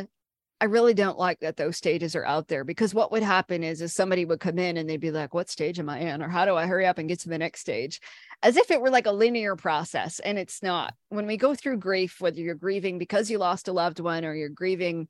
I 0.62 0.66
really 0.66 0.92
don't 0.92 1.18
like 1.18 1.40
that 1.40 1.56
those 1.56 1.78
stages 1.78 2.14
are 2.14 2.24
out 2.24 2.48
there 2.48 2.64
because 2.64 2.92
what 2.92 3.10
would 3.12 3.22
happen 3.22 3.64
is 3.64 3.80
is 3.80 3.94
somebody 3.94 4.26
would 4.26 4.40
come 4.40 4.58
in 4.58 4.76
and 4.76 4.88
they'd 4.88 4.98
be 4.98 5.10
like, 5.10 5.32
what 5.32 5.48
stage 5.48 5.78
am 5.78 5.88
I 5.88 6.00
in? 6.00 6.22
Or 6.22 6.28
how 6.28 6.44
do 6.44 6.54
I 6.54 6.66
hurry 6.66 6.86
up 6.86 6.98
and 6.98 7.08
get 7.08 7.20
to 7.20 7.30
the 7.30 7.38
next 7.38 7.60
stage? 7.60 7.98
As 8.42 8.58
if 8.58 8.70
it 8.70 8.80
were 8.80 8.90
like 8.90 9.06
a 9.06 9.12
linear 9.12 9.56
process. 9.56 10.18
And 10.18 10.38
it's 10.38 10.62
not. 10.62 10.92
When 11.08 11.26
we 11.26 11.38
go 11.38 11.54
through 11.54 11.78
grief, 11.78 12.20
whether 12.20 12.40
you're 12.40 12.54
grieving 12.54 12.98
because 12.98 13.30
you 13.30 13.38
lost 13.38 13.68
a 13.68 13.72
loved 13.72 14.00
one 14.00 14.26
or 14.26 14.34
you're 14.34 14.50
grieving 14.50 15.08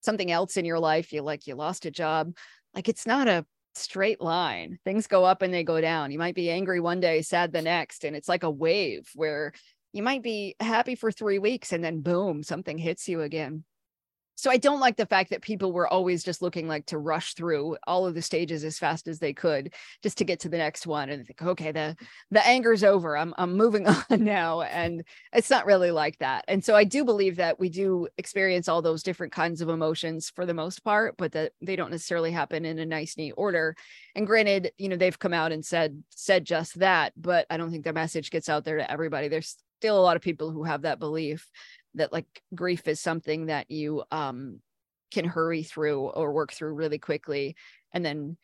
something 0.00 0.30
else 0.30 0.56
in 0.56 0.64
your 0.64 0.78
life, 0.78 1.12
you 1.12 1.22
like 1.22 1.46
you 1.46 1.54
lost 1.54 1.86
a 1.86 1.90
job, 1.90 2.36
like 2.74 2.88
it's 2.88 3.06
not 3.06 3.28
a 3.28 3.46
straight 3.74 4.20
line. 4.20 4.78
Things 4.84 5.06
go 5.06 5.24
up 5.24 5.42
and 5.42 5.52
they 5.52 5.64
go 5.64 5.80
down. 5.80 6.10
You 6.10 6.18
might 6.18 6.34
be 6.34 6.50
angry 6.50 6.80
one 6.80 7.00
day, 7.00 7.22
sad 7.22 7.52
the 7.52 7.62
next. 7.62 8.04
And 8.04 8.16
it's 8.16 8.28
like 8.28 8.42
a 8.42 8.50
wave 8.50 9.08
where 9.14 9.52
you 9.92 10.02
might 10.02 10.22
be 10.22 10.56
happy 10.60 10.94
for 10.94 11.10
three 11.10 11.38
weeks 11.38 11.72
and 11.72 11.82
then 11.82 12.00
boom, 12.00 12.42
something 12.42 12.78
hits 12.78 13.08
you 13.08 13.22
again 13.22 13.64
so 14.40 14.50
I 14.50 14.56
don't 14.56 14.80
like 14.80 14.96
the 14.96 15.04
fact 15.04 15.28
that 15.30 15.42
people 15.42 15.70
were 15.70 15.86
always 15.86 16.24
just 16.24 16.40
looking 16.40 16.66
like 16.66 16.86
to 16.86 16.96
rush 16.96 17.34
through 17.34 17.76
all 17.86 18.06
of 18.06 18.14
the 18.14 18.22
stages 18.22 18.64
as 18.64 18.78
fast 18.78 19.06
as 19.06 19.18
they 19.18 19.34
could 19.34 19.74
just 20.02 20.16
to 20.16 20.24
get 20.24 20.40
to 20.40 20.48
the 20.48 20.56
next 20.56 20.86
one 20.86 21.10
and 21.10 21.26
think, 21.26 21.42
okay, 21.42 21.72
the 21.72 21.94
the 22.30 22.46
anger's 22.46 22.82
over. 22.82 23.18
I'm 23.18 23.34
I'm 23.36 23.54
moving 23.54 23.86
on 24.10 24.24
now. 24.24 24.62
And 24.62 25.04
it's 25.34 25.50
not 25.50 25.66
really 25.66 25.90
like 25.90 26.16
that. 26.20 26.46
And 26.48 26.64
so 26.64 26.74
I 26.74 26.84
do 26.84 27.04
believe 27.04 27.36
that 27.36 27.60
we 27.60 27.68
do 27.68 28.08
experience 28.16 28.66
all 28.66 28.80
those 28.80 29.02
different 29.02 29.34
kinds 29.34 29.60
of 29.60 29.68
emotions 29.68 30.30
for 30.30 30.46
the 30.46 30.54
most 30.54 30.82
part, 30.82 31.16
but 31.18 31.32
that 31.32 31.52
they 31.60 31.76
don't 31.76 31.90
necessarily 31.90 32.32
happen 32.32 32.64
in 32.64 32.78
a 32.78 32.86
nice, 32.86 33.18
neat 33.18 33.34
order. 33.36 33.76
And 34.14 34.26
granted, 34.26 34.72
you 34.78 34.88
know, 34.88 34.96
they've 34.96 35.18
come 35.18 35.34
out 35.34 35.52
and 35.52 35.62
said 35.62 36.02
said 36.08 36.46
just 36.46 36.78
that, 36.78 37.12
but 37.14 37.46
I 37.50 37.58
don't 37.58 37.70
think 37.70 37.84
the 37.84 37.92
message 37.92 38.30
gets 38.30 38.48
out 38.48 38.64
there 38.64 38.78
to 38.78 38.90
everybody. 38.90 39.28
There's 39.28 39.58
still 39.80 39.98
a 39.98 40.02
lot 40.02 40.16
of 40.16 40.22
people 40.22 40.50
who 40.50 40.64
have 40.64 40.82
that 40.82 40.98
belief 40.98 41.48
that 41.94 42.12
like 42.12 42.42
grief 42.54 42.86
is 42.88 43.00
something 43.00 43.46
that 43.46 43.70
you 43.70 44.02
um 44.10 44.60
can 45.10 45.24
hurry 45.24 45.62
through 45.62 46.00
or 46.00 46.32
work 46.32 46.52
through 46.52 46.72
really 46.72 46.98
quickly 46.98 47.56
and 47.92 48.04
then 48.04 48.36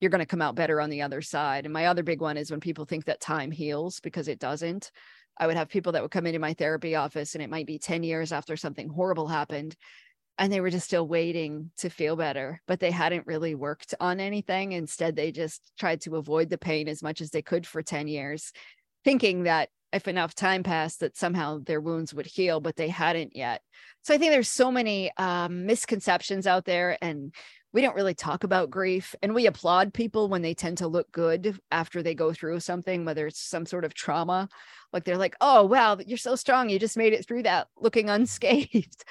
you're 0.00 0.10
going 0.10 0.20
to 0.20 0.26
come 0.26 0.42
out 0.42 0.54
better 0.54 0.80
on 0.80 0.90
the 0.90 1.02
other 1.02 1.20
side. 1.20 1.64
And 1.64 1.72
my 1.72 1.86
other 1.86 2.02
big 2.02 2.20
one 2.20 2.36
is 2.36 2.50
when 2.50 2.60
people 2.60 2.84
think 2.84 3.04
that 3.06 3.20
time 3.20 3.50
heals 3.50 4.00
because 4.00 4.28
it 4.28 4.38
doesn't. 4.38 4.90
I 5.38 5.46
would 5.46 5.56
have 5.56 5.68
people 5.68 5.92
that 5.92 6.02
would 6.02 6.10
come 6.10 6.26
into 6.26 6.38
my 6.38 6.54
therapy 6.54 6.94
office 6.94 7.34
and 7.34 7.42
it 7.42 7.50
might 7.50 7.66
be 7.66 7.78
10 7.78 8.02
years 8.02 8.32
after 8.32 8.56
something 8.56 8.88
horrible 8.88 9.28
happened 9.28 9.76
and 10.36 10.52
they 10.52 10.60
were 10.60 10.70
just 10.70 10.86
still 10.86 11.06
waiting 11.06 11.70
to 11.78 11.90
feel 11.90 12.14
better 12.14 12.60
but 12.66 12.78
they 12.80 12.90
hadn't 12.90 13.26
really 13.26 13.54
worked 13.54 13.94
on 14.00 14.20
anything. 14.20 14.72
Instead 14.72 15.16
they 15.16 15.32
just 15.32 15.72
tried 15.78 16.00
to 16.02 16.16
avoid 16.16 16.50
the 16.50 16.58
pain 16.58 16.88
as 16.88 17.02
much 17.02 17.20
as 17.20 17.30
they 17.30 17.42
could 17.42 17.66
for 17.66 17.82
10 17.82 18.08
years 18.08 18.52
thinking 19.04 19.44
that 19.44 19.68
if 19.92 20.08
enough 20.08 20.34
time 20.34 20.62
passed 20.62 21.00
that 21.00 21.16
somehow 21.16 21.58
their 21.58 21.80
wounds 21.80 22.12
would 22.12 22.26
heal 22.26 22.60
but 22.60 22.76
they 22.76 22.88
hadn't 22.88 23.34
yet. 23.34 23.62
So 24.02 24.14
i 24.14 24.18
think 24.18 24.32
there's 24.32 24.48
so 24.48 24.70
many 24.70 25.10
um, 25.16 25.66
misconceptions 25.66 26.46
out 26.46 26.64
there 26.64 26.98
and 27.02 27.32
we 27.72 27.82
don't 27.82 27.96
really 27.96 28.14
talk 28.14 28.44
about 28.44 28.70
grief 28.70 29.14
and 29.22 29.34
we 29.34 29.46
applaud 29.46 29.92
people 29.92 30.28
when 30.28 30.42
they 30.42 30.54
tend 30.54 30.78
to 30.78 30.88
look 30.88 31.10
good 31.12 31.58
after 31.70 32.02
they 32.02 32.14
go 32.14 32.32
through 32.32 32.60
something 32.60 33.04
whether 33.04 33.26
it's 33.26 33.40
some 33.40 33.66
sort 33.66 33.84
of 33.84 33.94
trauma 33.94 34.48
like 34.92 35.04
they're 35.04 35.18
like 35.18 35.36
oh 35.40 35.64
wow 35.64 35.96
you're 36.06 36.16
so 36.16 36.34
strong 36.34 36.68
you 36.68 36.78
just 36.78 36.96
made 36.96 37.12
it 37.12 37.26
through 37.26 37.42
that 37.42 37.68
looking 37.76 38.08
unscathed 38.08 39.04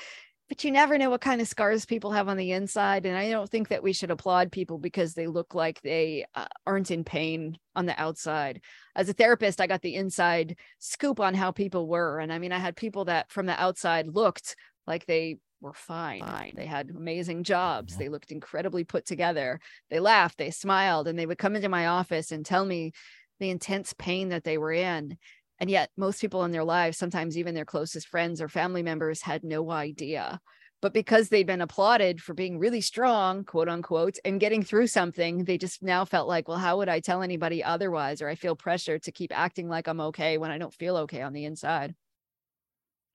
but 0.50 0.64
you 0.64 0.72
never 0.72 0.98
know 0.98 1.10
what 1.10 1.22
kind 1.22 1.42
of 1.42 1.48
scars 1.48 1.86
people 1.86 2.12
have 2.12 2.28
on 2.28 2.38
the 2.38 2.52
inside 2.52 3.06
and 3.06 3.18
i 3.18 3.30
don't 3.30 3.50
think 3.50 3.68
that 3.68 3.84
we 3.84 3.94
should 3.94 4.12
applaud 4.12 4.52
people 4.52 4.78
because 4.78 5.14
they 5.14 5.28
look 5.28 5.54
like 5.54 5.82
they 5.82 6.26
uh, 6.36 6.46
aren't 6.66 6.92
in 6.92 7.04
pain 7.04 7.58
on 7.76 7.86
the 7.86 8.00
outside 8.00 8.62
as 8.96 9.10
a 9.10 9.14
therapist 9.14 9.62
i 9.62 9.68
got 9.68 9.82
the 9.82 9.96
inside 9.96 10.56
scoop 10.80 11.20
on 11.20 11.34
how 11.34 11.52
people 11.52 11.88
were 11.88 12.20
and 12.20 12.32
i 12.32 12.40
mean 12.40 12.52
i 12.52 12.60
had 12.60 12.76
people 12.76 13.06
that 13.06 13.32
from 13.32 13.46
the 13.46 13.62
outside 13.62 14.08
looked 14.08 14.56
like 14.86 15.06
they 15.06 15.38
were 15.62 15.74
fine. 15.74 16.22
fine. 16.22 16.54
They 16.56 16.66
had 16.66 16.90
amazing 16.90 17.44
jobs. 17.44 17.94
Mm-hmm. 17.94 18.04
They 18.04 18.10
looked 18.10 18.32
incredibly 18.32 18.84
put 18.84 19.06
together. 19.06 19.60
They 19.90 20.00
laughed, 20.00 20.38
they 20.38 20.52
smiled, 20.52 21.08
and 21.08 21.18
they 21.18 21.26
would 21.26 21.38
come 21.38 21.56
into 21.56 21.70
my 21.70 21.88
office 21.88 22.32
and 22.32 22.46
tell 22.46 22.66
me 22.66 22.92
the 23.40 23.50
intense 23.50 23.94
pain 23.98 24.30
that 24.30 24.44
they 24.44 24.58
were 24.58 24.72
in. 24.72 25.18
And 25.60 25.70
yet, 25.70 25.90
most 25.98 26.22
people 26.22 26.44
in 26.44 26.52
their 26.52 26.64
lives, 26.64 26.98
sometimes 26.98 27.38
even 27.38 27.56
their 27.56 27.66
closest 27.66 28.08
friends 28.08 28.42
or 28.42 28.48
family 28.48 28.84
members, 28.84 29.22
had 29.22 29.44
no 29.44 29.72
idea. 29.72 30.40
But 30.82 30.94
because 30.94 31.30
they'd 31.30 31.48
been 31.48 31.62
applauded 31.62 32.22
for 32.22 32.36
being 32.36 32.60
really 32.60 32.82
strong, 32.82 33.44
quote 33.44 33.68
unquote, 33.68 34.18
and 34.24 34.40
getting 34.40 34.62
through 34.62 34.88
something, 34.88 35.46
they 35.46 35.58
just 35.58 35.82
now 35.82 36.06
felt 36.06 36.28
like, 36.28 36.48
well, 36.48 36.58
how 36.58 36.78
would 36.78 36.90
I 36.90 37.00
tell 37.00 37.24
anybody 37.24 37.64
otherwise? 37.64 38.22
Or 38.22 38.30
I 38.30 38.36
feel 38.36 38.56
pressure 38.56 39.00
to 39.00 39.12
keep 39.12 39.36
acting 39.36 39.70
like 39.70 39.88
I'm 39.88 40.00
okay 40.02 40.38
when 40.38 40.52
I 40.52 40.60
don't 40.60 40.74
feel 40.74 40.98
okay 40.98 41.24
on 41.24 41.34
the 41.34 41.46
inside. 41.46 41.96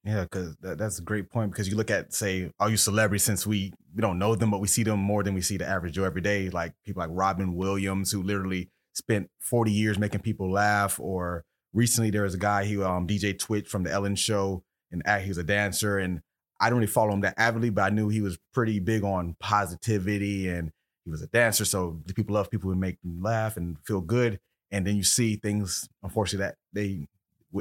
Yeah, 0.05 0.23
because 0.23 0.57
that, 0.57 0.79
that's 0.79 0.99
a 0.99 1.03
great 1.03 1.31
point. 1.31 1.53
Because 1.53 1.69
you 1.69 1.77
look 1.77 1.91
at, 1.91 2.13
say, 2.13 2.51
all 2.59 2.69
you 2.69 2.77
celebrities, 2.77 3.23
since 3.23 3.47
we 3.47 3.73
we 3.95 4.01
don't 4.01 4.19
know 4.19 4.35
them, 4.35 4.51
but 4.51 4.61
we 4.61 4.67
see 4.67 4.83
them 4.83 4.99
more 4.99 5.23
than 5.23 5.35
we 5.35 5.43
see 5.43 5.57
the 5.57 5.69
average 5.69 5.95
Joe 5.95 6.05
every 6.05 6.21
day. 6.21 6.51
Like 6.51 6.73
people 6.85 7.01
like 7.01 7.11
Robin 7.13 7.55
Williams, 7.55 8.11
who 8.11 8.23
literally 8.25 8.71
spent 8.95 9.31
40 9.39 9.71
years 9.71 9.99
making 10.01 10.23
people 10.23 10.51
laugh, 10.51 10.99
or 10.99 11.45
recently 11.73 12.11
there 12.11 12.23
was 12.23 12.35
a 12.35 12.39
guy 12.39 12.67
who 12.67 12.85
um 12.85 13.07
DJ 13.07 13.39
Twitch 13.39 13.69
from 13.69 13.83
the 13.83 13.91
Ellen 13.91 14.17
Show, 14.17 14.63
and 14.91 15.03
he 15.23 15.29
was 15.29 15.39
a 15.39 15.45
dancer, 15.45 15.99
and 15.99 16.21
I 16.61 16.69
don't 16.71 16.79
really 16.79 16.87
follow 16.87 17.13
him 17.13 17.23
that 17.23 17.35
avidly, 17.37 17.71
but 17.71 17.83
I 17.83 17.91
knew 17.91 18.09
he 18.09 18.21
was 18.21 18.39
pretty 18.53 18.79
big 18.79 19.05
on 19.05 19.37
positivity, 19.41 20.49
and 20.49 20.71
he 21.05 21.11
was 21.11 21.23
a 21.23 21.27
dancer, 21.27 21.65
so 21.65 22.01
people 22.15 22.35
love 22.35 22.51
people 22.51 22.71
who 22.71 22.77
make 22.77 23.01
them 23.03 23.23
laugh 23.23 23.57
and 23.57 23.77
feel 23.85 24.01
good, 24.01 24.39
and 24.71 24.87
then 24.87 24.97
you 24.97 25.03
see 25.03 25.37
things, 25.37 25.89
unfortunately, 26.03 26.47
that 26.47 26.57
they 26.73 27.07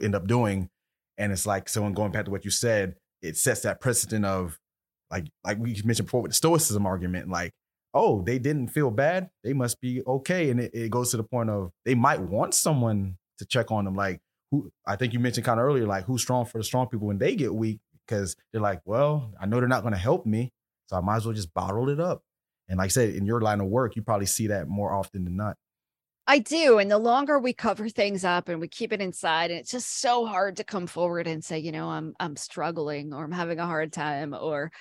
end 0.03 0.15
up 0.15 0.27
doing, 0.27 0.69
and 1.17 1.31
it's 1.31 1.45
like 1.45 1.69
someone 1.69 1.93
going 1.93 2.11
back 2.11 2.25
to 2.25 2.31
what 2.31 2.45
you 2.45 2.51
said, 2.51 2.95
it 3.21 3.37
sets 3.37 3.61
that 3.61 3.81
precedent 3.81 4.25
of 4.25 4.59
like 5.09 5.27
like 5.43 5.57
we 5.59 5.79
mentioned 5.83 6.07
before 6.07 6.21
with 6.21 6.31
the 6.31 6.35
stoicism 6.35 6.85
argument, 6.85 7.29
like 7.29 7.53
oh, 7.93 8.21
they 8.21 8.39
didn't 8.39 8.69
feel 8.69 8.89
bad, 8.89 9.29
they 9.43 9.53
must 9.53 9.81
be 9.81 10.01
okay. 10.07 10.49
And 10.49 10.59
it, 10.59 10.71
it, 10.73 10.91
goes 10.91 11.11
to 11.11 11.17
the 11.17 11.23
point 11.23 11.49
of 11.49 11.71
they 11.85 11.95
might 11.95 12.21
want 12.21 12.53
someone 12.53 13.17
to 13.41 13.47
check 13.47 13.71
on 13.71 13.85
them. 13.85 13.95
Like 13.95 14.21
who 14.49 14.71
I 14.85 14.95
think 14.95 15.13
you 15.13 15.19
mentioned 15.19 15.45
kind 15.45 15.59
of 15.59 15.65
earlier, 15.65 15.85
like 15.85 16.05
who's 16.05 16.21
strong 16.21 16.45
for 16.45 16.57
the 16.57 16.63
strong 16.63 16.87
people 16.87 17.07
when 17.07 17.17
they 17.17 17.35
get 17.35 17.53
weak, 17.53 17.79
because 18.05 18.35
they're 18.51 18.61
like, 18.61 18.81
well, 18.85 19.33
I 19.39 19.45
know 19.45 19.59
they're 19.59 19.67
not 19.67 19.81
going 19.81 19.93
to 19.93 19.99
help 19.99 20.25
me, 20.25 20.51
so 20.87 20.97
I 20.97 21.01
might 21.01 21.17
as 21.17 21.25
well 21.25 21.35
just 21.35 21.53
bottle 21.53 21.89
it 21.89 21.99
up. 21.99 22.23
And 22.69 22.77
like 22.77 22.85
I 22.85 22.89
said, 22.89 23.15
in 23.15 23.25
your 23.25 23.41
line 23.41 23.59
of 23.59 23.67
work, 23.67 23.95
you 23.95 24.01
probably 24.01 24.25
see 24.25 24.47
that 24.47 24.67
more 24.67 24.93
often 24.93 25.25
than 25.25 25.35
not. 25.35 25.57
I 26.27 26.39
do. 26.39 26.77
And 26.77 26.89
the 26.89 26.97
longer 26.97 27.39
we 27.39 27.51
cover 27.51 27.89
things 27.89 28.23
up 28.23 28.47
and 28.47 28.61
we 28.61 28.67
keep 28.67 28.93
it 28.93 29.01
inside, 29.01 29.51
and 29.51 29.59
it's 29.59 29.71
just 29.71 29.99
so 29.99 30.25
hard 30.25 30.57
to 30.57 30.63
come 30.63 30.87
forward 30.87 31.27
and 31.27 31.43
say, 31.43 31.59
you 31.59 31.71
know, 31.71 31.89
I'm 31.89 32.13
I'm 32.19 32.35
struggling 32.35 33.13
or 33.13 33.23
I'm 33.23 33.31
having 33.31 33.59
a 33.59 33.65
hard 33.65 33.91
time 33.91 34.33
or 34.33 34.71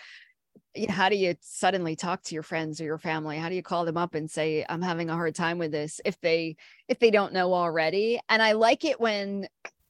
how 0.89 1.09
do 1.09 1.17
you 1.17 1.35
suddenly 1.41 1.97
talk 1.97 2.23
to 2.23 2.35
your 2.35 2.43
friends 2.43 2.81
or 2.81 2.85
your 2.85 2.99
family? 2.99 3.39
How 3.39 3.49
do 3.49 3.55
you 3.55 3.63
call 3.63 3.85
them 3.85 3.97
up 3.97 4.15
and 4.15 4.31
say 4.31 4.65
i'm 4.69 4.83
having 4.83 5.11
a 5.11 5.15
hard 5.15 5.35
time 5.35 5.59
with 5.59 5.73
this 5.73 6.01
if 6.05 6.21
they 6.21 6.57
if 6.89 6.99
they 6.99 7.11
don't 7.11 7.33
know 7.33 7.53
already? 7.55 8.21
And 8.29 8.43
i 8.43 8.53
like 8.53 8.85
it 8.85 9.01
when 9.01 9.49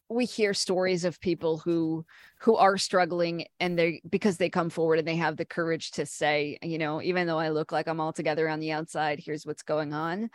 we 0.08 0.24
hear 0.24 0.52
stories 0.52 1.04
of 1.04 1.20
people 1.20 1.58
who 1.58 2.04
who 2.40 2.56
are 2.56 2.76
struggling 2.76 3.46
and 3.60 3.78
they 3.78 4.02
because 4.08 4.36
they 4.36 4.50
come 4.50 4.68
forward 4.68 4.98
and 4.98 5.06
they 5.06 5.16
have 5.16 5.36
the 5.36 5.44
courage 5.44 5.92
to 5.92 6.04
say 6.04 6.58
you 6.62 6.78
know 6.78 7.00
even 7.00 7.26
though 7.26 7.38
i 7.38 7.48
look 7.50 7.70
like 7.70 7.86
i'm 7.86 8.00
all 8.00 8.12
together 8.12 8.48
on 8.48 8.58
the 8.58 8.72
outside 8.72 9.20
here's 9.20 9.46
what's 9.46 9.62
going 9.62 9.92
on. 9.92 10.28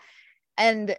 And 0.58 0.96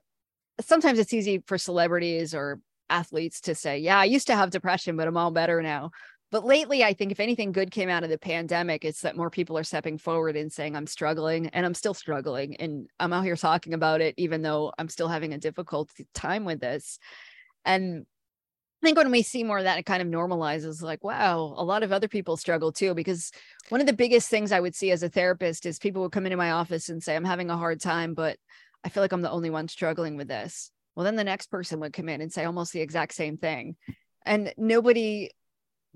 sometimes 0.61 0.99
it's 0.99 1.15
easy 1.15 1.43
for 1.47 1.57
celebrities 1.57 2.35
or 2.35 2.61
athletes 2.91 3.41
to 3.41 3.55
say 3.55 3.79
yeah 3.79 3.99
i 3.99 4.05
used 4.05 4.29
to 4.29 4.37
have 4.37 4.51
depression 4.51 4.97
but 4.97 5.09
i'm 5.09 5.17
all 5.17 5.31
better 5.31 5.61
now 5.63 5.91
but 6.31 6.45
lately 6.45 6.83
i 6.85 6.93
think 6.93 7.13
if 7.13 7.21
anything 7.21 7.53
good 7.53 7.71
came 7.71 7.89
out 7.89 8.05
of 8.05 8.11
the 8.11 8.19
pandemic 8.19 8.85
it's 8.85 9.01
that 9.01 9.17
more 9.17 9.31
people 9.31 9.57
are 9.57 9.65
stepping 9.65 9.99
forward 9.99 10.37
and 10.37 10.53
saying 10.53 10.77
i'm 10.77 10.87
struggling 10.87 11.49
and 11.49 11.67
i'm 11.67 11.75
still 11.75 11.95
struggling 11.95 12.57
and 12.57 12.89
i'm 13.01 13.13
out 13.13 13.25
here 13.25 13.37
talking 13.37 13.75
about 13.75 14.01
it 14.01 14.15
even 14.17 14.43
though 14.43 14.73
i'm 14.79 14.89
still 14.89 15.09
having 15.09 15.33
a 15.33 15.39
difficult 15.39 15.91
time 16.15 16.45
with 16.45 16.61
this 16.61 16.99
and 17.65 18.07
I 18.83 18.87
think 18.87 18.99
when 18.99 19.11
we 19.11 19.23
see 19.23 19.43
more 19.43 19.59
of 19.59 19.65
that, 19.65 19.79
it 19.79 19.87
kind 19.87 20.03
of 20.03 20.09
normalizes 20.09 20.83
like, 20.83 21.03
wow, 21.03 21.55
a 21.57 21.65
lot 21.65 21.83
of 21.83 21.93
other 21.93 22.09
people 22.09 22.37
struggle 22.37 22.71
too. 22.71 22.93
Because 22.93 23.33
one 23.71 23.81
of 23.81 23.87
the 23.87 23.95
biggest 23.95 24.29
things 24.29 24.53
I 24.53 24.61
would 24.61 24.75
see 24.75 24.91
as 24.91 25.03
a 25.03 25.09
therapist 25.09 25.65
is 25.65 25.79
people 25.79 26.03
would 26.03 26.13
come 26.13 26.27
into 26.27 26.37
my 26.37 26.51
office 26.51 26.91
and 26.91 27.03
say, 27.03 27.17
I'm 27.17 27.25
having 27.25 27.49
a 27.51 27.57
hard 27.57 27.81
time, 27.81 28.13
but 28.13 28.37
I 28.85 28.91
feel 28.91 29.03
like 29.03 29.13
I'm 29.13 29.23
the 29.23 29.31
only 29.31 29.51
one 29.51 29.67
struggling 29.69 30.17
with 30.17 30.29
this. 30.29 30.71
Well, 30.95 31.05
then 31.05 31.17
the 31.17 31.25
next 31.25 31.51
person 31.51 31.81
would 31.81 31.95
come 31.95 32.09
in 32.09 32.21
and 32.21 32.33
say 32.33 32.45
almost 32.45 32.73
the 32.73 32.81
exact 32.81 33.15
same 33.15 33.39
thing. 33.39 33.77
And 34.25 34.53
nobody 34.59 35.31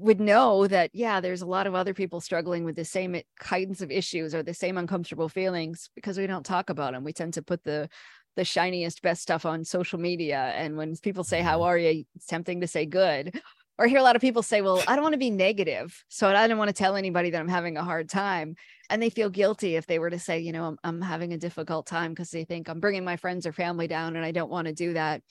would 0.01 0.21
know 0.21 0.67
that, 0.67 0.91
yeah, 0.93 1.21
there's 1.21 1.43
a 1.43 1.47
lot 1.47 1.67
of 1.67 1.75
other 1.75 1.95
people 1.95 2.21
struggling 2.21 2.65
with 2.65 2.77
the 2.77 2.85
same 2.85 3.21
kinds 3.39 3.83
of 3.83 3.91
issues 3.91 4.35
or 4.35 4.43
the 4.43 4.55
same 4.55 4.79
uncomfortable 4.79 5.29
feelings 5.29 5.91
because 5.95 6.19
we 6.19 6.27
don't 6.27 6.47
talk 6.47 6.71
about 6.71 6.93
them. 6.93 7.05
We 7.05 7.13
tend 7.13 7.35
to 7.35 7.43
put 7.43 7.65
the 7.65 7.89
the 8.37 8.45
shiniest, 8.45 9.03
best 9.03 9.23
stuff 9.23 9.45
on 9.45 9.65
social 9.65 9.99
media. 9.99 10.53
And 10.57 10.77
when 10.77 10.97
people 10.97 11.25
say, 11.25 11.43
How 11.43 11.59
mm-hmm. 11.59 11.69
are 11.69 11.79
you? 11.79 12.05
It's 12.15 12.27
tempting 12.27 12.61
to 12.61 12.67
say 12.67 12.87
good. 12.87 13.41
Or 13.79 13.87
hear 13.87 13.99
a 13.99 14.03
lot 14.03 14.15
of 14.15 14.23
people 14.23 14.43
say, 14.43 14.63
Well, 14.63 14.83
I 14.87 14.95
don't 14.95 15.03
want 15.03 15.15
to 15.15 15.19
be 15.19 15.31
negative. 15.31 16.05
So 16.09 16.29
I 16.29 16.47
don't 16.47 16.59
want 16.59 16.69
to 16.69 16.75
tell 16.75 16.97
anybody 16.97 17.31
that 17.31 17.41
I'm 17.41 17.49
having 17.49 17.77
a 17.77 17.85
hard 17.85 18.09
time. 18.09 18.55
And 18.89 19.03
they 19.03 19.11
feel 19.11 19.31
guilty 19.31 19.77
if 19.77 19.87
they 19.87 19.99
were 19.99 20.11
to 20.11 20.19
say, 20.19 20.41
You 20.41 20.53
know, 20.53 20.65
I'm, 20.65 20.79
I'm 20.85 21.01
having 21.01 21.33
a 21.33 21.39
difficult 21.39 21.87
time 21.87 22.13
because 22.13 22.31
they 22.31 22.45
think 22.45 22.69
I'm 22.69 22.81
bringing 22.81 23.05
my 23.05 23.17
friends 23.17 23.47
or 23.47 23.53
family 23.53 23.89
down 23.89 24.17
and 24.17 24.25
I 24.25 24.33
don't 24.33 24.51
want 24.51 24.69
to 24.69 24.75
do 24.75 24.93
that. 24.95 25.23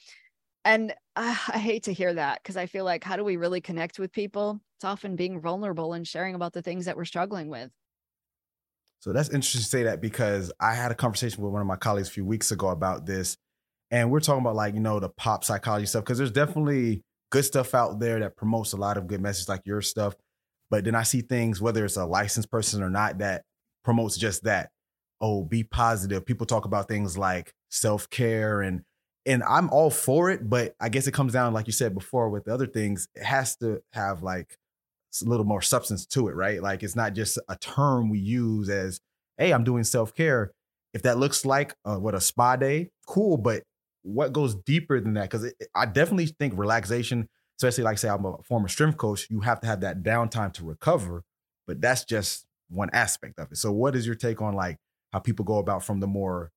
And 0.66 0.92
uh, 1.16 1.36
I 1.48 1.58
hate 1.58 1.84
to 1.84 1.94
hear 1.94 2.14
that 2.14 2.42
because 2.44 2.58
I 2.58 2.66
feel 2.66 2.86
like, 2.86 3.04
how 3.04 3.16
do 3.16 3.24
we 3.24 3.38
really 3.38 3.62
connect 3.62 3.98
with 3.98 4.12
people? 4.12 4.60
It's 4.78 4.86
often 4.86 5.16
being 5.16 5.40
vulnerable 5.42 5.94
and 5.94 6.08
sharing 6.08 6.36
about 6.36 6.54
the 6.54 6.62
things 6.62 6.86
that 6.86 6.98
we're 6.98 7.06
struggling 7.06 7.50
with. 7.50 7.72
So 9.02 9.14
that's 9.14 9.30
interesting 9.30 9.62
to 9.62 9.68
say 9.68 9.84
that 9.84 10.02
because 10.02 10.52
I 10.60 10.74
had 10.74 10.92
a 10.92 10.96
conversation 10.96 11.42
with 11.42 11.54
one 11.54 11.62
of 11.62 11.68
my 11.68 11.78
colleagues 11.78 12.10
a 12.10 12.12
few 12.12 12.26
weeks 12.26 12.52
ago 12.52 12.68
about 12.68 13.06
this. 13.06 13.38
And 13.92 14.12
we're 14.12 14.20
talking 14.20 14.42
about 14.42 14.56
like, 14.56 14.74
you 14.74 14.82
know, 14.82 15.00
the 15.00 15.10
pop 15.10 15.44
psychology 15.44 15.86
stuff, 15.86 16.04
because 16.04 16.18
there's 16.18 16.32
definitely 16.32 17.02
good 17.32 17.46
stuff 17.46 17.74
out 17.74 18.00
there 18.00 18.20
that 18.20 18.36
promotes 18.36 18.74
a 18.74 18.78
lot 18.78 18.98
of 18.98 19.08
good 19.08 19.22
messages 19.22 19.48
like 19.48 19.62
your 19.66 19.82
stuff. 19.82 20.16
But 20.70 20.84
then 20.84 20.96
I 20.96 21.04
see 21.04 21.22
things, 21.22 21.62
whether 21.62 21.86
it's 21.86 21.98
a 21.98 22.06
licensed 22.06 22.52
person 22.52 22.84
or 22.84 22.90
not, 22.90 23.20
that 23.20 23.44
promotes 23.84 24.18
just 24.18 24.44
that. 24.44 24.70
Oh, 25.22 25.44
be 25.44 25.64
positive. 25.64 26.26
People 26.26 26.46
talk 26.46 26.66
about 26.66 26.88
things 26.88 27.18
like 27.18 27.54
self-care 27.70 28.62
and 28.62 28.82
and 29.30 29.44
I'm 29.44 29.70
all 29.70 29.92
for 29.92 30.32
it, 30.32 30.50
but 30.50 30.76
I 30.80 30.90
guess 30.90 31.06
it 31.06 31.14
comes 31.14 31.34
down, 31.34 31.54
like 31.54 31.68
you 31.68 31.74
said 31.74 31.94
before, 31.94 32.32
with 32.32 32.46
the 32.46 32.54
other 32.54 32.66
things, 32.66 33.08
it 33.14 33.24
has 33.24 33.56
to 33.58 33.80
have 33.94 34.24
like 34.24 34.58
a 35.22 35.30
little 35.30 35.46
more 35.46 35.62
substance 35.62 36.08
to 36.08 36.30
it, 36.30 36.36
right? 36.36 36.64
Like 36.64 36.82
it's 36.82 36.96
not 36.96 37.14
just 37.14 37.38
a 37.48 37.56
term 37.58 38.10
we 38.10 38.18
use 38.18 38.70
as, 38.70 39.00
hey, 39.38 39.52
I'm 39.52 39.64
doing 39.64 39.84
self 39.84 40.16
care. 40.16 40.52
If 40.96 41.04
that 41.04 41.20
looks 41.20 41.46
like 41.46 41.76
uh, 41.86 41.98
what 41.98 42.16
a 42.16 42.20
spa 42.20 42.56
day, 42.56 42.90
cool. 43.06 43.38
But 43.38 43.62
what 44.02 44.34
goes 44.34 44.56
deeper 44.56 45.00
than 45.00 45.14
that? 45.14 45.30
Because 45.30 45.54
I 45.76 45.86
definitely 45.86 46.26
think 46.26 46.58
relaxation, 46.58 47.30
especially 47.60 47.84
like 47.84 48.00
say 48.00 48.10
I'm 48.10 48.26
a 48.26 48.38
former 48.42 48.68
strength 48.68 48.98
coach, 48.98 49.28
you 49.30 49.42
have 49.42 49.62
to 49.62 49.68
have 49.68 49.82
that 49.82 50.02
downtime 50.02 50.54
to 50.54 50.66
recover. 50.66 51.22
But 51.68 51.82
that's 51.82 52.04
just 52.04 52.48
one 52.68 52.90
aspect 52.94 53.38
of 53.38 53.52
it. 53.52 53.58
So, 53.58 53.72
what 53.72 53.96
is 53.96 54.08
your 54.08 54.16
take 54.16 54.42
on 54.42 54.56
like 54.56 54.78
how 55.14 55.20
people 55.20 55.46
go 55.46 55.60
about 55.60 55.84
from 55.84 56.00
the 56.00 56.08
more 56.08 56.50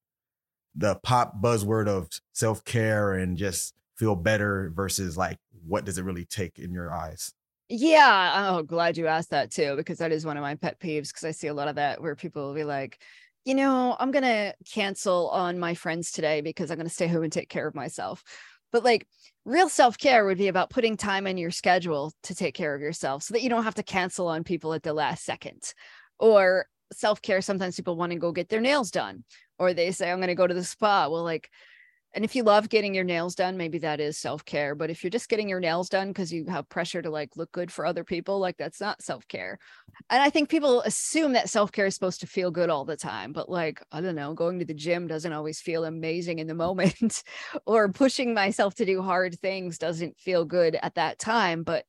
the 0.74 0.96
pop 1.02 1.40
buzzword 1.42 1.88
of 1.88 2.08
self 2.32 2.64
care 2.64 3.14
and 3.14 3.36
just 3.36 3.74
feel 3.96 4.16
better 4.16 4.72
versus 4.74 5.16
like 5.16 5.38
what 5.66 5.84
does 5.84 5.98
it 5.98 6.04
really 6.04 6.24
take 6.24 6.58
in 6.58 6.72
your 6.72 6.92
eyes? 6.92 7.32
Yeah. 7.68 8.50
Oh, 8.50 8.62
glad 8.62 8.96
you 8.96 9.06
asked 9.06 9.30
that 9.30 9.50
too, 9.50 9.76
because 9.76 9.98
that 9.98 10.12
is 10.12 10.26
one 10.26 10.36
of 10.36 10.42
my 10.42 10.56
pet 10.56 10.78
peeves. 10.80 11.08
Because 11.08 11.24
I 11.24 11.30
see 11.30 11.46
a 11.46 11.54
lot 11.54 11.68
of 11.68 11.76
that 11.76 12.02
where 12.02 12.16
people 12.16 12.46
will 12.46 12.54
be 12.54 12.64
like, 12.64 13.00
you 13.44 13.54
know, 13.54 13.96
I'm 13.98 14.10
going 14.10 14.24
to 14.24 14.54
cancel 14.70 15.28
on 15.30 15.58
my 15.58 15.74
friends 15.74 16.12
today 16.12 16.40
because 16.42 16.70
I'm 16.70 16.76
going 16.76 16.88
to 16.88 16.94
stay 16.94 17.06
home 17.06 17.22
and 17.22 17.32
take 17.32 17.48
care 17.48 17.66
of 17.66 17.74
myself. 17.74 18.22
But 18.72 18.84
like 18.84 19.06
real 19.44 19.68
self 19.68 19.98
care 19.98 20.24
would 20.24 20.38
be 20.38 20.48
about 20.48 20.70
putting 20.70 20.96
time 20.96 21.26
in 21.26 21.38
your 21.38 21.50
schedule 21.50 22.12
to 22.24 22.34
take 22.34 22.54
care 22.54 22.74
of 22.74 22.80
yourself 22.80 23.22
so 23.22 23.34
that 23.34 23.42
you 23.42 23.48
don't 23.48 23.64
have 23.64 23.74
to 23.76 23.82
cancel 23.82 24.28
on 24.28 24.44
people 24.44 24.74
at 24.74 24.82
the 24.82 24.92
last 24.94 25.24
second. 25.24 25.62
Or 26.18 26.66
self 26.92 27.22
care, 27.22 27.40
sometimes 27.40 27.76
people 27.76 27.96
want 27.96 28.12
to 28.12 28.18
go 28.18 28.32
get 28.32 28.48
their 28.48 28.60
nails 28.60 28.90
done, 28.90 29.24
or 29.62 29.72
they 29.72 29.92
say, 29.92 30.10
I'm 30.10 30.18
going 30.18 30.26
to 30.26 30.34
go 30.34 30.48
to 30.48 30.54
the 30.54 30.64
spa. 30.64 31.08
Well, 31.08 31.22
like, 31.22 31.48
and 32.14 32.24
if 32.24 32.34
you 32.34 32.42
love 32.42 32.68
getting 32.68 32.94
your 32.94 33.04
nails 33.04 33.36
done, 33.36 33.56
maybe 33.56 33.78
that 33.78 34.00
is 34.00 34.18
self 34.18 34.44
care. 34.44 34.74
But 34.74 34.90
if 34.90 35.02
you're 35.02 35.10
just 35.10 35.28
getting 35.28 35.48
your 35.48 35.60
nails 35.60 35.88
done 35.88 36.08
because 36.08 36.32
you 36.32 36.44
have 36.46 36.68
pressure 36.68 37.00
to 37.00 37.08
like 37.08 37.36
look 37.36 37.52
good 37.52 37.70
for 37.70 37.86
other 37.86 38.02
people, 38.02 38.40
like 38.40 38.56
that's 38.58 38.80
not 38.80 39.00
self 39.02 39.26
care. 39.28 39.60
And 40.10 40.20
I 40.20 40.28
think 40.28 40.48
people 40.48 40.82
assume 40.82 41.32
that 41.34 41.48
self 41.48 41.70
care 41.70 41.86
is 41.86 41.94
supposed 41.94 42.20
to 42.20 42.26
feel 42.26 42.50
good 42.50 42.70
all 42.70 42.84
the 42.84 42.96
time. 42.96 43.32
But 43.32 43.48
like, 43.48 43.80
I 43.92 44.00
don't 44.00 44.16
know, 44.16 44.34
going 44.34 44.58
to 44.58 44.64
the 44.64 44.74
gym 44.74 45.06
doesn't 45.06 45.32
always 45.32 45.60
feel 45.60 45.84
amazing 45.84 46.40
in 46.40 46.48
the 46.48 46.54
moment, 46.66 47.22
or 47.64 47.90
pushing 47.92 48.34
myself 48.34 48.74
to 48.74 48.84
do 48.84 49.00
hard 49.00 49.38
things 49.38 49.78
doesn't 49.78 50.18
feel 50.18 50.44
good 50.44 50.76
at 50.82 50.96
that 50.96 51.20
time. 51.20 51.62
But 51.62 51.86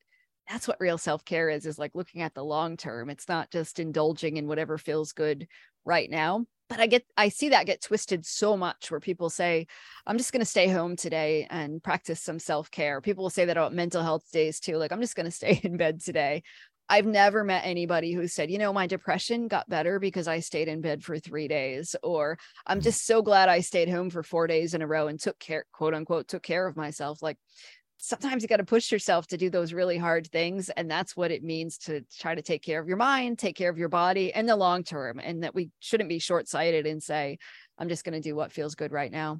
that's 0.47 0.67
what 0.67 0.79
real 0.79 0.99
self 0.99 1.25
care 1.25 1.49
is, 1.49 1.65
is 1.65 1.79
like 1.79 1.95
looking 1.95 2.21
at 2.21 2.35
the 2.35 2.45
long 2.45 2.77
term. 2.77 3.09
It's 3.09 3.27
not 3.27 3.49
just 3.51 3.79
indulging 3.79 4.37
in 4.37 4.47
whatever 4.47 4.77
feels 4.77 5.11
good 5.11 5.47
right 5.85 6.09
now 6.09 6.45
but 6.69 6.79
I 6.79 6.87
get 6.87 7.05
I 7.17 7.29
see 7.29 7.49
that 7.49 7.65
get 7.65 7.81
twisted 7.81 8.25
so 8.25 8.57
much 8.57 8.89
where 8.89 8.99
people 8.99 9.29
say, 9.29 9.67
I'm 10.05 10.17
just 10.17 10.33
gonna 10.33 10.45
stay 10.45 10.67
home 10.67 10.95
today 10.95 11.47
and 11.49 11.83
practice 11.83 12.21
some 12.21 12.39
self-care. 12.39 13.01
People 13.01 13.23
will 13.23 13.29
say 13.29 13.45
that 13.45 13.57
about 13.57 13.73
mental 13.73 14.03
health 14.03 14.29
days 14.31 14.59
too. 14.59 14.77
Like, 14.77 14.91
I'm 14.91 15.01
just 15.01 15.15
gonna 15.15 15.31
stay 15.31 15.59
in 15.63 15.77
bed 15.77 16.01
today. 16.01 16.43
I've 16.89 17.05
never 17.05 17.43
met 17.43 17.65
anybody 17.65 18.11
who 18.13 18.27
said, 18.27 18.51
you 18.51 18.57
know, 18.57 18.73
my 18.73 18.87
depression 18.87 19.47
got 19.47 19.69
better 19.69 19.99
because 19.99 20.27
I 20.27 20.39
stayed 20.39 20.67
in 20.67 20.81
bed 20.81 21.01
for 21.03 21.17
three 21.17 21.47
days, 21.47 21.95
or 22.03 22.37
I'm 22.67 22.79
mm. 22.79 22.83
just 22.83 23.05
so 23.05 23.21
glad 23.21 23.49
I 23.49 23.61
stayed 23.61 23.89
home 23.89 24.09
for 24.09 24.21
four 24.21 24.47
days 24.47 24.73
in 24.73 24.81
a 24.81 24.87
row 24.87 25.07
and 25.07 25.19
took 25.19 25.39
care, 25.39 25.65
quote 25.71 25.93
unquote, 25.93 26.27
took 26.27 26.43
care 26.43 26.67
of 26.67 26.75
myself. 26.75 27.21
Like 27.21 27.37
sometimes 28.05 28.43
you 28.43 28.49
got 28.49 28.57
to 28.57 28.65
push 28.65 28.91
yourself 28.91 29.27
to 29.27 29.37
do 29.37 29.49
those 29.49 29.71
really 29.71 29.97
hard 29.97 30.27
things 30.27 30.69
and 30.71 30.91
that's 30.91 31.15
what 31.15 31.31
it 31.31 31.41
means 31.41 31.77
to 31.77 32.01
try 32.19 32.35
to 32.35 32.41
take 32.41 32.61
care 32.61 32.81
of 32.81 32.85
your 32.85 32.97
mind 32.97 33.39
take 33.39 33.55
care 33.55 33.69
of 33.69 33.77
your 33.77 33.87
body 33.87 34.29
in 34.35 34.45
the 34.45 34.55
long 34.55 34.83
term 34.83 35.21
and 35.23 35.41
that 35.41 35.55
we 35.55 35.69
shouldn't 35.79 36.09
be 36.09 36.19
short-sighted 36.19 36.85
and 36.85 37.01
say 37.01 37.37
i'm 37.79 37.87
just 37.87 38.03
going 38.03 38.13
to 38.13 38.19
do 38.19 38.35
what 38.35 38.51
feels 38.51 38.75
good 38.75 38.91
right 38.91 39.11
now. 39.11 39.39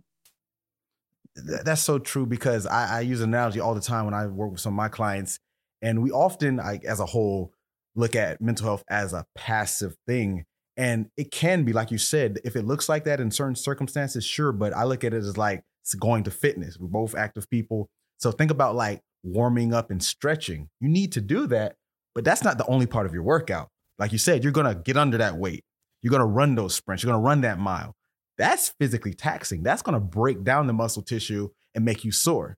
That's 1.36 1.82
so 1.82 2.00
true 2.00 2.26
because 2.26 2.66
I, 2.66 2.98
I, 2.98 3.00
use 3.02 3.20
an 3.20 3.30
analogy 3.30 3.60
all 3.60 3.76
the 3.76 3.82
time 3.82 4.06
when 4.06 4.14
i 4.14 4.28
work 4.28 4.52
with 4.52 4.62
some 4.62 4.74
of 4.74 4.78
my 4.78 4.88
clients 4.88 5.40
and 5.82 6.02
we 6.02 6.12
often 6.12 6.58
like 6.58 6.86
as 6.86 7.02
a 7.02 7.06
whole 7.06 7.52
look 7.96 8.16
at 8.16 8.40
mental 8.40 8.66
health 8.66 8.84
as 8.88 9.14
a 9.14 9.26
passive 9.36 9.96
thing 10.08 10.46
and 10.78 11.08
it 11.18 11.32
can 11.32 11.66
be 11.66 11.74
like 11.74 11.92
you 11.92 11.98
said 11.98 12.40
if 12.46 12.56
it 12.56 12.66
looks 12.66 12.88
like 12.88 13.04
that 13.04 13.20
in 13.20 13.30
certain 13.30 13.56
circumstances 13.56 14.24
sure 14.24 14.54
but 14.54 14.74
i 14.74 14.84
look 14.84 15.04
at 15.04 15.14
it 15.14 15.18
as 15.18 15.38
like 15.38 15.64
it's 15.84 15.94
going 15.96 16.24
to 16.24 16.32
fitness. 16.32 16.80
We're 16.80 16.88
both 16.88 17.14
active 17.14 17.50
people 17.50 17.90
so 18.24 18.32
think 18.32 18.52
about 18.52 18.76
like 18.76 19.02
warming 19.24 19.74
up 19.74 19.92
and 19.92 20.02
stretching. 20.02 20.70
You 20.80 20.88
need 20.88 21.12
to 21.12 21.22
do 21.22 21.46
that, 21.48 21.76
but 22.16 22.24
that's 22.24 22.44
not 22.44 22.58
the 22.58 22.66
only 22.68 22.86
part 22.86 23.06
of 23.06 23.14
your 23.14 23.24
workout. 23.24 23.68
Like 24.00 24.14
you 24.14 24.18
said, 24.18 24.44
you're 24.44 24.54
going 24.54 24.74
to 24.74 24.82
get 24.82 24.96
under 24.96 25.18
that 25.18 25.36
weight. 25.36 25.64
You're 26.02 26.12
going 26.12 26.22
to 26.22 26.26
run 26.26 26.56
those 26.56 26.74
sprints. 26.74 27.04
You're 27.04 27.12
going 27.12 27.22
to 27.22 27.28
run 27.28 27.42
that 27.42 27.60
mile. 27.60 27.96
That's 28.38 28.74
physically 28.80 29.14
taxing. 29.14 29.62
That's 29.62 29.82
going 29.82 29.94
to 29.94 30.00
break 30.00 30.44
down 30.44 30.68
the 30.68 30.74
muscle 30.74 31.04
tissue 31.04 31.50
and 31.76 31.84
make 31.84 32.06
you 32.06 32.14
sore. 32.14 32.58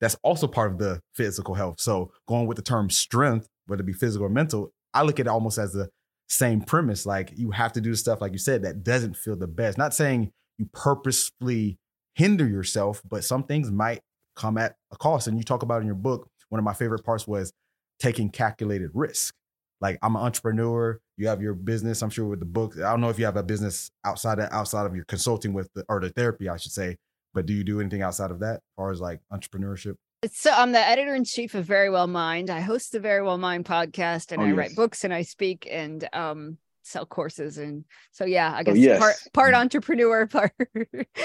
That's 0.00 0.16
also 0.22 0.46
part 0.46 0.72
of 0.72 0.78
the 0.78 1.00
physical 1.14 1.54
health. 1.54 1.80
So 1.80 2.12
going 2.28 2.46
with 2.46 2.56
the 2.56 2.62
term 2.62 2.90
strength, 2.90 3.48
whether 3.66 3.82
it 3.82 3.86
be 3.86 3.94
physical 3.94 4.26
or 4.26 4.30
mental, 4.30 4.72
I 4.92 5.02
look 5.02 5.18
at 5.18 5.26
it 5.26 5.30
almost 5.30 5.56
as 5.56 5.72
the 5.72 5.88
same 6.28 6.60
premise. 6.60 7.06
Like 7.06 7.32
you 7.34 7.50
have 7.50 7.72
to 7.72 7.80
do 7.80 7.94
stuff, 7.94 8.20
like 8.20 8.32
you 8.32 8.38
said, 8.38 8.62
that 8.62 8.84
doesn't 8.84 9.16
feel 9.16 9.36
the 9.36 9.46
best. 9.46 9.78
Not 9.78 9.94
saying 9.94 10.32
you 10.58 10.68
purposefully 10.72 11.78
hinder 12.14 12.46
yourself, 12.46 13.02
but 13.08 13.24
some 13.24 13.44
things 13.44 13.70
might 13.70 14.00
come 14.38 14.58
at 14.58 14.76
a 14.92 14.96
cost. 14.96 15.26
And 15.26 15.36
you 15.36 15.44
talk 15.44 15.62
about 15.62 15.80
in 15.80 15.86
your 15.86 15.96
book, 15.96 16.28
one 16.48 16.58
of 16.58 16.64
my 16.64 16.72
favorite 16.72 17.04
parts 17.04 17.26
was 17.26 17.52
taking 17.98 18.30
calculated 18.30 18.90
risk. 18.94 19.34
Like 19.80 19.98
I'm 20.02 20.16
an 20.16 20.22
entrepreneur, 20.22 20.98
you 21.16 21.28
have 21.28 21.40
your 21.40 21.54
business. 21.54 22.02
I'm 22.02 22.10
sure 22.10 22.26
with 22.26 22.40
the 22.40 22.46
book, 22.46 22.76
I 22.76 22.90
don't 22.90 23.00
know 23.00 23.10
if 23.10 23.18
you 23.18 23.24
have 23.26 23.36
a 23.36 23.42
business 23.42 23.90
outside 24.04 24.38
of 24.38 24.48
outside 24.50 24.86
of 24.86 24.94
your 24.96 25.04
consulting 25.04 25.52
with 25.52 25.70
the 25.74 25.84
or 25.88 26.00
the 26.00 26.10
therapy, 26.10 26.48
I 26.48 26.56
should 26.56 26.72
say. 26.72 26.96
But 27.34 27.46
do 27.46 27.52
you 27.52 27.62
do 27.62 27.80
anything 27.80 28.02
outside 28.02 28.30
of 28.30 28.40
that, 28.40 28.54
as 28.54 28.60
far 28.76 28.90
as 28.90 29.00
like 29.00 29.20
entrepreneurship? 29.32 29.94
So 30.32 30.50
I'm 30.50 30.72
the 30.72 30.80
editor 30.80 31.14
in 31.14 31.24
chief 31.24 31.54
of 31.54 31.66
Verywell 31.66 32.08
Mind. 32.08 32.50
I 32.50 32.60
host 32.60 32.90
the 32.90 32.98
Verywell 32.98 33.38
Mind 33.38 33.64
podcast, 33.64 34.32
and 34.32 34.42
oh, 34.42 34.46
I 34.46 34.48
yes. 34.48 34.56
write 34.56 34.74
books 34.74 35.04
and 35.04 35.14
I 35.14 35.22
speak 35.22 35.68
and 35.70 36.08
um, 36.12 36.58
sell 36.82 37.06
courses. 37.06 37.58
And 37.58 37.84
so 38.10 38.24
yeah, 38.24 38.52
I 38.52 38.60
oh, 38.60 38.64
guess 38.64 38.74
oh, 38.74 38.78
yes. 38.78 38.98
part 38.98 39.14
part 39.32 39.54
entrepreneur, 39.54 40.26
part 40.28 40.52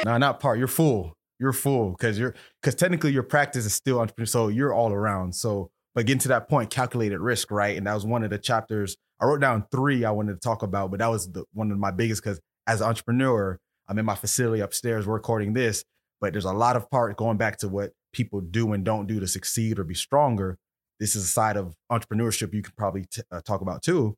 no, 0.06 0.18
not 0.18 0.40
part. 0.40 0.60
You're 0.60 0.68
full. 0.68 1.18
You're 1.44 1.54
full 1.54 1.92
because 1.92 2.18
you're 2.18 2.34
because 2.62 2.74
technically 2.74 3.12
your 3.12 3.24
practice 3.24 3.66
is 3.66 3.74
still 3.74 4.00
entrepreneur, 4.00 4.26
so 4.26 4.48
you're 4.48 4.74
all 4.74 4.92
around. 4.92 5.36
So, 5.36 5.70
but 5.94 6.06
getting 6.06 6.20
to 6.22 6.30
that 6.30 6.50
point, 6.50 6.70
calculated 6.70 7.20
risk, 7.20 7.52
right? 7.52 7.78
And 7.78 7.86
that 7.86 7.94
was 7.94 8.06
one 8.06 8.24
of 8.24 8.30
the 8.30 8.40
chapters 8.40 8.96
I 9.22 9.26
wrote 9.26 9.42
down 9.42 9.66
three 9.72 10.06
I 10.06 10.12
wanted 10.12 10.34
to 10.34 10.40
talk 10.40 10.64
about, 10.64 10.90
but 10.90 11.00
that 11.00 11.08
was 11.08 11.32
the 11.32 11.44
one 11.54 11.72
of 11.72 11.78
my 11.78 11.92
biggest 11.92 12.24
because 12.24 12.40
as 12.66 12.82
an 12.82 12.88
entrepreneur, 12.88 13.60
I'm 13.88 14.00
in 14.00 14.06
my 14.06 14.16
facility 14.16 14.62
upstairs 14.62 15.06
recording 15.06 15.54
this, 15.54 15.84
but 16.22 16.32
there's 16.34 16.46
a 16.46 16.54
lot 16.54 16.78
of 16.78 16.90
part 16.90 17.18
going 17.18 17.38
back 17.38 17.58
to 17.58 17.68
what 17.68 17.92
people 18.14 18.40
do 18.40 18.72
and 18.72 18.86
don't 18.86 19.06
do 19.06 19.20
to 19.20 19.28
succeed 19.28 19.78
or 19.78 19.84
be 19.84 19.94
stronger. 19.94 20.58
This 21.00 21.16
is 21.16 21.26
a 21.26 21.28
side 21.28 21.58
of 21.58 21.76
entrepreneurship 21.92 22.54
you 22.54 22.62
can 22.62 22.74
probably 22.78 23.06
t- 23.12 23.22
uh, 23.32 23.42
talk 23.42 23.62
about 23.62 23.84
too 23.84 24.16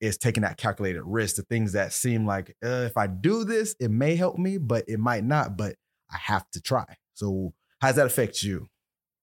is 0.00 0.16
taking 0.16 0.42
that 0.42 0.56
calculated 0.56 1.02
risk, 1.02 1.36
the 1.36 1.42
things 1.42 1.72
that 1.72 1.92
seem 1.92 2.26
like 2.26 2.56
uh, 2.64 2.86
if 2.86 2.96
I 2.96 3.06
do 3.06 3.44
this, 3.44 3.74
it 3.78 3.90
may 3.90 4.16
help 4.16 4.38
me, 4.38 4.56
but 4.56 4.84
it 4.88 4.98
might 4.98 5.24
not, 5.24 5.56
but 5.56 5.74
I 6.12 6.18
have 6.18 6.50
to 6.50 6.60
try. 6.60 6.96
So, 7.14 7.54
how 7.80 7.88
does 7.88 7.96
that 7.96 8.06
affect 8.06 8.42
you? 8.42 8.68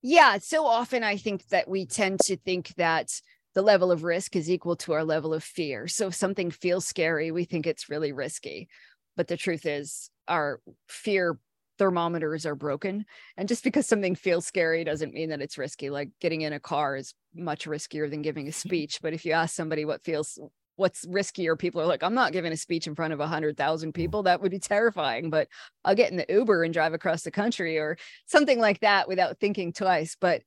Yeah, 0.01 0.37
so 0.37 0.65
often 0.65 1.03
I 1.03 1.17
think 1.17 1.47
that 1.49 1.67
we 1.67 1.85
tend 1.85 2.19
to 2.21 2.37
think 2.37 2.73
that 2.75 3.09
the 3.55 3.61
level 3.61 3.91
of 3.91 4.03
risk 4.03 4.35
is 4.35 4.49
equal 4.49 4.75
to 4.77 4.93
our 4.93 5.03
level 5.03 5.33
of 5.33 5.43
fear. 5.43 5.87
So 5.87 6.07
if 6.07 6.15
something 6.15 6.51
feels 6.51 6.85
scary, 6.85 7.31
we 7.31 7.43
think 7.43 7.65
it's 7.65 7.89
really 7.89 8.11
risky. 8.11 8.69
But 9.15 9.27
the 9.27 9.37
truth 9.37 9.65
is, 9.65 10.11
our 10.27 10.61
fear 10.87 11.39
thermometers 11.79 12.45
are 12.45 12.55
broken. 12.55 13.05
And 13.35 13.47
just 13.47 13.63
because 13.63 13.87
something 13.87 14.15
feels 14.15 14.45
scary 14.45 14.83
doesn't 14.83 15.13
mean 15.13 15.29
that 15.29 15.41
it's 15.41 15.57
risky. 15.57 15.89
Like 15.89 16.09
getting 16.21 16.41
in 16.41 16.53
a 16.53 16.59
car 16.59 16.95
is 16.95 17.13
much 17.33 17.65
riskier 17.65 18.09
than 18.09 18.21
giving 18.21 18.47
a 18.47 18.51
speech. 18.63 18.99
But 19.01 19.13
if 19.13 19.25
you 19.25 19.31
ask 19.31 19.55
somebody 19.55 19.85
what 19.85 20.03
feels 20.03 20.39
what's 20.77 21.05
riskier 21.05 21.57
people 21.57 21.81
are 21.81 21.85
like 21.85 22.03
i'm 22.03 22.13
not 22.13 22.31
giving 22.31 22.53
a 22.53 22.57
speech 22.57 22.87
in 22.87 22.95
front 22.95 23.13
of 23.13 23.19
100000 23.19 23.93
people 23.93 24.23
that 24.23 24.41
would 24.41 24.51
be 24.51 24.59
terrifying 24.59 25.29
but 25.29 25.47
i'll 25.83 25.95
get 25.95 26.11
in 26.11 26.17
the 26.17 26.25
uber 26.29 26.63
and 26.63 26.73
drive 26.73 26.93
across 26.93 27.23
the 27.23 27.31
country 27.31 27.77
or 27.77 27.97
something 28.25 28.59
like 28.59 28.79
that 28.79 29.07
without 29.07 29.39
thinking 29.39 29.73
twice 29.73 30.15
but 30.19 30.41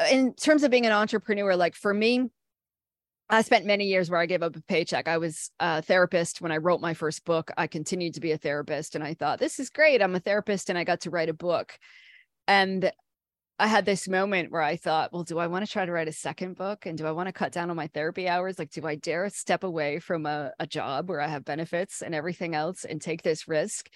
uh, 0.00 0.06
in 0.10 0.34
terms 0.34 0.62
of 0.62 0.70
being 0.70 0.86
an 0.86 0.92
entrepreneur 0.92 1.54
like 1.54 1.74
for 1.74 1.92
me 1.92 2.30
I 3.32 3.40
spent 3.40 3.64
many 3.64 3.86
years 3.86 4.10
where 4.10 4.20
I 4.20 4.26
gave 4.26 4.42
up 4.42 4.56
a 4.56 4.60
paycheck. 4.60 5.08
I 5.08 5.16
was 5.16 5.50
a 5.58 5.80
therapist 5.80 6.42
when 6.42 6.52
I 6.52 6.58
wrote 6.58 6.82
my 6.82 6.92
first 6.92 7.24
book. 7.24 7.50
I 7.56 7.66
continued 7.66 8.12
to 8.14 8.20
be 8.20 8.32
a 8.32 8.36
therapist 8.36 8.94
and 8.94 9.02
I 9.02 9.14
thought, 9.14 9.38
this 9.38 9.58
is 9.58 9.70
great. 9.70 10.02
I'm 10.02 10.14
a 10.14 10.20
therapist 10.20 10.68
and 10.68 10.78
I 10.78 10.84
got 10.84 11.00
to 11.02 11.10
write 11.10 11.30
a 11.30 11.34
book. 11.34 11.78
And 12.46 12.92
I 13.62 13.68
had 13.68 13.84
this 13.84 14.08
moment 14.08 14.50
where 14.50 14.60
I 14.60 14.74
thought, 14.74 15.12
well, 15.12 15.22
do 15.22 15.38
I 15.38 15.46
want 15.46 15.64
to 15.64 15.70
try 15.70 15.86
to 15.86 15.92
write 15.92 16.08
a 16.08 16.12
second 16.12 16.56
book? 16.56 16.84
And 16.84 16.98
do 16.98 17.06
I 17.06 17.12
want 17.12 17.28
to 17.28 17.32
cut 17.32 17.52
down 17.52 17.70
on 17.70 17.76
my 17.76 17.86
therapy 17.86 18.28
hours? 18.28 18.58
Like, 18.58 18.72
do 18.72 18.84
I 18.84 18.96
dare 18.96 19.28
step 19.28 19.62
away 19.62 20.00
from 20.00 20.26
a, 20.26 20.50
a 20.58 20.66
job 20.66 21.08
where 21.08 21.20
I 21.20 21.28
have 21.28 21.44
benefits 21.44 22.02
and 22.02 22.12
everything 22.12 22.56
else 22.56 22.84
and 22.84 23.00
take 23.00 23.22
this 23.22 23.46
risk? 23.46 23.88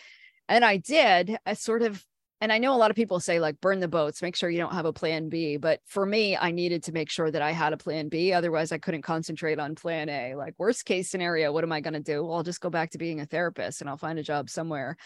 And 0.49 0.65
I 0.65 0.77
did. 0.77 1.37
I 1.45 1.55
sort 1.55 1.83
of, 1.83 2.01
and 2.41 2.53
I 2.53 2.59
know 2.59 2.77
a 2.77 2.79
lot 2.79 2.91
of 2.91 2.97
people 2.97 3.19
say, 3.19 3.41
like, 3.41 3.61
burn 3.61 3.81
the 3.81 3.89
boats, 3.89 4.23
make 4.23 4.37
sure 4.37 4.49
you 4.49 4.61
don't 4.61 4.73
have 4.73 4.85
a 4.85 4.93
plan 4.93 5.29
B. 5.29 5.57
But 5.57 5.81
for 5.85 6.07
me, 6.07 6.37
I 6.37 6.53
needed 6.53 6.85
to 6.85 6.93
make 6.93 7.11
sure 7.11 7.29
that 7.29 7.43
I 7.43 7.51
had 7.51 7.73
a 7.73 7.77
plan 7.77 8.09
B. 8.09 8.33
Otherwise, 8.33 8.71
I 8.71 8.79
couldn't 8.79 9.03
concentrate 9.03 9.59
on 9.59 9.75
plan 9.75 10.09
A. 10.09 10.37
Like, 10.37 10.55
worst 10.59 10.85
case 10.85 11.11
scenario, 11.11 11.51
what 11.51 11.65
am 11.65 11.73
I 11.73 11.81
going 11.81 11.95
to 11.95 11.99
do? 11.99 12.23
Well, 12.23 12.37
I'll 12.37 12.45
just 12.45 12.61
go 12.61 12.71
back 12.71 12.93
to 12.93 12.99
being 12.99 13.19
a 13.19 13.27
therapist 13.27 13.81
and 13.81 13.91
I'll 13.91 13.97
find 13.97 14.21
a 14.21 14.23
job 14.23 14.49
somewhere. 14.49 14.97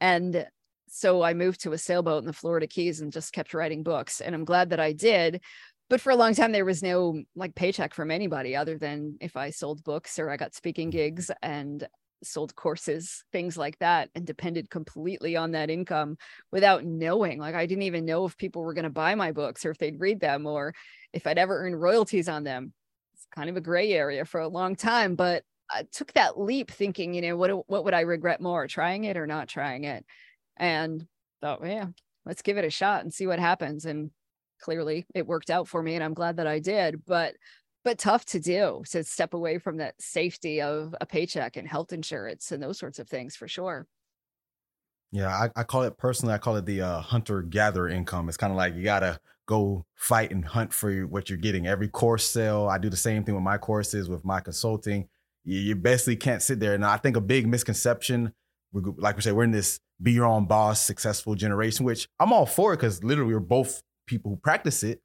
And 0.00 0.46
so 0.88 1.22
I 1.22 1.34
moved 1.34 1.62
to 1.62 1.72
a 1.72 1.78
sailboat 1.78 2.22
in 2.22 2.26
the 2.26 2.32
Florida 2.32 2.66
Keys 2.66 3.00
and 3.00 3.12
just 3.12 3.32
kept 3.32 3.54
writing 3.54 3.82
books. 3.82 4.20
And 4.20 4.34
I'm 4.34 4.44
glad 4.44 4.70
that 4.70 4.80
I 4.80 4.92
did. 4.92 5.40
But 5.88 6.00
for 6.00 6.10
a 6.10 6.16
long 6.16 6.34
time, 6.34 6.52
there 6.52 6.64
was 6.64 6.82
no 6.82 7.22
like 7.34 7.54
paycheck 7.54 7.94
from 7.94 8.10
anybody 8.10 8.56
other 8.56 8.76
than 8.78 9.16
if 9.20 9.36
I 9.36 9.50
sold 9.50 9.84
books 9.84 10.18
or 10.18 10.30
I 10.30 10.36
got 10.36 10.54
speaking 10.54 10.88
mm-hmm. 10.88 10.98
gigs 10.98 11.30
and 11.42 11.86
sold 12.24 12.54
courses, 12.56 13.24
things 13.32 13.56
like 13.56 13.78
that, 13.78 14.10
and 14.14 14.26
depended 14.26 14.70
completely 14.70 15.36
on 15.36 15.52
that 15.52 15.70
income 15.70 16.16
without 16.50 16.84
knowing. 16.84 17.38
Like, 17.38 17.54
I 17.54 17.66
didn't 17.66 17.82
even 17.82 18.04
know 18.04 18.24
if 18.24 18.36
people 18.36 18.62
were 18.62 18.74
going 18.74 18.84
to 18.84 18.90
buy 18.90 19.14
my 19.14 19.32
books 19.32 19.64
or 19.64 19.70
if 19.70 19.78
they'd 19.78 20.00
read 20.00 20.20
them 20.20 20.46
or 20.46 20.74
if 21.12 21.26
I'd 21.26 21.38
ever 21.38 21.58
earn 21.58 21.74
royalties 21.74 22.28
on 22.28 22.42
them. 22.42 22.72
It's 23.14 23.26
kind 23.34 23.48
of 23.48 23.56
a 23.56 23.60
gray 23.60 23.92
area 23.92 24.24
for 24.24 24.40
a 24.40 24.48
long 24.48 24.76
time, 24.76 25.14
but 25.14 25.42
I 25.70 25.84
took 25.92 26.12
that 26.12 26.38
leap 26.38 26.70
thinking, 26.70 27.14
you 27.14 27.22
know, 27.22 27.36
what, 27.36 27.68
what 27.68 27.84
would 27.84 27.94
I 27.94 28.00
regret 28.00 28.40
more, 28.40 28.66
trying 28.66 29.04
it 29.04 29.16
or 29.16 29.26
not 29.26 29.48
trying 29.48 29.84
it? 29.84 30.04
And 30.56 31.06
thought, 31.40 31.60
well, 31.60 31.70
yeah, 31.70 31.86
let's 32.24 32.42
give 32.42 32.56
it 32.56 32.64
a 32.64 32.70
shot 32.70 33.02
and 33.02 33.12
see 33.12 33.26
what 33.26 33.38
happens. 33.38 33.84
And 33.84 34.10
clearly 34.60 35.06
it 35.14 35.26
worked 35.26 35.50
out 35.50 35.68
for 35.68 35.82
me 35.82 35.94
and 35.94 36.04
I'm 36.04 36.14
glad 36.14 36.36
that 36.36 36.46
I 36.46 36.58
did. 36.58 37.04
But 37.06 37.34
but 37.84 37.98
tough 37.98 38.24
to 38.24 38.40
do 38.40 38.82
to 38.90 39.04
step 39.04 39.32
away 39.32 39.58
from 39.58 39.76
that 39.76 39.94
safety 40.00 40.60
of 40.60 40.92
a 41.00 41.06
paycheck 41.06 41.56
and 41.56 41.68
health 41.68 41.92
insurance 41.92 42.50
and 42.50 42.60
those 42.60 42.80
sorts 42.80 42.98
of 42.98 43.08
things 43.08 43.36
for 43.36 43.46
sure. 43.46 43.86
Yeah, 45.12 45.28
I, 45.28 45.50
I 45.54 45.62
call 45.62 45.84
it 45.84 45.96
personally, 45.96 46.34
I 46.34 46.38
call 46.38 46.56
it 46.56 46.66
the 46.66 46.80
uh, 46.80 47.00
hunter 47.00 47.42
gatherer 47.42 47.88
income. 47.88 48.28
It's 48.28 48.36
kind 48.36 48.52
of 48.52 48.56
like 48.56 48.74
you 48.74 48.82
gotta 48.82 49.20
go 49.46 49.86
fight 49.94 50.32
and 50.32 50.44
hunt 50.44 50.72
for 50.72 51.06
what 51.06 51.30
you're 51.30 51.38
getting. 51.38 51.66
Every 51.68 51.88
course 51.88 52.24
sale, 52.24 52.68
I 52.68 52.78
do 52.78 52.90
the 52.90 52.96
same 52.96 53.22
thing 53.22 53.34
with 53.36 53.44
my 53.44 53.56
courses, 53.56 54.08
with 54.08 54.24
my 54.24 54.40
consulting. 54.40 55.08
You, 55.44 55.60
you 55.60 55.76
basically 55.76 56.16
can't 56.16 56.42
sit 56.42 56.58
there. 56.58 56.74
And 56.74 56.84
I 56.84 56.96
think 56.96 57.16
a 57.16 57.20
big 57.20 57.46
misconception, 57.46 58.34
like 58.98 59.16
we 59.16 59.22
say, 59.22 59.32
we're 59.32 59.44
in 59.44 59.50
this 59.50 59.80
be 60.02 60.12
your 60.12 60.26
own 60.26 60.46
boss, 60.46 60.84
successful 60.84 61.34
generation, 61.34 61.86
which 61.86 62.08
I'm 62.20 62.32
all 62.32 62.46
for 62.46 62.72
it 62.72 62.76
because 62.76 63.02
literally 63.02 63.34
we're 63.34 63.40
both 63.40 63.82
people 64.06 64.30
who 64.30 64.36
practice 64.36 64.82
it. 64.82 65.00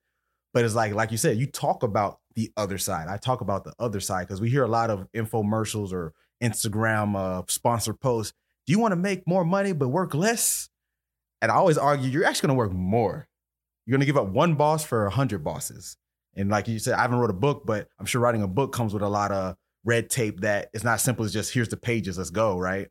But 0.53 0.65
it's 0.65 0.75
like, 0.75 0.93
like 0.93 1.11
you 1.11 1.17
said, 1.17 1.37
you 1.37 1.47
talk 1.47 1.83
about 1.83 2.19
the 2.35 2.51
other 2.57 2.77
side. 2.77 3.07
I 3.07 3.17
talk 3.17 3.41
about 3.41 3.63
the 3.63 3.73
other 3.79 3.99
side 3.99 4.27
because 4.27 4.41
we 4.41 4.49
hear 4.49 4.63
a 4.63 4.67
lot 4.67 4.89
of 4.89 5.07
infomercials 5.15 5.93
or 5.93 6.13
Instagram 6.43 7.15
uh, 7.15 7.43
sponsor 7.47 7.93
posts. 7.93 8.33
Do 8.65 8.73
you 8.73 8.79
want 8.79 8.91
to 8.91 8.97
make 8.97 9.25
more 9.27 9.45
money 9.45 9.71
but 9.71 9.89
work 9.89 10.13
less? 10.13 10.69
And 11.41 11.51
I 11.51 11.55
always 11.55 11.77
argue 11.77 12.09
you're 12.09 12.25
actually 12.25 12.47
going 12.47 12.57
to 12.57 12.59
work 12.59 12.73
more. 12.73 13.27
You're 13.85 13.93
going 13.93 14.01
to 14.01 14.05
give 14.05 14.17
up 14.17 14.27
one 14.27 14.55
boss 14.55 14.83
for 14.83 15.05
a 15.05 15.09
hundred 15.09 15.43
bosses. 15.43 15.97
And 16.35 16.49
like 16.49 16.67
you 16.67 16.79
said, 16.79 16.93
I 16.93 17.01
haven't 17.01 17.17
wrote 17.17 17.29
a 17.29 17.33
book, 17.33 17.63
but 17.65 17.87
I'm 17.99 18.05
sure 18.05 18.21
writing 18.21 18.43
a 18.43 18.47
book 18.47 18.73
comes 18.73 18.93
with 18.93 19.03
a 19.03 19.09
lot 19.09 19.31
of 19.31 19.55
red 19.83 20.09
tape 20.09 20.41
that 20.41 20.69
it's 20.73 20.83
not 20.83 21.01
simple 21.01 21.25
as 21.25 21.33
just 21.33 21.53
here's 21.53 21.69
the 21.69 21.77
pages, 21.77 22.17
let's 22.17 22.29
go, 22.29 22.57
right? 22.57 22.87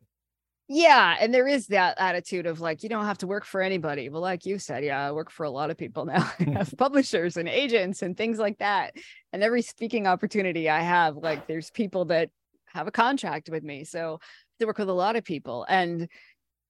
Yeah, 0.73 1.17
and 1.19 1.33
there 1.33 1.49
is 1.49 1.67
that 1.67 1.99
attitude 1.99 2.45
of 2.45 2.61
like 2.61 2.81
you 2.81 2.87
don't 2.87 3.03
have 3.03 3.17
to 3.17 3.27
work 3.27 3.43
for 3.43 3.61
anybody. 3.61 4.07
Well, 4.07 4.21
like 4.21 4.45
you 4.45 4.57
said, 4.57 4.85
yeah, 4.85 5.05
I 5.05 5.11
work 5.11 5.29
for 5.29 5.45
a 5.45 5.49
lot 5.49 5.69
of 5.69 5.77
people 5.77 6.05
now. 6.05 6.31
I 6.39 6.49
have 6.51 6.73
publishers 6.77 7.35
and 7.35 7.49
agents 7.49 8.01
and 8.01 8.15
things 8.15 8.39
like 8.39 8.59
that. 8.59 8.93
And 9.33 9.43
every 9.43 9.63
speaking 9.63 10.07
opportunity 10.07 10.69
I 10.69 10.79
have, 10.79 11.17
like 11.17 11.45
there's 11.45 11.71
people 11.71 12.05
that 12.05 12.29
have 12.67 12.87
a 12.87 12.91
contract 12.91 13.49
with 13.49 13.65
me. 13.65 13.83
So 13.83 14.21
I 14.61 14.65
work 14.65 14.77
with 14.77 14.87
a 14.87 14.93
lot 14.93 15.17
of 15.17 15.25
people. 15.25 15.65
And 15.67 16.07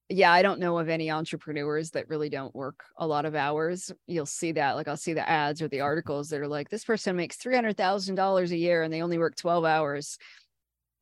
yeah, 0.08 0.32
I 0.32 0.42
don't 0.42 0.58
know 0.58 0.78
of 0.78 0.88
any 0.88 1.08
entrepreneurs 1.08 1.92
that 1.92 2.08
really 2.08 2.28
don't 2.28 2.54
work 2.56 2.82
a 2.96 3.06
lot 3.06 3.24
of 3.24 3.36
hours. 3.36 3.92
You'll 4.08 4.26
see 4.26 4.50
that, 4.50 4.72
like 4.72 4.88
I'll 4.88 4.96
see 4.96 5.12
the 5.12 5.28
ads 5.30 5.62
or 5.62 5.68
the 5.68 5.82
articles 5.82 6.30
that 6.30 6.40
are 6.40 6.48
like, 6.48 6.70
this 6.70 6.84
person 6.84 7.14
makes 7.14 7.36
three 7.36 7.54
hundred 7.54 7.76
thousand 7.76 8.16
dollars 8.16 8.50
a 8.50 8.56
year 8.56 8.82
and 8.82 8.92
they 8.92 9.02
only 9.02 9.18
work 9.18 9.36
twelve 9.36 9.64
hours. 9.64 10.18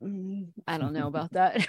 Mm, 0.03 0.49
I 0.67 0.77
don't 0.77 0.93
know 0.93 1.07
about 1.07 1.33
that. 1.33 1.67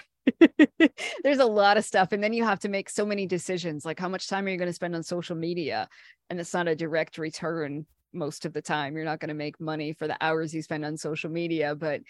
There's 1.24 1.39
a 1.39 1.45
lot 1.45 1.78
of 1.78 1.86
stuff 1.86 2.11
and 2.11 2.24
then 2.24 2.34
you 2.34 2.43
have 2.43 2.59
to 2.59 2.69
make 2.69 2.89
so 2.89 3.05
many 3.05 3.26
decisions 3.26 3.86
like 3.86 3.99
how 3.99 4.09
much 4.09 4.28
time 4.28 4.45
are 4.45 4.49
you 4.49 4.57
going 4.57 4.69
to 4.69 4.74
spend 4.74 4.95
on 4.95 5.03
social 5.03 5.36
media? 5.36 5.88
And 6.30 6.39
it's 6.39 6.53
not 6.53 6.67
a 6.67 6.76
direct 6.76 7.17
return 7.17 7.86
most 8.13 8.45
of 8.45 8.53
the 8.53 8.61
time. 8.61 8.95
You're 8.95 9.05
not 9.05 9.19
going 9.19 9.30
to 9.30 9.34
make 9.34 9.59
money 9.59 9.93
for 9.93 10.07
the 10.07 10.17
hours 10.22 10.53
you 10.53 10.61
spend 10.61 10.86
on 10.86 10.97
social 10.97 11.30
media 11.30 11.76
but 11.76 12.01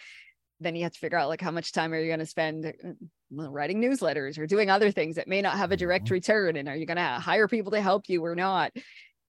then 0.62 0.76
you 0.76 0.84
have 0.84 0.94
to 0.94 1.00
figure 1.00 1.18
out 1.18 1.28
like 1.28 1.42
how 1.42 1.52
much 1.52 1.72
time 1.72 1.92
are 1.92 2.00
you 2.00 2.08
going 2.08 2.20
to 2.20 2.26
spend 2.26 2.66
uh, 2.66 3.50
writing 3.50 3.82
newsletters 3.82 4.38
or 4.38 4.46
doing 4.46 4.70
other 4.70 4.92
things 4.92 5.16
that 5.16 5.28
may 5.28 5.42
not 5.42 5.58
have 5.58 5.72
a 5.72 5.78
direct 5.78 6.06
mm-hmm. 6.06 6.14
return 6.14 6.56
and 6.56 6.70
are 6.70 6.76
you 6.76 6.86
going 6.86 6.98
to 6.98 7.04
hire 7.04 7.48
people 7.48 7.72
to 7.72 7.82
help 7.82 8.08
you 8.08 8.24
or 8.24 8.36
not 8.36 8.72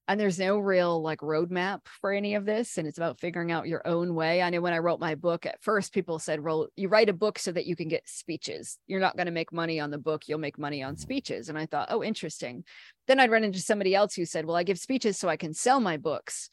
and 0.07 0.19
there's 0.19 0.39
no 0.39 0.59
real 0.59 1.01
like 1.01 1.19
roadmap 1.19 1.79
for 2.01 2.11
any 2.11 2.35
of 2.35 2.45
this 2.45 2.77
and 2.77 2.87
it's 2.87 2.97
about 2.97 3.19
figuring 3.19 3.51
out 3.51 3.67
your 3.67 3.85
own 3.87 4.15
way. 4.15 4.41
I 4.41 4.49
know 4.49 4.61
when 4.61 4.73
i 4.73 4.79
wrote 4.79 4.99
my 4.99 5.15
book 5.15 5.45
at 5.45 5.61
first 5.61 5.93
people 5.93 6.19
said 6.19 6.41
well 6.41 6.67
you 6.75 6.89
write 6.89 7.09
a 7.09 7.13
book 7.13 7.39
so 7.39 7.51
that 7.51 7.65
you 7.65 7.75
can 7.75 7.87
get 7.87 8.07
speeches. 8.07 8.77
You're 8.87 8.99
not 8.99 9.15
going 9.15 9.27
to 9.27 9.31
make 9.31 9.53
money 9.53 9.79
on 9.79 9.91
the 9.91 9.97
book 9.97 10.23
you'll 10.27 10.39
make 10.39 10.57
money 10.57 10.83
on 10.83 10.97
speeches. 10.97 11.49
And 11.49 11.57
i 11.57 11.65
thought 11.65 11.87
oh 11.91 12.03
interesting. 12.03 12.63
Then 13.07 13.19
i'd 13.19 13.31
run 13.31 13.43
into 13.43 13.59
somebody 13.59 13.95
else 13.95 14.15
who 14.15 14.25
said 14.25 14.45
well 14.45 14.55
i 14.55 14.63
give 14.63 14.79
speeches 14.79 15.17
so 15.17 15.29
i 15.29 15.37
can 15.37 15.53
sell 15.53 15.79
my 15.79 15.97
books. 15.97 16.49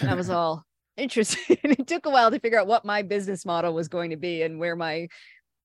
And 0.00 0.10
i 0.10 0.14
was 0.14 0.30
all 0.38 0.64
interesting. 0.96 1.56
It 1.64 1.86
took 1.86 2.06
a 2.06 2.10
while 2.10 2.30
to 2.30 2.40
figure 2.40 2.58
out 2.58 2.66
what 2.66 2.84
my 2.84 3.02
business 3.02 3.46
model 3.46 3.72
was 3.72 3.88
going 3.88 4.10
to 4.10 4.16
be 4.16 4.42
and 4.42 4.58
where 4.58 4.76
my 4.76 5.08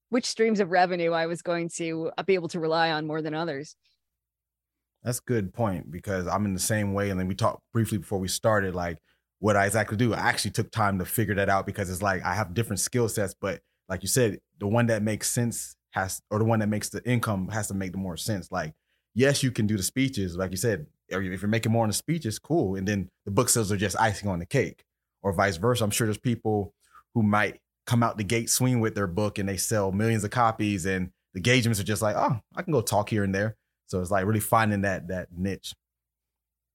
which 0.09 0.27
streams 0.27 0.59
of 0.59 0.69
revenue 0.69 1.11
i 1.11 1.25
was 1.25 1.41
going 1.41 1.69
to 1.69 2.11
uh, 2.19 2.21
be 2.21 2.35
able 2.35 2.47
to 2.47 2.59
rely 2.59 2.91
on 2.91 3.07
more 3.07 3.23
than 3.23 3.33
others 3.33 3.75
that's 5.03 5.19
good 5.19 5.53
point 5.53 5.91
because 5.91 6.27
I'm 6.27 6.45
in 6.45 6.53
the 6.53 6.59
same 6.59 6.93
way. 6.93 7.09
And 7.09 7.19
then 7.19 7.27
we 7.27 7.35
talked 7.35 7.61
briefly 7.73 7.97
before 7.97 8.19
we 8.19 8.27
started, 8.27 8.73
like 8.73 8.99
what 9.39 9.57
I 9.57 9.65
exactly 9.65 9.97
do. 9.97 10.13
I 10.13 10.19
actually 10.19 10.51
took 10.51 10.71
time 10.71 10.97
to 10.99 11.05
figure 11.05 11.35
that 11.35 11.49
out 11.49 11.65
because 11.65 11.89
it's 11.89 12.01
like 12.01 12.23
I 12.23 12.33
have 12.33 12.53
different 12.53 12.79
skill 12.79 13.09
sets, 13.09 13.35
but 13.39 13.61
like 13.89 14.01
you 14.01 14.07
said, 14.07 14.39
the 14.59 14.67
one 14.67 14.87
that 14.87 15.03
makes 15.03 15.29
sense 15.29 15.75
has, 15.91 16.21
or 16.31 16.39
the 16.39 16.45
one 16.45 16.59
that 16.59 16.69
makes 16.69 16.89
the 16.89 17.03
income 17.07 17.49
has 17.49 17.67
to 17.67 17.73
make 17.73 17.91
the 17.91 17.97
more 17.97 18.15
sense. 18.15 18.49
Like, 18.51 18.73
yes, 19.13 19.43
you 19.43 19.51
can 19.51 19.67
do 19.67 19.75
the 19.75 19.83
speeches, 19.83 20.37
like 20.37 20.51
you 20.51 20.57
said. 20.57 20.87
If 21.09 21.41
you're 21.41 21.49
making 21.49 21.71
more 21.73 21.83
on 21.83 21.89
the 21.89 21.93
speeches, 21.93 22.39
cool. 22.39 22.75
And 22.75 22.87
then 22.87 23.09
the 23.25 23.31
book 23.31 23.49
sales 23.49 23.71
are 23.71 23.77
just 23.77 23.99
icing 23.99 24.29
on 24.29 24.39
the 24.39 24.45
cake, 24.45 24.83
or 25.21 25.33
vice 25.33 25.57
versa. 25.57 25.83
I'm 25.83 25.91
sure 25.91 26.07
there's 26.07 26.17
people 26.17 26.73
who 27.13 27.21
might 27.21 27.59
come 27.85 28.01
out 28.01 28.17
the 28.17 28.23
gate 28.23 28.49
swing 28.49 28.79
with 28.79 28.95
their 28.95 29.05
book 29.05 29.37
and 29.37 29.47
they 29.47 29.57
sell 29.57 29.91
millions 29.91 30.23
of 30.23 30.31
copies, 30.31 30.85
and 30.85 31.11
the 31.33 31.39
engagements 31.39 31.79
are 31.79 31.83
just 31.83 32.01
like, 32.01 32.15
oh, 32.15 32.39
I 32.55 32.61
can 32.61 32.71
go 32.71 32.81
talk 32.81 33.09
here 33.09 33.25
and 33.25 33.35
there 33.35 33.57
So 33.87 34.01
it's 34.01 34.11
like 34.11 34.25
really 34.25 34.39
finding 34.39 34.81
that 34.81 35.07
that 35.09 35.29
niche. 35.35 35.73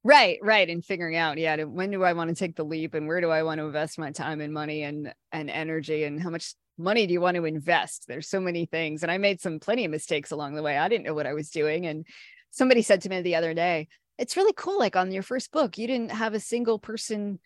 Right, 0.04 0.38
right, 0.42 0.68
and 0.70 0.84
figuring 0.84 1.16
out, 1.16 1.38
yeah, 1.38 1.62
when 1.64 1.90
do 1.90 2.04
I 2.04 2.12
want 2.12 2.28
to 2.30 2.36
take 2.36 2.56
the 2.56 2.64
leap, 2.64 2.94
and 2.94 3.08
where 3.08 3.20
do 3.20 3.30
I 3.30 3.42
want 3.42 3.58
to 3.58 3.66
invest 3.66 3.98
my 3.98 4.12
time 4.12 4.40
and 4.40 4.52
money 4.54 4.82
and 4.82 5.12
and 5.32 5.50
energy, 5.50 6.04
and 6.04 6.22
how 6.22 6.30
much 6.30 6.54
money 6.78 7.06
do 7.06 7.12
you 7.12 7.20
want 7.20 7.36
to 7.36 7.44
invest? 7.44 8.04
There's 8.06 8.28
so 8.28 8.40
many 8.40 8.64
things, 8.66 9.02
and 9.02 9.10
I 9.10 9.18
made 9.18 9.40
some 9.40 9.58
plenty 9.58 9.84
of 9.84 9.90
mistakes 9.90 10.30
along 10.30 10.54
the 10.54 10.62
way. 10.62 10.78
I 10.78 10.88
didn't 10.88 11.04
know 11.04 11.14
what 11.14 11.26
I 11.26 11.34
was 11.34 11.50
doing, 11.50 11.86
and 11.86 12.06
somebody 12.50 12.82
said 12.82 13.02
to 13.02 13.08
me 13.08 13.20
the 13.22 13.34
other 13.34 13.54
day, 13.54 13.88
"It's 14.18 14.36
really 14.36 14.54
cool. 14.56 14.78
Like 14.78 14.96
on 14.96 15.10
your 15.12 15.24
first 15.24 15.50
book, 15.52 15.76
you 15.78 15.86
didn't 15.88 16.12
have 16.12 16.32
a 16.32 16.40
single 16.40 16.78
person 16.78 17.40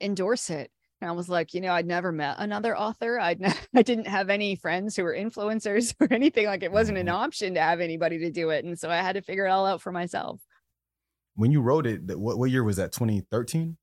endorse 0.00 0.48
it." 0.48 0.70
And 1.00 1.10
I 1.10 1.12
was 1.12 1.28
like, 1.28 1.52
you 1.52 1.60
know, 1.60 1.72
I'd 1.72 1.86
never 1.86 2.10
met 2.10 2.36
another 2.38 2.76
author. 2.76 3.18
I'd 3.18 3.40
ne- 3.40 3.52
I 3.74 3.82
didn't 3.82 4.06
have 4.06 4.30
any 4.30 4.56
friends 4.56 4.96
who 4.96 5.02
were 5.04 5.14
influencers 5.14 5.94
or 6.00 6.12
anything. 6.12 6.46
Like 6.46 6.62
it 6.62 6.72
wasn't 6.72 6.98
an 6.98 7.06
mm-hmm. 7.06 7.16
option 7.16 7.54
to 7.54 7.60
have 7.60 7.80
anybody 7.80 8.18
to 8.18 8.30
do 8.30 8.50
it, 8.50 8.64
and 8.64 8.78
so 8.78 8.90
I 8.90 8.96
had 8.96 9.14
to 9.14 9.22
figure 9.22 9.46
it 9.46 9.50
all 9.50 9.66
out 9.66 9.82
for 9.82 9.92
myself 9.92 10.40
when 11.36 11.52
you 11.52 11.60
wrote 11.60 11.86
it, 11.86 12.18
what, 12.18 12.38
what 12.38 12.50
year 12.50 12.64
was 12.64 12.76
that? 12.76 12.92
2013? 12.92 13.76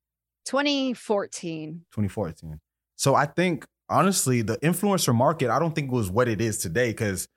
2014. 0.45 1.85
2014. 1.91 2.59
So 2.97 3.15
I 3.15 3.25
think 3.25 3.65
honestly, 3.89 4.41
the 4.41 4.57
influencer 4.57 5.15
market, 5.15 5.49
I 5.49 5.59
don't 5.59 5.73
think 5.73 5.91
was 5.91 6.09
what 6.09 6.27
it 6.27 6.41
is 6.41 6.57
today 6.57 6.89
because 6.89 7.27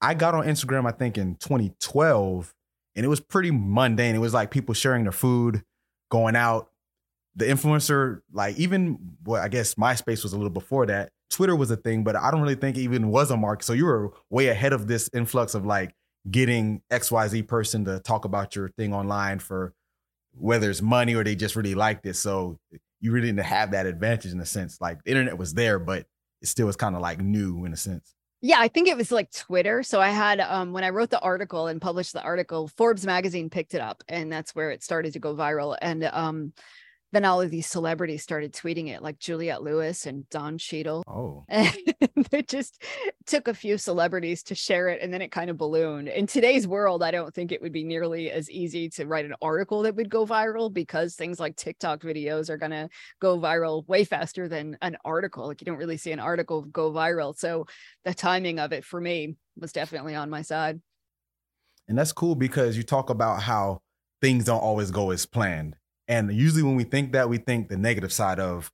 I 0.00 0.14
got 0.14 0.34
on 0.34 0.44
Instagram, 0.44 0.86
I 0.86 0.92
think 0.92 1.18
in 1.18 1.34
2012, 1.36 2.54
and 2.94 3.04
it 3.04 3.08
was 3.08 3.20
pretty 3.20 3.50
mundane. 3.50 4.14
It 4.14 4.20
was 4.20 4.34
like 4.34 4.50
people 4.50 4.74
sharing 4.74 5.02
their 5.02 5.12
food, 5.12 5.62
going 6.10 6.36
out. 6.36 6.67
The 7.38 7.46
influencer, 7.46 8.20
like 8.32 8.58
even 8.58 8.98
well, 9.24 9.42
I 9.42 9.48
guess 9.48 9.74
MySpace 9.74 10.22
was 10.22 10.32
a 10.32 10.36
little 10.36 10.50
before 10.50 10.86
that. 10.86 11.10
Twitter 11.30 11.54
was 11.54 11.70
a 11.70 11.76
thing, 11.76 12.04
but 12.04 12.16
I 12.16 12.30
don't 12.30 12.40
really 12.40 12.54
think 12.54 12.76
it 12.76 12.82
even 12.82 13.08
was 13.08 13.30
a 13.30 13.36
market. 13.36 13.64
So 13.64 13.72
you 13.72 13.86
were 13.86 14.12
way 14.28 14.48
ahead 14.48 14.72
of 14.72 14.88
this 14.88 15.08
influx 15.12 15.54
of 15.54 15.64
like 15.64 15.94
getting 16.30 16.82
XYZ 16.90 17.46
person 17.46 17.84
to 17.84 18.00
talk 18.00 18.24
about 18.24 18.56
your 18.56 18.68
thing 18.70 18.92
online 18.92 19.38
for 19.38 19.72
whether 20.32 20.70
it's 20.70 20.82
money 20.82 21.14
or 21.14 21.24
they 21.24 21.34
just 21.34 21.56
really 21.56 21.74
liked 21.74 22.06
it. 22.06 22.16
So 22.16 22.58
you 23.00 23.12
really 23.12 23.28
didn't 23.28 23.44
have 23.44 23.70
that 23.72 23.86
advantage 23.86 24.32
in 24.32 24.40
a 24.40 24.46
sense. 24.46 24.80
Like 24.80 25.02
the 25.04 25.10
internet 25.10 25.38
was 25.38 25.54
there, 25.54 25.78
but 25.78 26.06
it 26.42 26.48
still 26.48 26.66
was 26.66 26.76
kind 26.76 26.94
of 26.94 27.02
like 27.02 27.20
new 27.20 27.64
in 27.64 27.72
a 27.72 27.76
sense. 27.76 28.14
Yeah, 28.40 28.58
I 28.60 28.68
think 28.68 28.86
it 28.86 28.96
was 28.96 29.10
like 29.10 29.32
Twitter. 29.32 29.82
So 29.82 30.00
I 30.00 30.10
had 30.10 30.40
um 30.40 30.72
when 30.72 30.84
I 30.84 30.90
wrote 30.90 31.10
the 31.10 31.20
article 31.20 31.66
and 31.66 31.80
published 31.80 32.12
the 32.12 32.22
article, 32.22 32.68
Forbes 32.68 33.04
magazine 33.04 33.50
picked 33.50 33.74
it 33.74 33.80
up 33.80 34.04
and 34.08 34.30
that's 34.32 34.54
where 34.54 34.70
it 34.70 34.82
started 34.82 35.12
to 35.14 35.18
go 35.18 35.34
viral. 35.34 35.76
And 35.80 36.04
um 36.04 36.52
then 37.12 37.24
all 37.24 37.40
of 37.40 37.50
these 37.50 37.66
celebrities 37.66 38.22
started 38.22 38.52
tweeting 38.52 38.88
it, 38.88 39.02
like 39.02 39.18
Juliette 39.18 39.62
Lewis 39.62 40.04
and 40.04 40.28
Don 40.28 40.58
Cheadle. 40.58 41.02
Oh, 41.06 41.44
and 41.48 41.74
it 42.32 42.48
just 42.48 42.82
took 43.26 43.48
a 43.48 43.54
few 43.54 43.78
celebrities 43.78 44.42
to 44.44 44.54
share 44.54 44.88
it, 44.88 45.00
and 45.00 45.12
then 45.12 45.22
it 45.22 45.32
kind 45.32 45.48
of 45.48 45.56
ballooned. 45.56 46.08
In 46.08 46.26
today's 46.26 46.66
world, 46.66 47.02
I 47.02 47.10
don't 47.10 47.34
think 47.34 47.50
it 47.50 47.62
would 47.62 47.72
be 47.72 47.84
nearly 47.84 48.30
as 48.30 48.50
easy 48.50 48.90
to 48.90 49.06
write 49.06 49.24
an 49.24 49.34
article 49.40 49.82
that 49.82 49.96
would 49.96 50.10
go 50.10 50.26
viral 50.26 50.72
because 50.72 51.14
things 51.14 51.40
like 51.40 51.56
TikTok 51.56 52.02
videos 52.02 52.50
are 52.50 52.58
going 52.58 52.72
to 52.72 52.88
go 53.20 53.38
viral 53.38 53.86
way 53.88 54.04
faster 54.04 54.48
than 54.48 54.76
an 54.82 54.96
article. 55.04 55.46
Like 55.46 55.62
you 55.62 55.64
don't 55.64 55.78
really 55.78 55.96
see 55.96 56.12
an 56.12 56.20
article 56.20 56.62
go 56.62 56.92
viral, 56.92 57.36
so 57.36 57.66
the 58.04 58.12
timing 58.12 58.58
of 58.58 58.72
it 58.72 58.84
for 58.84 59.00
me 59.00 59.36
was 59.56 59.72
definitely 59.72 60.14
on 60.14 60.28
my 60.28 60.42
side. 60.42 60.80
And 61.88 61.96
that's 61.96 62.12
cool 62.12 62.34
because 62.34 62.76
you 62.76 62.82
talk 62.82 63.08
about 63.08 63.42
how 63.42 63.80
things 64.20 64.44
don't 64.44 64.60
always 64.60 64.90
go 64.90 65.10
as 65.10 65.24
planned 65.24 65.74
and 66.08 66.32
usually 66.32 66.62
when 66.62 66.74
we 66.74 66.84
think 66.84 67.12
that, 67.12 67.28
we 67.28 67.36
think 67.38 67.68
the 67.68 67.76
negative 67.76 68.12
side 68.12 68.40
of, 68.40 68.72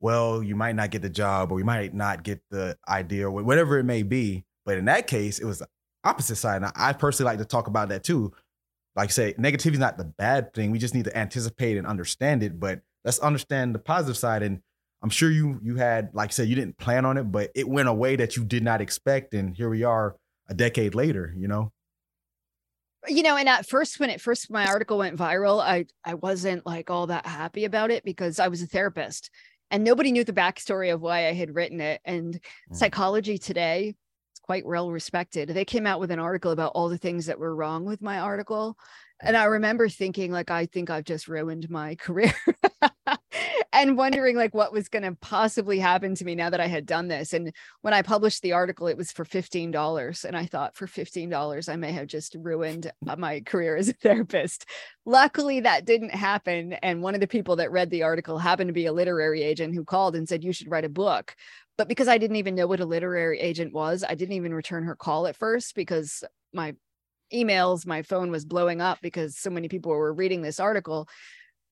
well, 0.00 0.42
you 0.42 0.54
might 0.54 0.76
not 0.76 0.90
get 0.90 1.02
the 1.02 1.10
job 1.10 1.50
or 1.50 1.58
you 1.58 1.64
might 1.64 1.92
not 1.92 2.22
get 2.22 2.40
the 2.50 2.78
idea 2.88 3.28
or 3.28 3.30
whatever 3.30 3.78
it 3.78 3.84
may 3.84 4.02
be. 4.04 4.44
But 4.64 4.78
in 4.78 4.84
that 4.84 5.06
case, 5.06 5.38
it 5.38 5.44
was 5.44 5.58
the 5.58 5.68
opposite 6.04 6.36
side. 6.36 6.62
And 6.62 6.72
I 6.76 6.92
personally 6.92 7.30
like 7.30 7.38
to 7.38 7.44
talk 7.44 7.66
about 7.66 7.88
that 7.88 8.04
too. 8.04 8.32
Like 8.94 9.08
I 9.08 9.12
say, 9.12 9.34
negativity 9.34 9.74
is 9.74 9.78
not 9.78 9.98
the 9.98 10.04
bad 10.04 10.54
thing. 10.54 10.70
We 10.70 10.78
just 10.78 10.94
need 10.94 11.04
to 11.04 11.16
anticipate 11.16 11.76
and 11.76 11.86
understand 11.86 12.42
it. 12.42 12.60
But 12.60 12.80
let's 13.04 13.18
understand 13.18 13.74
the 13.74 13.78
positive 13.78 14.16
side. 14.16 14.42
And 14.42 14.60
I'm 15.02 15.10
sure 15.10 15.30
you 15.30 15.60
you 15.62 15.76
had, 15.76 16.10
like 16.14 16.30
I 16.30 16.32
said, 16.32 16.48
you 16.48 16.54
didn't 16.54 16.78
plan 16.78 17.04
on 17.04 17.18
it, 17.18 17.24
but 17.24 17.50
it 17.54 17.68
went 17.68 17.88
a 17.88 17.92
way 17.92 18.16
that 18.16 18.36
you 18.36 18.44
did 18.44 18.62
not 18.62 18.80
expect. 18.80 19.34
And 19.34 19.56
here 19.56 19.68
we 19.68 19.82
are 19.82 20.16
a 20.48 20.54
decade 20.54 20.94
later, 20.94 21.34
you 21.36 21.48
know? 21.48 21.72
You 23.08 23.22
know 23.22 23.36
and 23.36 23.48
at 23.48 23.68
first 23.68 24.00
when 24.00 24.10
it 24.10 24.20
first 24.20 24.50
my 24.50 24.66
article 24.66 24.98
went 24.98 25.16
viral 25.16 25.60
i 25.60 25.84
i 26.04 26.14
wasn't 26.14 26.64
like 26.66 26.90
all 26.90 27.06
that 27.06 27.26
happy 27.26 27.64
about 27.64 27.90
it 27.90 28.04
because 28.04 28.38
i 28.38 28.48
was 28.48 28.62
a 28.62 28.66
therapist 28.66 29.30
and 29.70 29.82
nobody 29.82 30.12
knew 30.12 30.24
the 30.24 30.32
backstory 30.32 30.92
of 30.92 31.00
why 31.00 31.28
i 31.28 31.32
had 31.32 31.54
written 31.54 31.80
it 31.80 32.00
and 32.04 32.34
mm. 32.34 32.76
psychology 32.76 33.38
today 33.38 33.94
it's 34.32 34.40
quite 34.40 34.66
well 34.66 34.90
respected 34.90 35.48
they 35.48 35.64
came 35.64 35.86
out 35.86 36.00
with 36.00 36.10
an 36.10 36.18
article 36.18 36.52
about 36.52 36.72
all 36.74 36.88
the 36.88 36.98
things 36.98 37.26
that 37.26 37.38
were 37.38 37.54
wrong 37.54 37.84
with 37.84 38.02
my 38.02 38.18
article 38.18 38.76
and 39.22 39.36
i 39.36 39.44
remember 39.44 39.88
thinking 39.88 40.30
like 40.30 40.50
i 40.50 40.66
think 40.66 40.90
i've 40.90 41.04
just 41.04 41.28
ruined 41.28 41.68
my 41.70 41.94
career 41.96 42.34
and 43.82 43.96
wondering 43.96 44.36
like 44.36 44.54
what 44.54 44.72
was 44.72 44.88
going 44.88 45.02
to 45.02 45.16
possibly 45.20 45.78
happen 45.78 46.14
to 46.14 46.24
me 46.24 46.34
now 46.34 46.48
that 46.48 46.60
I 46.60 46.66
had 46.66 46.86
done 46.86 47.08
this. 47.08 47.34
And 47.34 47.52
when 47.82 47.92
I 47.92 48.00
published 48.00 48.42
the 48.42 48.52
article, 48.52 48.86
it 48.86 48.96
was 48.96 49.12
for 49.12 49.24
$15. 49.24 50.24
And 50.24 50.36
I 50.36 50.46
thought 50.46 50.74
for 50.74 50.86
$15, 50.86 51.68
I 51.68 51.76
may 51.76 51.92
have 51.92 52.06
just 52.06 52.34
ruined 52.38 52.90
my 53.18 53.40
career 53.40 53.76
as 53.76 53.88
a 53.88 53.92
therapist. 53.92 54.64
Luckily, 55.04 55.60
that 55.60 55.84
didn't 55.84 56.14
happen. 56.14 56.72
And 56.74 57.02
one 57.02 57.14
of 57.14 57.20
the 57.20 57.26
people 57.26 57.56
that 57.56 57.70
read 57.70 57.90
the 57.90 58.02
article 58.02 58.38
happened 58.38 58.68
to 58.68 58.74
be 58.74 58.86
a 58.86 58.92
literary 58.92 59.42
agent 59.42 59.74
who 59.74 59.84
called 59.84 60.16
and 60.16 60.28
said, 60.28 60.42
You 60.42 60.52
should 60.52 60.70
write 60.70 60.84
a 60.84 60.90
book. 60.90 61.36
But 61.76 61.88
because 61.88 62.08
I 62.08 62.16
didn't 62.16 62.36
even 62.36 62.54
know 62.54 62.66
what 62.66 62.80
a 62.80 62.86
literary 62.86 63.38
agent 63.38 63.74
was, 63.74 64.02
I 64.08 64.14
didn't 64.14 64.36
even 64.36 64.54
return 64.54 64.84
her 64.84 64.96
call 64.96 65.26
at 65.26 65.36
first 65.36 65.74
because 65.74 66.24
my 66.54 66.74
emails, 67.34 67.86
my 67.86 68.02
phone 68.02 68.30
was 68.30 68.46
blowing 68.46 68.80
up 68.80 69.00
because 69.02 69.36
so 69.36 69.50
many 69.50 69.68
people 69.68 69.92
were 69.92 70.14
reading 70.14 70.40
this 70.40 70.60
article 70.60 71.08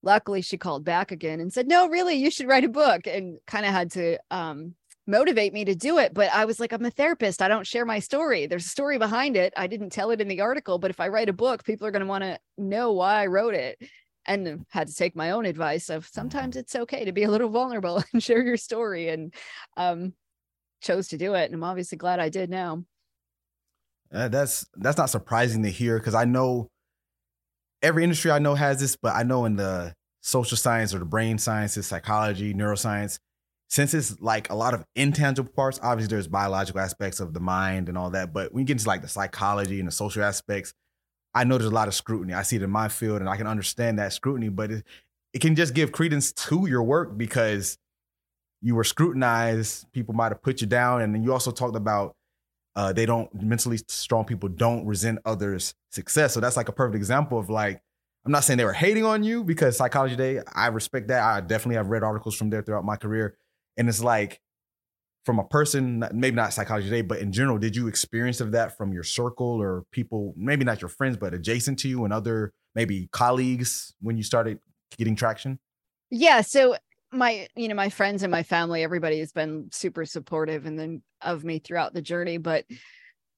luckily 0.04 0.42
she 0.42 0.56
called 0.56 0.84
back 0.84 1.10
again 1.10 1.40
and 1.40 1.52
said 1.52 1.66
no 1.66 1.88
really 1.88 2.14
you 2.14 2.30
should 2.30 2.46
write 2.46 2.64
a 2.64 2.68
book 2.68 3.06
and 3.06 3.38
kind 3.46 3.64
of 3.64 3.72
had 3.72 3.90
to 3.90 4.18
um, 4.30 4.74
motivate 5.06 5.52
me 5.52 5.64
to 5.64 5.74
do 5.74 5.98
it 5.98 6.14
but 6.14 6.32
i 6.32 6.44
was 6.44 6.60
like 6.60 6.72
i'm 6.72 6.84
a 6.84 6.90
therapist. 6.90 7.42
I 7.42 7.48
don't 7.48 7.66
share 7.66 7.84
my 7.84 7.98
story. 7.98 8.46
There's 8.46 8.66
a 8.66 8.70
story 8.70 8.98
behind 8.98 9.36
it. 9.36 9.52
I 9.56 9.66
didn't 9.66 9.90
tell 9.90 10.10
it 10.10 10.20
in 10.20 10.28
the 10.28 10.40
article 10.40 10.78
but 10.78 10.90
if 10.90 11.00
i 11.00 11.08
write 11.08 11.28
a 11.28 11.32
book 11.32 11.64
people 11.64 11.86
are 11.86 11.90
going 11.90 12.00
to 12.00 12.06
want 12.06 12.24
to 12.24 12.38
know 12.58 12.92
why 12.92 13.22
i 13.22 13.26
wrote 13.26 13.54
it 13.54 13.78
and 14.26 14.64
had 14.70 14.88
to 14.88 14.94
take 14.94 15.14
my 15.14 15.32
own 15.32 15.44
advice 15.44 15.90
of 15.90 16.06
sometimes 16.06 16.56
it's 16.56 16.74
okay 16.74 17.04
to 17.04 17.12
be 17.12 17.24
a 17.24 17.30
little 17.30 17.50
vulnerable 17.50 18.02
and 18.12 18.22
share 18.22 18.42
your 18.42 18.56
story 18.56 19.08
and 19.08 19.34
um, 19.76 20.14
chose 20.80 21.08
to 21.08 21.18
do 21.18 21.34
it 21.34 21.46
and 21.46 21.54
i'm 21.54 21.64
obviously 21.64 21.98
glad 21.98 22.20
i 22.20 22.28
did 22.28 22.50
now. 22.50 22.84
Uh, 24.12 24.28
that's 24.28 24.66
that's 24.76 24.98
not 24.98 25.10
surprising 25.10 25.62
to 25.62 25.70
hear 25.70 25.98
because 25.98 26.14
i 26.14 26.24
know 26.24 26.70
every 27.84 28.02
industry 28.02 28.30
I 28.30 28.38
know 28.38 28.54
has 28.54 28.80
this, 28.80 28.96
but 28.96 29.14
I 29.14 29.22
know 29.22 29.44
in 29.44 29.56
the 29.56 29.94
social 30.22 30.56
science 30.56 30.94
or 30.94 30.98
the 30.98 31.04
brain 31.04 31.36
sciences, 31.38 31.86
psychology, 31.86 32.54
neuroscience, 32.54 33.18
since 33.68 33.92
it's 33.92 34.20
like 34.20 34.50
a 34.50 34.54
lot 34.54 34.72
of 34.72 34.84
intangible 34.96 35.52
parts, 35.52 35.78
obviously 35.82 36.14
there's 36.14 36.26
biological 36.26 36.80
aspects 36.80 37.20
of 37.20 37.34
the 37.34 37.40
mind 37.40 37.88
and 37.88 37.98
all 37.98 38.10
that. 38.10 38.32
But 38.32 38.52
when 38.52 38.62
you 38.62 38.66
get 38.66 38.74
into 38.74 38.88
like 38.88 39.02
the 39.02 39.08
psychology 39.08 39.78
and 39.78 39.86
the 39.86 39.92
social 39.92 40.24
aspects, 40.24 40.72
I 41.34 41.44
know 41.44 41.58
there's 41.58 41.70
a 41.70 41.74
lot 41.74 41.88
of 41.88 41.94
scrutiny. 41.94 42.32
I 42.32 42.42
see 42.42 42.56
it 42.56 42.62
in 42.62 42.70
my 42.70 42.88
field 42.88 43.20
and 43.20 43.28
I 43.28 43.36
can 43.36 43.46
understand 43.46 43.98
that 43.98 44.12
scrutiny, 44.12 44.48
but 44.48 44.70
it, 44.70 44.84
it 45.34 45.40
can 45.40 45.54
just 45.54 45.74
give 45.74 45.92
credence 45.92 46.32
to 46.32 46.66
your 46.66 46.82
work 46.82 47.18
because 47.18 47.76
you 48.62 48.74
were 48.74 48.84
scrutinized. 48.84 49.92
People 49.92 50.14
might 50.14 50.32
have 50.32 50.40
put 50.40 50.60
you 50.60 50.66
down. 50.66 51.02
And 51.02 51.14
then 51.14 51.22
you 51.22 51.32
also 51.32 51.50
talked 51.50 51.76
about 51.76 52.16
uh, 52.76 52.92
they 52.92 53.06
don't 53.06 53.32
mentally 53.34 53.78
strong 53.88 54.24
people 54.24 54.48
don't 54.48 54.84
resent 54.86 55.18
others' 55.24 55.74
success. 55.90 56.34
So 56.34 56.40
that's 56.40 56.56
like 56.56 56.68
a 56.68 56.72
perfect 56.72 56.96
example 56.96 57.38
of 57.38 57.50
like, 57.50 57.80
I'm 58.26 58.32
not 58.32 58.44
saying 58.44 58.56
they 58.56 58.64
were 58.64 58.72
hating 58.72 59.04
on 59.04 59.22
you 59.22 59.44
because 59.44 59.76
Psychology 59.76 60.16
Today, 60.16 60.40
I 60.54 60.68
respect 60.68 61.08
that. 61.08 61.22
I 61.22 61.40
definitely 61.40 61.76
have 61.76 61.88
read 61.88 62.02
articles 62.02 62.34
from 62.34 62.50
there 62.50 62.62
throughout 62.62 62.84
my 62.84 62.96
career. 62.96 63.36
And 63.76 63.88
it's 63.88 64.02
like, 64.02 64.40
from 65.24 65.38
a 65.38 65.44
person, 65.44 66.04
maybe 66.12 66.36
not 66.36 66.52
Psychology 66.52 66.88
Today, 66.88 67.00
but 67.00 67.18
in 67.18 67.32
general, 67.32 67.58
did 67.58 67.74
you 67.74 67.86
experience 67.86 68.40
of 68.40 68.52
that 68.52 68.76
from 68.76 68.92
your 68.92 69.02
circle 69.02 69.60
or 69.60 69.84
people, 69.90 70.34
maybe 70.36 70.64
not 70.64 70.82
your 70.82 70.90
friends, 70.90 71.16
but 71.16 71.32
adjacent 71.32 71.78
to 71.78 71.88
you 71.88 72.04
and 72.04 72.12
other 72.12 72.52
maybe 72.74 73.08
colleagues 73.10 73.94
when 74.00 74.16
you 74.16 74.22
started 74.22 74.58
getting 74.98 75.16
traction? 75.16 75.58
Yeah. 76.10 76.42
So 76.42 76.76
my 77.14 77.48
you 77.56 77.68
know 77.68 77.74
my 77.74 77.88
friends 77.88 78.22
and 78.22 78.30
my 78.30 78.42
family 78.42 78.82
everybody 78.82 79.18
has 79.18 79.32
been 79.32 79.68
super 79.72 80.04
supportive 80.04 80.66
and 80.66 80.78
then 80.78 81.02
of 81.20 81.44
me 81.44 81.58
throughout 81.58 81.94
the 81.94 82.02
journey 82.02 82.36
but 82.36 82.64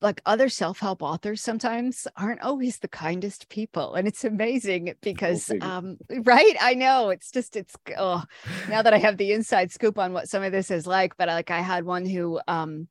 like 0.03 0.21
other 0.27 0.49
self-help 0.49 1.03
authors 1.03 1.41
sometimes 1.41 2.07
aren't 2.17 2.43
always 2.43 2.79
the 2.79 2.89
kindest 2.89 3.49
people 3.49 3.95
and 3.95 4.07
it's 4.07 4.25
amazing 4.25 4.95
because 5.01 5.51
um 5.63 5.97
right? 6.25 6.57
I 6.61 6.75
know 6.75 7.09
it's 7.11 7.31
just 7.31 7.57
it's 7.57 7.75
oh 7.97 8.23
now 8.69 8.83
that 8.83 8.93
i 8.93 8.99
have 8.99 9.17
the 9.17 9.33
inside 9.33 9.73
scoop 9.73 9.99
on 9.99 10.13
what 10.13 10.29
some 10.29 10.43
of 10.43 10.53
this 10.53 10.71
is 10.71 10.87
like 10.87 11.17
but 11.17 11.29
like 11.29 11.51
i 11.51 11.61
had 11.61 11.85
one 11.85 12.05
who 12.05 12.41
um 12.47 12.89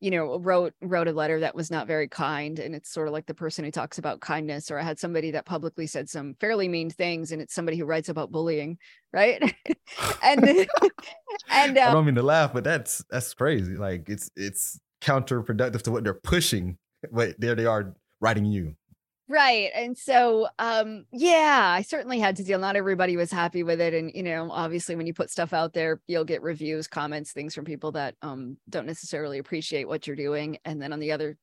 you 0.00 0.10
know 0.10 0.38
wrote 0.38 0.74
wrote 0.82 1.08
a 1.08 1.12
letter 1.12 1.40
that 1.40 1.54
was 1.54 1.70
not 1.70 1.86
very 1.86 2.08
kind 2.08 2.58
and 2.58 2.74
it's 2.74 2.92
sort 2.92 3.08
of 3.08 3.12
like 3.12 3.26
the 3.26 3.34
person 3.34 3.64
who 3.64 3.70
talks 3.70 3.98
about 3.98 4.20
kindness 4.20 4.70
or 4.70 4.78
i 4.78 4.82
had 4.82 4.98
somebody 4.98 5.30
that 5.30 5.46
publicly 5.46 5.86
said 5.86 6.08
some 6.08 6.34
fairly 6.38 6.68
mean 6.68 6.90
things 6.90 7.32
and 7.32 7.40
it's 7.40 7.54
somebody 7.54 7.78
who 7.78 7.84
writes 7.84 8.08
about 8.08 8.30
bullying 8.30 8.78
right? 9.12 9.54
And 10.22 10.44
and 11.50 11.78
um, 11.78 11.88
i 11.88 11.92
don't 11.92 12.04
mean 12.04 12.14
to 12.16 12.22
laugh 12.22 12.52
but 12.52 12.64
that's 12.64 13.04
that's 13.10 13.32
crazy 13.32 13.76
like 13.76 14.08
it's 14.08 14.28
it's 14.36 14.80
counterproductive 15.00 15.82
to 15.82 15.90
what 15.92 16.04
they're 16.04 16.14
pushing 16.14 16.76
but 17.12 17.38
there 17.38 17.54
they 17.54 17.66
are 17.66 17.94
writing 18.20 18.44
you 18.44 18.74
Right. 19.28 19.70
And 19.74 19.98
so 19.98 20.46
um 20.60 21.04
yeah, 21.10 21.74
I 21.76 21.82
certainly 21.82 22.20
had 22.20 22.36
to 22.36 22.44
deal. 22.44 22.60
Not 22.60 22.76
everybody 22.76 23.16
was 23.16 23.32
happy 23.32 23.64
with 23.64 23.80
it. 23.80 23.92
And 23.92 24.12
you 24.14 24.22
know, 24.22 24.48
obviously 24.52 24.94
when 24.94 25.06
you 25.06 25.14
put 25.14 25.30
stuff 25.30 25.52
out 25.52 25.72
there, 25.72 26.00
you'll 26.06 26.24
get 26.24 26.42
reviews, 26.42 26.86
comments, 26.86 27.32
things 27.32 27.52
from 27.54 27.64
people 27.64 27.90
that 27.92 28.14
um 28.22 28.56
don't 28.68 28.86
necessarily 28.86 29.38
appreciate 29.38 29.88
what 29.88 30.06
you're 30.06 30.14
doing. 30.16 30.58
And 30.64 30.80
then 30.80 30.92
on 30.92 31.00
the 31.00 31.10
other 31.10 31.36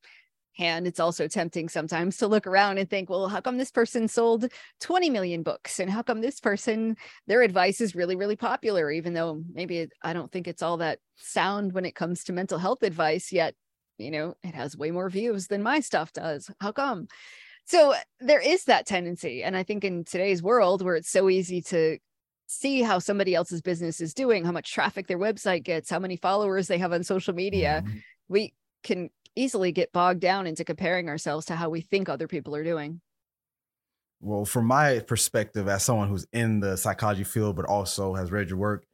hand, 0.56 0.86
it's 0.86 1.00
also 1.00 1.28
tempting 1.28 1.68
sometimes 1.68 2.18
to 2.18 2.28
look 2.28 2.46
around 2.46 2.78
and 2.78 2.90
think, 2.90 3.10
well, 3.10 3.28
how 3.28 3.40
come 3.40 3.58
this 3.58 3.72
person 3.72 4.08
sold 4.08 4.46
20 4.80 5.10
million 5.10 5.42
books? 5.42 5.80
And 5.80 5.90
how 5.90 6.02
come 6.02 6.20
this 6.22 6.40
person, 6.40 6.96
their 7.26 7.42
advice 7.42 7.80
is 7.80 7.94
really, 7.96 8.16
really 8.16 8.36
popular, 8.36 8.90
even 8.90 9.14
though 9.14 9.42
maybe 9.52 9.88
I 10.02 10.12
don't 10.14 10.32
think 10.32 10.48
it's 10.48 10.62
all 10.62 10.78
that 10.78 11.00
sound 11.16 11.72
when 11.74 11.84
it 11.86 11.96
comes 11.96 12.24
to 12.24 12.32
mental 12.34 12.58
health 12.58 12.82
advice, 12.82 13.32
yet, 13.32 13.54
you 13.98 14.10
know, 14.10 14.34
it 14.44 14.54
has 14.54 14.76
way 14.76 14.90
more 14.92 15.10
views 15.10 15.48
than 15.48 15.62
my 15.62 15.80
stuff 15.80 16.12
does. 16.12 16.50
How 16.60 16.72
come? 16.72 17.08
So 17.66 17.94
there 18.20 18.40
is 18.40 18.64
that 18.64 18.86
tendency. 18.86 19.42
And 19.42 19.56
I 19.56 19.62
think 19.62 19.84
in 19.84 20.04
today's 20.04 20.42
world 20.42 20.82
where 20.82 20.96
it's 20.96 21.10
so 21.10 21.30
easy 21.30 21.62
to 21.62 21.98
see 22.46 22.82
how 22.82 22.98
somebody 22.98 23.34
else's 23.34 23.62
business 23.62 24.00
is 24.00 24.12
doing, 24.12 24.44
how 24.44 24.52
much 24.52 24.72
traffic 24.72 25.06
their 25.06 25.18
website 25.18 25.64
gets, 25.64 25.90
how 25.90 25.98
many 25.98 26.16
followers 26.16 26.68
they 26.68 26.78
have 26.78 26.92
on 26.92 27.02
social 27.02 27.34
media, 27.34 27.82
mm-hmm. 27.84 27.98
we 28.28 28.52
can 28.82 29.08
easily 29.34 29.72
get 29.72 29.92
bogged 29.92 30.20
down 30.20 30.46
into 30.46 30.64
comparing 30.64 31.08
ourselves 31.08 31.46
to 31.46 31.56
how 31.56 31.70
we 31.70 31.80
think 31.80 32.08
other 32.08 32.28
people 32.28 32.54
are 32.54 32.64
doing. 32.64 33.00
Well, 34.20 34.44
from 34.44 34.66
my 34.66 35.00
perspective, 35.00 35.68
as 35.68 35.84
someone 35.84 36.08
who's 36.08 36.26
in 36.32 36.60
the 36.60 36.76
psychology 36.76 37.24
field, 37.24 37.56
but 37.56 37.66
also 37.66 38.14
has 38.14 38.30
read 38.30 38.48
your 38.48 38.58
work, 38.58 38.84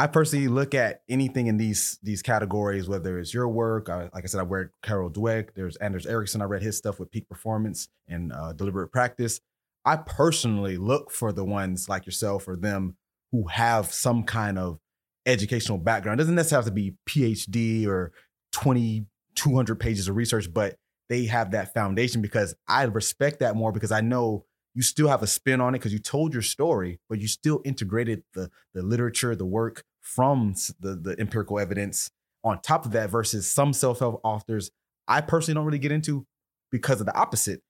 I 0.00 0.06
personally 0.06 0.46
look 0.46 0.76
at 0.76 1.02
anything 1.08 1.48
in 1.48 1.56
these 1.56 1.98
these 2.04 2.22
categories, 2.22 2.88
whether 2.88 3.18
it's 3.18 3.34
your 3.34 3.48
work, 3.48 3.88
I, 3.88 4.08
like 4.14 4.22
I 4.22 4.26
said, 4.28 4.38
I 4.38 4.44
read 4.44 4.68
Carol 4.80 5.10
Dweck. 5.10 5.48
There's 5.56 5.74
Anders 5.76 6.06
Ericsson. 6.06 6.40
I 6.40 6.44
read 6.44 6.62
his 6.62 6.76
stuff 6.76 7.00
with 7.00 7.10
peak 7.10 7.28
performance 7.28 7.88
and 8.06 8.32
uh, 8.32 8.52
deliberate 8.52 8.92
practice. 8.92 9.40
I 9.84 9.96
personally 9.96 10.76
look 10.76 11.10
for 11.10 11.32
the 11.32 11.44
ones 11.44 11.88
like 11.88 12.06
yourself 12.06 12.46
or 12.46 12.54
them 12.54 12.96
who 13.32 13.48
have 13.48 13.92
some 13.92 14.22
kind 14.22 14.56
of 14.56 14.78
educational 15.26 15.78
background. 15.78 16.20
It 16.20 16.22
doesn't 16.22 16.36
necessarily 16.36 16.64
have 16.66 16.72
to 16.72 16.74
be 16.74 16.94
PhD 17.08 17.88
or 17.88 18.12
20, 18.52 19.04
200 19.34 19.80
pages 19.80 20.06
of 20.06 20.14
research, 20.14 20.52
but 20.54 20.76
they 21.08 21.24
have 21.24 21.50
that 21.50 21.74
foundation 21.74 22.22
because 22.22 22.54
I 22.68 22.84
respect 22.84 23.40
that 23.40 23.56
more 23.56 23.72
because 23.72 23.90
I 23.90 24.00
know 24.00 24.44
you 24.74 24.82
still 24.82 25.08
have 25.08 25.24
a 25.24 25.26
spin 25.26 25.60
on 25.60 25.74
it 25.74 25.78
because 25.78 25.92
you 25.92 25.98
told 25.98 26.32
your 26.32 26.42
story, 26.42 27.00
but 27.08 27.18
you 27.18 27.26
still 27.26 27.60
integrated 27.64 28.22
the 28.34 28.48
the 28.74 28.82
literature, 28.82 29.34
the 29.34 29.44
work 29.44 29.82
from 30.08 30.54
the 30.80 30.94
the 30.94 31.16
empirical 31.18 31.58
evidence 31.58 32.10
on 32.44 32.60
top 32.60 32.86
of 32.86 32.92
that 32.92 33.10
versus 33.10 33.50
some 33.50 33.72
self-help 33.72 34.20
authors 34.24 34.70
I 35.06 35.22
personally 35.22 35.54
don't 35.54 35.64
really 35.64 35.78
get 35.78 35.90
into 35.90 36.26
because 36.70 37.00
of 37.00 37.06
the 37.06 37.16
opposite. 37.16 37.62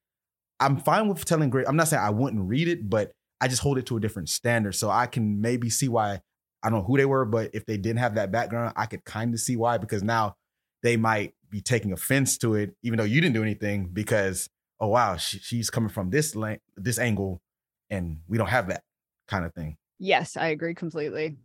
I'm 0.61 0.77
fine 0.77 1.09
with 1.09 1.25
telling 1.25 1.51
great. 1.51 1.69
I'm 1.69 1.77
not 1.77 1.87
saying 1.87 2.03
I 2.03 2.11
wouldn't 2.11 2.49
read 2.49 2.67
it, 2.67 2.91
but 2.91 3.13
I 3.41 3.47
just 3.47 3.63
hold 3.63 3.79
it 3.79 3.87
to 3.87 3.97
a 3.97 4.01
different 4.01 4.29
standard. 4.29 4.73
So 4.75 4.91
I 4.91 5.07
can 5.07 5.41
maybe 5.41 5.71
see 5.71 5.89
why 5.89 6.21
I 6.63 6.71
don't 6.71 6.81
know 6.81 6.85
who 6.85 6.97
they 6.97 7.05
were, 7.05 7.25
but 7.25 7.51
if 7.55 7.65
they 7.65 7.77
didn't 7.77 8.01
have 8.01 8.17
that 8.17 8.33
background, 8.33 8.73
I 8.77 8.87
could 8.87 9.05
kind 9.05 9.33
of 9.33 9.39
see 9.39 9.57
why 9.57 9.79
because 9.79 10.03
now 10.03 10.35
they 10.83 10.97
might 10.97 11.35
be 11.49 11.61
taking 11.61 11.93
offense 11.93 12.37
to 12.39 12.57
it, 12.57 12.75
even 12.83 12.99
though 12.99 13.05
you 13.05 13.21
didn't 13.21 13.35
do 13.35 13.43
anything 13.43 13.91
because 13.93 14.49
oh 14.81 14.89
wow, 14.89 15.17
she, 15.17 15.39
she's 15.39 15.71
coming 15.71 15.91
from 15.91 16.11
this 16.11 16.35
length, 16.35 16.63
this 16.77 16.99
angle, 16.99 17.41
and 17.89 18.19
we 18.27 18.37
don't 18.37 18.49
have 18.49 18.69
that 18.69 18.83
kind 19.29 19.45
of 19.45 19.55
thing. 19.55 19.77
Yes, 20.01 20.37
I 20.37 20.49
agree 20.49 20.75
completely. 20.75 21.37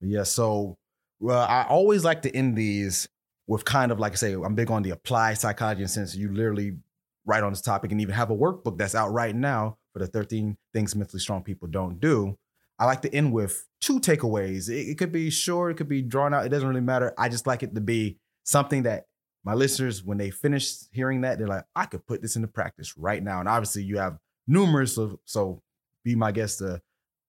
Yeah, 0.00 0.22
so 0.22 0.76
well, 1.20 1.46
I 1.48 1.66
always 1.68 2.04
like 2.04 2.22
to 2.22 2.34
end 2.34 2.56
these 2.56 3.08
with 3.46 3.64
kind 3.64 3.90
of 3.90 3.98
like 3.98 4.12
I 4.12 4.16
say, 4.16 4.34
I'm 4.34 4.54
big 4.54 4.70
on 4.70 4.82
the 4.82 4.90
applied 4.90 5.38
psychology 5.38 5.82
and 5.82 5.90
since 5.90 6.14
you 6.14 6.32
literally 6.32 6.76
write 7.24 7.42
on 7.42 7.52
this 7.52 7.60
topic 7.60 7.90
and 7.90 8.00
even 8.00 8.14
have 8.14 8.30
a 8.30 8.36
workbook 8.36 8.78
that's 8.78 8.94
out 8.94 9.12
right 9.12 9.34
now 9.34 9.76
for 9.92 9.98
the 9.98 10.06
13 10.06 10.56
things 10.72 10.94
mentally 10.94 11.20
strong 11.20 11.42
people 11.42 11.68
don't 11.68 12.00
do. 12.00 12.36
I 12.78 12.84
like 12.84 13.02
to 13.02 13.12
end 13.12 13.32
with 13.32 13.66
two 13.80 13.98
takeaways. 13.98 14.68
It, 14.68 14.90
it 14.90 14.98
could 14.98 15.10
be 15.10 15.30
short, 15.30 15.72
it 15.72 15.74
could 15.76 15.88
be 15.88 16.02
drawn 16.02 16.32
out. 16.32 16.46
It 16.46 16.50
doesn't 16.50 16.68
really 16.68 16.80
matter. 16.80 17.12
I 17.18 17.28
just 17.28 17.46
like 17.46 17.62
it 17.62 17.74
to 17.74 17.80
be 17.80 18.18
something 18.44 18.84
that 18.84 19.06
my 19.44 19.54
listeners, 19.54 20.04
when 20.04 20.18
they 20.18 20.30
finish 20.30 20.74
hearing 20.92 21.22
that, 21.22 21.38
they're 21.38 21.48
like, 21.48 21.64
I 21.74 21.86
could 21.86 22.06
put 22.06 22.22
this 22.22 22.36
into 22.36 22.48
practice 22.48 22.96
right 22.96 23.22
now. 23.22 23.40
And 23.40 23.48
obviously, 23.48 23.82
you 23.82 23.98
have 23.98 24.18
numerous 24.46 24.98
of, 24.98 25.16
so 25.24 25.62
be 26.04 26.14
my 26.14 26.32
guest 26.32 26.58
to 26.58 26.80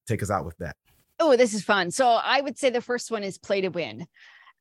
take 0.07 0.21
us 0.21 0.29
out 0.29 0.45
with 0.45 0.57
that. 0.57 0.75
Oh, 1.19 1.35
this 1.35 1.53
is 1.53 1.63
fun. 1.63 1.91
So 1.91 2.07
I 2.07 2.41
would 2.41 2.57
say 2.57 2.69
the 2.69 2.81
first 2.81 3.11
one 3.11 3.23
is 3.23 3.37
play 3.37 3.61
to 3.61 3.69
win. 3.69 4.07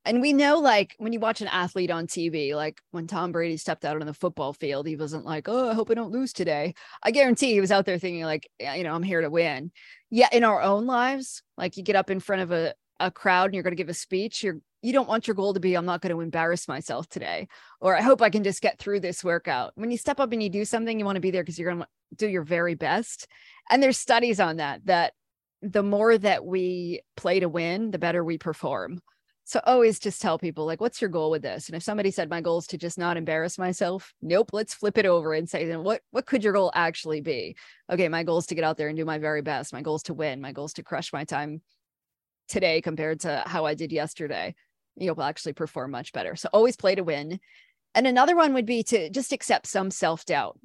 And 0.05 0.21
we 0.21 0.33
know, 0.33 0.59
like, 0.59 0.95
when 0.99 1.13
you 1.13 1.21
watch 1.21 1.41
an 1.41 1.49
athlete 1.49 1.91
on 1.91 2.07
TV, 2.07 2.55
like 2.55 2.81
when 2.93 3.07
Tom 3.07 3.31
Brady 3.31 3.57
stepped 3.57 3.85
out 3.85 4.01
on 4.01 4.07
the 4.07 4.15
football 4.15 4.53
field, 4.53 4.87
he 4.87 4.97
wasn't 4.97 5.25
like, 5.25 5.49
Oh, 5.49 5.69
I 5.69 5.75
hope 5.75 5.91
I 5.91 5.95
don't 5.95 6.13
lose 6.13 6.33
today. 6.33 6.75
I 7.03 7.11
guarantee 7.11 7.53
he 7.53 7.61
was 7.61 7.71
out 7.71 7.85
there 7.85 7.99
thinking, 7.99 8.25
like, 8.25 8.49
you 8.59 8.85
know, 8.85 8.95
I'm 8.95 9.03
here 9.03 9.21
to 9.21 9.31
win. 9.31 9.71
Yeah, 10.11 10.29
in 10.33 10.45
our 10.45 10.63
own 10.63 10.87
lives, 10.87 11.43
like 11.57 11.77
you 11.77 11.83
get 11.83 11.97
up 11.97 12.11
in 12.11 12.21
front 12.21 12.43
of 12.43 12.53
a, 12.53 12.75
a 12.99 13.11
crowd 13.11 13.47
and 13.47 13.55
you're 13.55 13.63
going 13.63 13.73
to 13.73 13.83
give 13.83 13.91
a 13.91 13.95
speech, 13.95 14.43
you're 14.43 14.61
you 14.83 14.93
don't 14.93 15.09
want 15.09 15.27
your 15.27 15.35
goal 15.35 15.55
to 15.55 15.61
be 15.61 15.75
i'm 15.75 15.85
not 15.85 16.01
going 16.01 16.15
to 16.15 16.21
embarrass 16.21 16.69
myself 16.69 17.09
today 17.09 17.49
or 17.81 17.97
i 17.97 18.01
hope 18.01 18.23
i 18.23 18.31
can 18.31 18.45
just 18.45 18.63
get 18.63 18.79
through 18.79 19.01
this 19.01 19.25
workout 19.25 19.73
when 19.75 19.91
you 19.91 19.99
step 19.99 20.21
up 20.21 20.33
and 20.33 20.43
you 20.43 20.49
do 20.49 20.65
something 20.65 20.99
you 20.99 21.05
want 21.05 21.17
to 21.17 21.21
be 21.21 21.31
there 21.31 21.43
because 21.43 21.59
you're 21.59 21.73
going 21.73 21.83
to 21.83 21.89
do 22.17 22.29
your 22.29 22.43
very 22.43 22.75
best 22.75 23.27
and 23.71 23.83
there's 23.83 23.99
studies 23.99 24.39
on 24.39 24.59
that 24.59 24.81
that 24.87 25.13
the 25.63 25.83
more 25.83 26.17
that 26.17 26.45
we 26.45 27.01
play 27.17 27.41
to 27.41 27.49
win 27.49 27.91
the 27.91 27.99
better 27.99 28.25
we 28.25 28.39
perform 28.39 29.01
so 29.45 29.61
always 29.65 29.99
just 29.99 30.21
tell 30.21 30.39
people 30.39 30.67
like 30.67 30.81
what's 30.81 31.01
your 31.01 31.11
goal 31.11 31.31
with 31.31 31.43
this 31.43 31.69
and 31.69 31.77
if 31.77 31.83
somebody 31.83 32.11
said 32.11 32.31
my 32.31 32.41
goal 32.41 32.59
is 32.59 32.67
to 32.67 32.79
just 32.79 32.99
not 32.99 33.17
embarrass 33.17 33.59
myself 33.59 34.13
nope 34.23 34.51
let's 34.53 34.75
flip 34.75 34.99
it 34.99 35.07
over 35.07 35.33
and 35.33 35.49
say 35.49 35.67
then 35.67 35.83
what 35.83 36.01
what 36.11 36.27
could 36.27 36.45
your 36.45 36.53
goal 36.53 36.71
actually 36.75 37.21
be 37.21 37.57
okay 37.91 38.09
my 38.09 38.23
goal 38.23 38.39
is 38.39 38.47
to 38.47 38.55
get 38.55 38.65
out 38.65 38.77
there 38.77 38.89
and 38.89 38.97
do 38.97 39.05
my 39.05 39.19
very 39.19 39.43
best 39.43 39.73
my 39.73 39.83
goal 39.83 39.97
is 39.97 40.03
to 40.03 40.15
win 40.15 40.41
my 40.41 40.53
goal 40.53 40.67
is 40.67 40.73
to 40.73 40.83
crush 40.83 41.13
my 41.13 41.25
time 41.25 41.61
today 42.47 42.81
compared 42.81 43.21
to 43.21 43.43
how 43.47 43.65
i 43.65 43.75
did 43.75 43.91
yesterday 43.91 44.55
you'll 45.01 45.23
actually 45.23 45.53
perform 45.53 45.91
much 45.91 46.13
better. 46.13 46.37
So 46.37 46.49
always 46.53 46.77
play 46.77 46.95
to 46.95 47.05
win. 47.05 47.41
And 47.95 48.07
another 48.07 48.37
one 48.37 48.55
would 48.55 48.67
be 48.67 48.83
to 48.85 49.11
just 49.11 49.33
accept 49.33 49.67
some 49.67 49.91
self 49.91 50.25
doubt. 50.25 50.59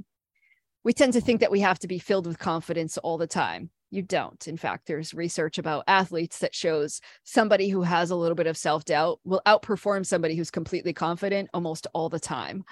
We 0.84 0.94
tend 0.94 1.14
to 1.14 1.22
think 1.22 1.39
that 1.39 1.52
we 1.52 1.62
have 1.62 1.80
to 1.80 1.88
be 1.88 2.00
filled 2.00 2.28
with 2.28 2.39
confidence 2.39 2.98
all 2.98 3.18
the 3.18 3.28
time. 3.28 3.70
You 3.94 4.02
don't. 4.02 4.48
In 4.48 4.58
fact, 4.58 4.88
there's 4.88 5.14
research 5.14 5.60
about 5.60 5.84
athletes 5.86 6.39
that 6.39 6.56
shows 6.56 7.00
somebody 7.26 7.70
who 7.70 7.84
has 7.84 8.10
a 8.10 8.16
little 8.16 8.34
bit 8.34 8.48
of 8.48 8.58
self 8.58 8.86
doubt 8.86 9.20
will 9.24 9.44
outperform 9.46 10.04
somebody 10.04 10.36
who's 10.36 10.50
completely 10.50 10.94
confident 10.94 11.52
almost 11.54 11.86
all 11.94 12.10
the 12.10 12.20
time. 12.20 12.64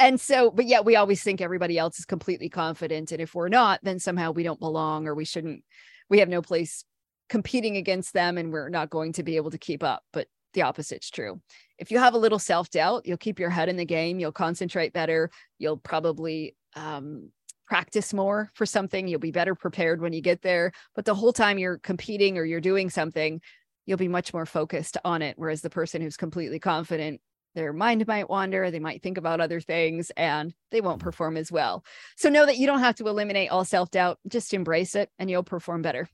And 0.00 0.20
so, 0.20 0.50
but 0.50 0.64
yet 0.64 0.84
we 0.84 0.96
always 0.96 1.22
think 1.22 1.40
everybody 1.40 1.78
else 1.78 2.00
is 2.00 2.04
completely 2.04 2.48
confident. 2.48 3.12
And 3.12 3.20
if 3.20 3.32
we're 3.32 3.48
not, 3.48 3.78
then 3.84 4.00
somehow 4.00 4.32
we 4.32 4.42
don't 4.42 4.58
belong 4.58 5.06
or 5.06 5.14
we 5.14 5.24
shouldn't, 5.24 5.62
we 6.08 6.18
have 6.18 6.28
no 6.28 6.42
place 6.42 6.84
competing 7.28 7.76
against 7.76 8.12
them 8.12 8.36
and 8.36 8.52
we're 8.52 8.70
not 8.70 8.90
going 8.90 9.12
to 9.12 9.22
be 9.22 9.36
able 9.36 9.52
to 9.52 9.58
keep 9.58 9.84
up. 9.84 10.02
But 10.12 10.26
the 10.54 10.62
opposite's 10.62 11.10
true. 11.10 11.40
If 11.78 11.92
you 11.92 11.98
have 12.00 12.14
a 12.14 12.18
little 12.18 12.40
self 12.40 12.70
doubt, 12.70 13.06
you'll 13.06 13.18
keep 13.18 13.38
your 13.38 13.50
head 13.50 13.68
in 13.68 13.76
the 13.76 13.84
game, 13.84 14.18
you'll 14.18 14.32
concentrate 14.32 14.92
better, 14.92 15.30
you'll 15.58 15.76
probably 15.76 16.56
um, 16.74 17.30
practice 17.70 18.12
more 18.12 18.50
for 18.52 18.66
something, 18.66 19.06
you'll 19.06 19.20
be 19.20 19.30
better 19.30 19.54
prepared 19.54 20.00
when 20.00 20.12
you 20.12 20.20
get 20.20 20.42
there. 20.42 20.72
But 20.96 21.04
the 21.04 21.14
whole 21.14 21.32
time 21.32 21.56
you're 21.56 21.78
competing 21.78 22.36
or 22.36 22.44
you're 22.44 22.60
doing 22.60 22.90
something, 22.90 23.40
you'll 23.86 23.96
be 23.96 24.08
much 24.08 24.34
more 24.34 24.44
focused 24.44 24.96
on 25.04 25.22
it. 25.22 25.36
Whereas 25.38 25.62
the 25.62 25.70
person 25.70 26.02
who's 26.02 26.16
completely 26.16 26.58
confident, 26.58 27.20
their 27.54 27.72
mind 27.72 28.04
might 28.08 28.28
wander, 28.28 28.72
they 28.72 28.80
might 28.80 29.04
think 29.04 29.18
about 29.18 29.40
other 29.40 29.60
things, 29.60 30.10
and 30.16 30.52
they 30.72 30.80
won't 30.80 30.98
mm-hmm. 30.98 31.04
perform 31.04 31.36
as 31.36 31.52
well. 31.52 31.84
So 32.16 32.28
know 32.28 32.44
that 32.44 32.58
you 32.58 32.66
don't 32.66 32.80
have 32.80 32.96
to 32.96 33.06
eliminate 33.06 33.50
all 33.50 33.64
self 33.64 33.92
doubt, 33.92 34.18
just 34.26 34.52
embrace 34.52 34.96
it 34.96 35.08
and 35.20 35.30
you'll 35.30 35.44
perform 35.44 35.80
better. 35.80 36.08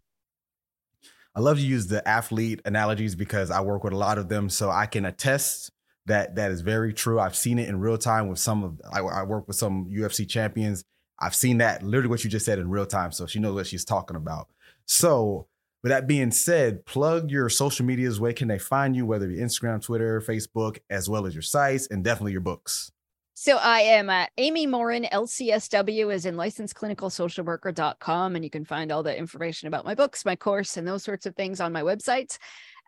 I 1.35 1.41
love 1.41 1.57
to 1.57 1.65
use 1.65 1.87
the 1.87 2.07
athlete 2.07 2.61
analogies 2.67 3.15
because 3.15 3.51
I 3.51 3.63
work 3.63 3.83
with 3.83 3.95
a 3.95 3.99
lot 3.99 4.19
of 4.19 4.29
them, 4.29 4.51
so 4.51 4.71
I 4.71 4.85
can 4.85 5.07
attest 5.07 5.71
that 6.05 6.35
that 6.37 6.51
is 6.51 6.61
very 6.61 6.93
true. 6.93 7.19
I've 7.19 7.35
seen 7.35 7.59
it 7.59 7.71
in 7.71 7.81
real 7.81 7.97
time 7.97 8.29
with 8.29 8.39
some 8.39 8.63
of. 8.63 8.79
I, 8.93 9.01
I 9.01 9.23
work 9.23 9.49
with 9.49 9.57
some 9.57 9.87
UFC 9.87 10.29
champions. 10.29 10.85
I've 11.19 11.35
seen 11.35 11.59
that 11.59 11.83
literally 11.83 12.09
what 12.09 12.25
you 12.25 12.31
just 12.31 12.47
said 12.47 12.59
in 12.59 12.69
real 12.69 12.87
time, 12.87 13.13
so 13.13 13.27
she 13.27 13.39
knows 13.39 13.55
what 13.55 13.67
she's 13.67 13.85
talking 13.85 14.17
about. 14.17 14.49
So, 14.87 15.47
with 15.83 15.91
that 15.91 16.07
being 16.07 16.31
said, 16.31 16.85
plug 16.85 17.31
your 17.31 17.49
social 17.49 17.87
medias. 17.87 18.19
Where 18.19 18.33
can 18.33 18.49
they 18.49 18.59
find 18.59 18.97
you? 18.97 19.07
Whether 19.07 19.27
it 19.27 19.37
be 19.37 19.43
Instagram, 19.43 19.83
Twitter, 19.83 20.21
Facebook, 20.21 20.79
as 20.91 21.09
well 21.09 21.27
as 21.27 21.35
your 21.35 21.43
sites, 21.43 21.87
and 21.89 22.03
definitely 22.03 22.33
your 22.33 22.41
books. 22.41 22.91
So 23.39 23.59
I 23.59 23.81
am 23.81 24.09
uh, 24.09 24.25
Amy 24.39 24.67
Morin, 24.67 25.07
LCSW 25.13 26.13
is 26.13 26.25
in 26.25 26.39
licensed.clinical.social.worker.com. 26.39 28.35
And 28.35 28.43
you 28.43 28.51
can 28.51 28.65
find 28.65 28.91
all 28.91 29.03
the 29.03 29.15
information 29.17 29.69
about 29.69 29.85
my 29.85 29.95
books, 29.95 30.25
my 30.25 30.35
course, 30.35 30.79
and 30.79 30.89
those 30.89 31.05
sorts 31.05 31.27
of 31.27 31.37
things 31.37 31.61
on 31.61 31.71
my 31.71 31.83
website. 31.83 32.39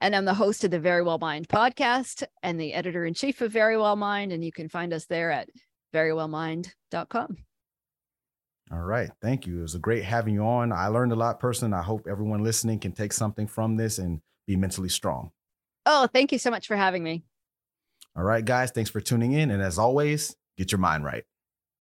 And 0.00 0.16
I'm 0.16 0.24
the 0.24 0.32
host 0.32 0.64
of 0.64 0.70
the 0.70 0.80
Verywell 0.80 1.20
Mind 1.20 1.48
podcast 1.48 2.24
and 2.42 2.58
the 2.58 2.72
editor 2.72 3.04
in 3.04 3.12
chief 3.12 3.42
of 3.42 3.52
Verywell 3.52 3.98
Mind. 3.98 4.32
And 4.32 4.42
you 4.42 4.50
can 4.50 4.70
find 4.70 4.94
us 4.94 5.04
there 5.04 5.30
at 5.30 5.50
verywellmind.com. 5.94 7.36
All 8.70 8.82
right. 8.82 9.10
Thank 9.22 9.46
you. 9.46 9.58
It 9.60 9.62
was 9.62 9.74
a 9.74 9.78
great 9.78 10.04
having 10.04 10.34
you 10.34 10.42
on. 10.42 10.72
I 10.72 10.88
learned 10.88 11.12
a 11.12 11.16
lot 11.16 11.40
personally. 11.40 11.74
I 11.74 11.82
hope 11.82 12.06
everyone 12.08 12.42
listening 12.42 12.78
can 12.78 12.92
take 12.92 13.12
something 13.12 13.46
from 13.46 13.76
this 13.76 13.98
and 13.98 14.20
be 14.46 14.56
mentally 14.56 14.90
strong. 14.90 15.30
Oh, 15.86 16.06
thank 16.12 16.32
you 16.32 16.38
so 16.38 16.50
much 16.50 16.66
for 16.66 16.76
having 16.76 17.02
me. 17.02 17.24
All 18.14 18.24
right, 18.24 18.44
guys. 18.44 18.70
Thanks 18.70 18.90
for 18.90 19.00
tuning 19.00 19.32
in. 19.32 19.50
And 19.50 19.62
as 19.62 19.78
always, 19.78 20.36
get 20.58 20.70
your 20.70 20.80
mind 20.80 21.04
right. 21.04 21.24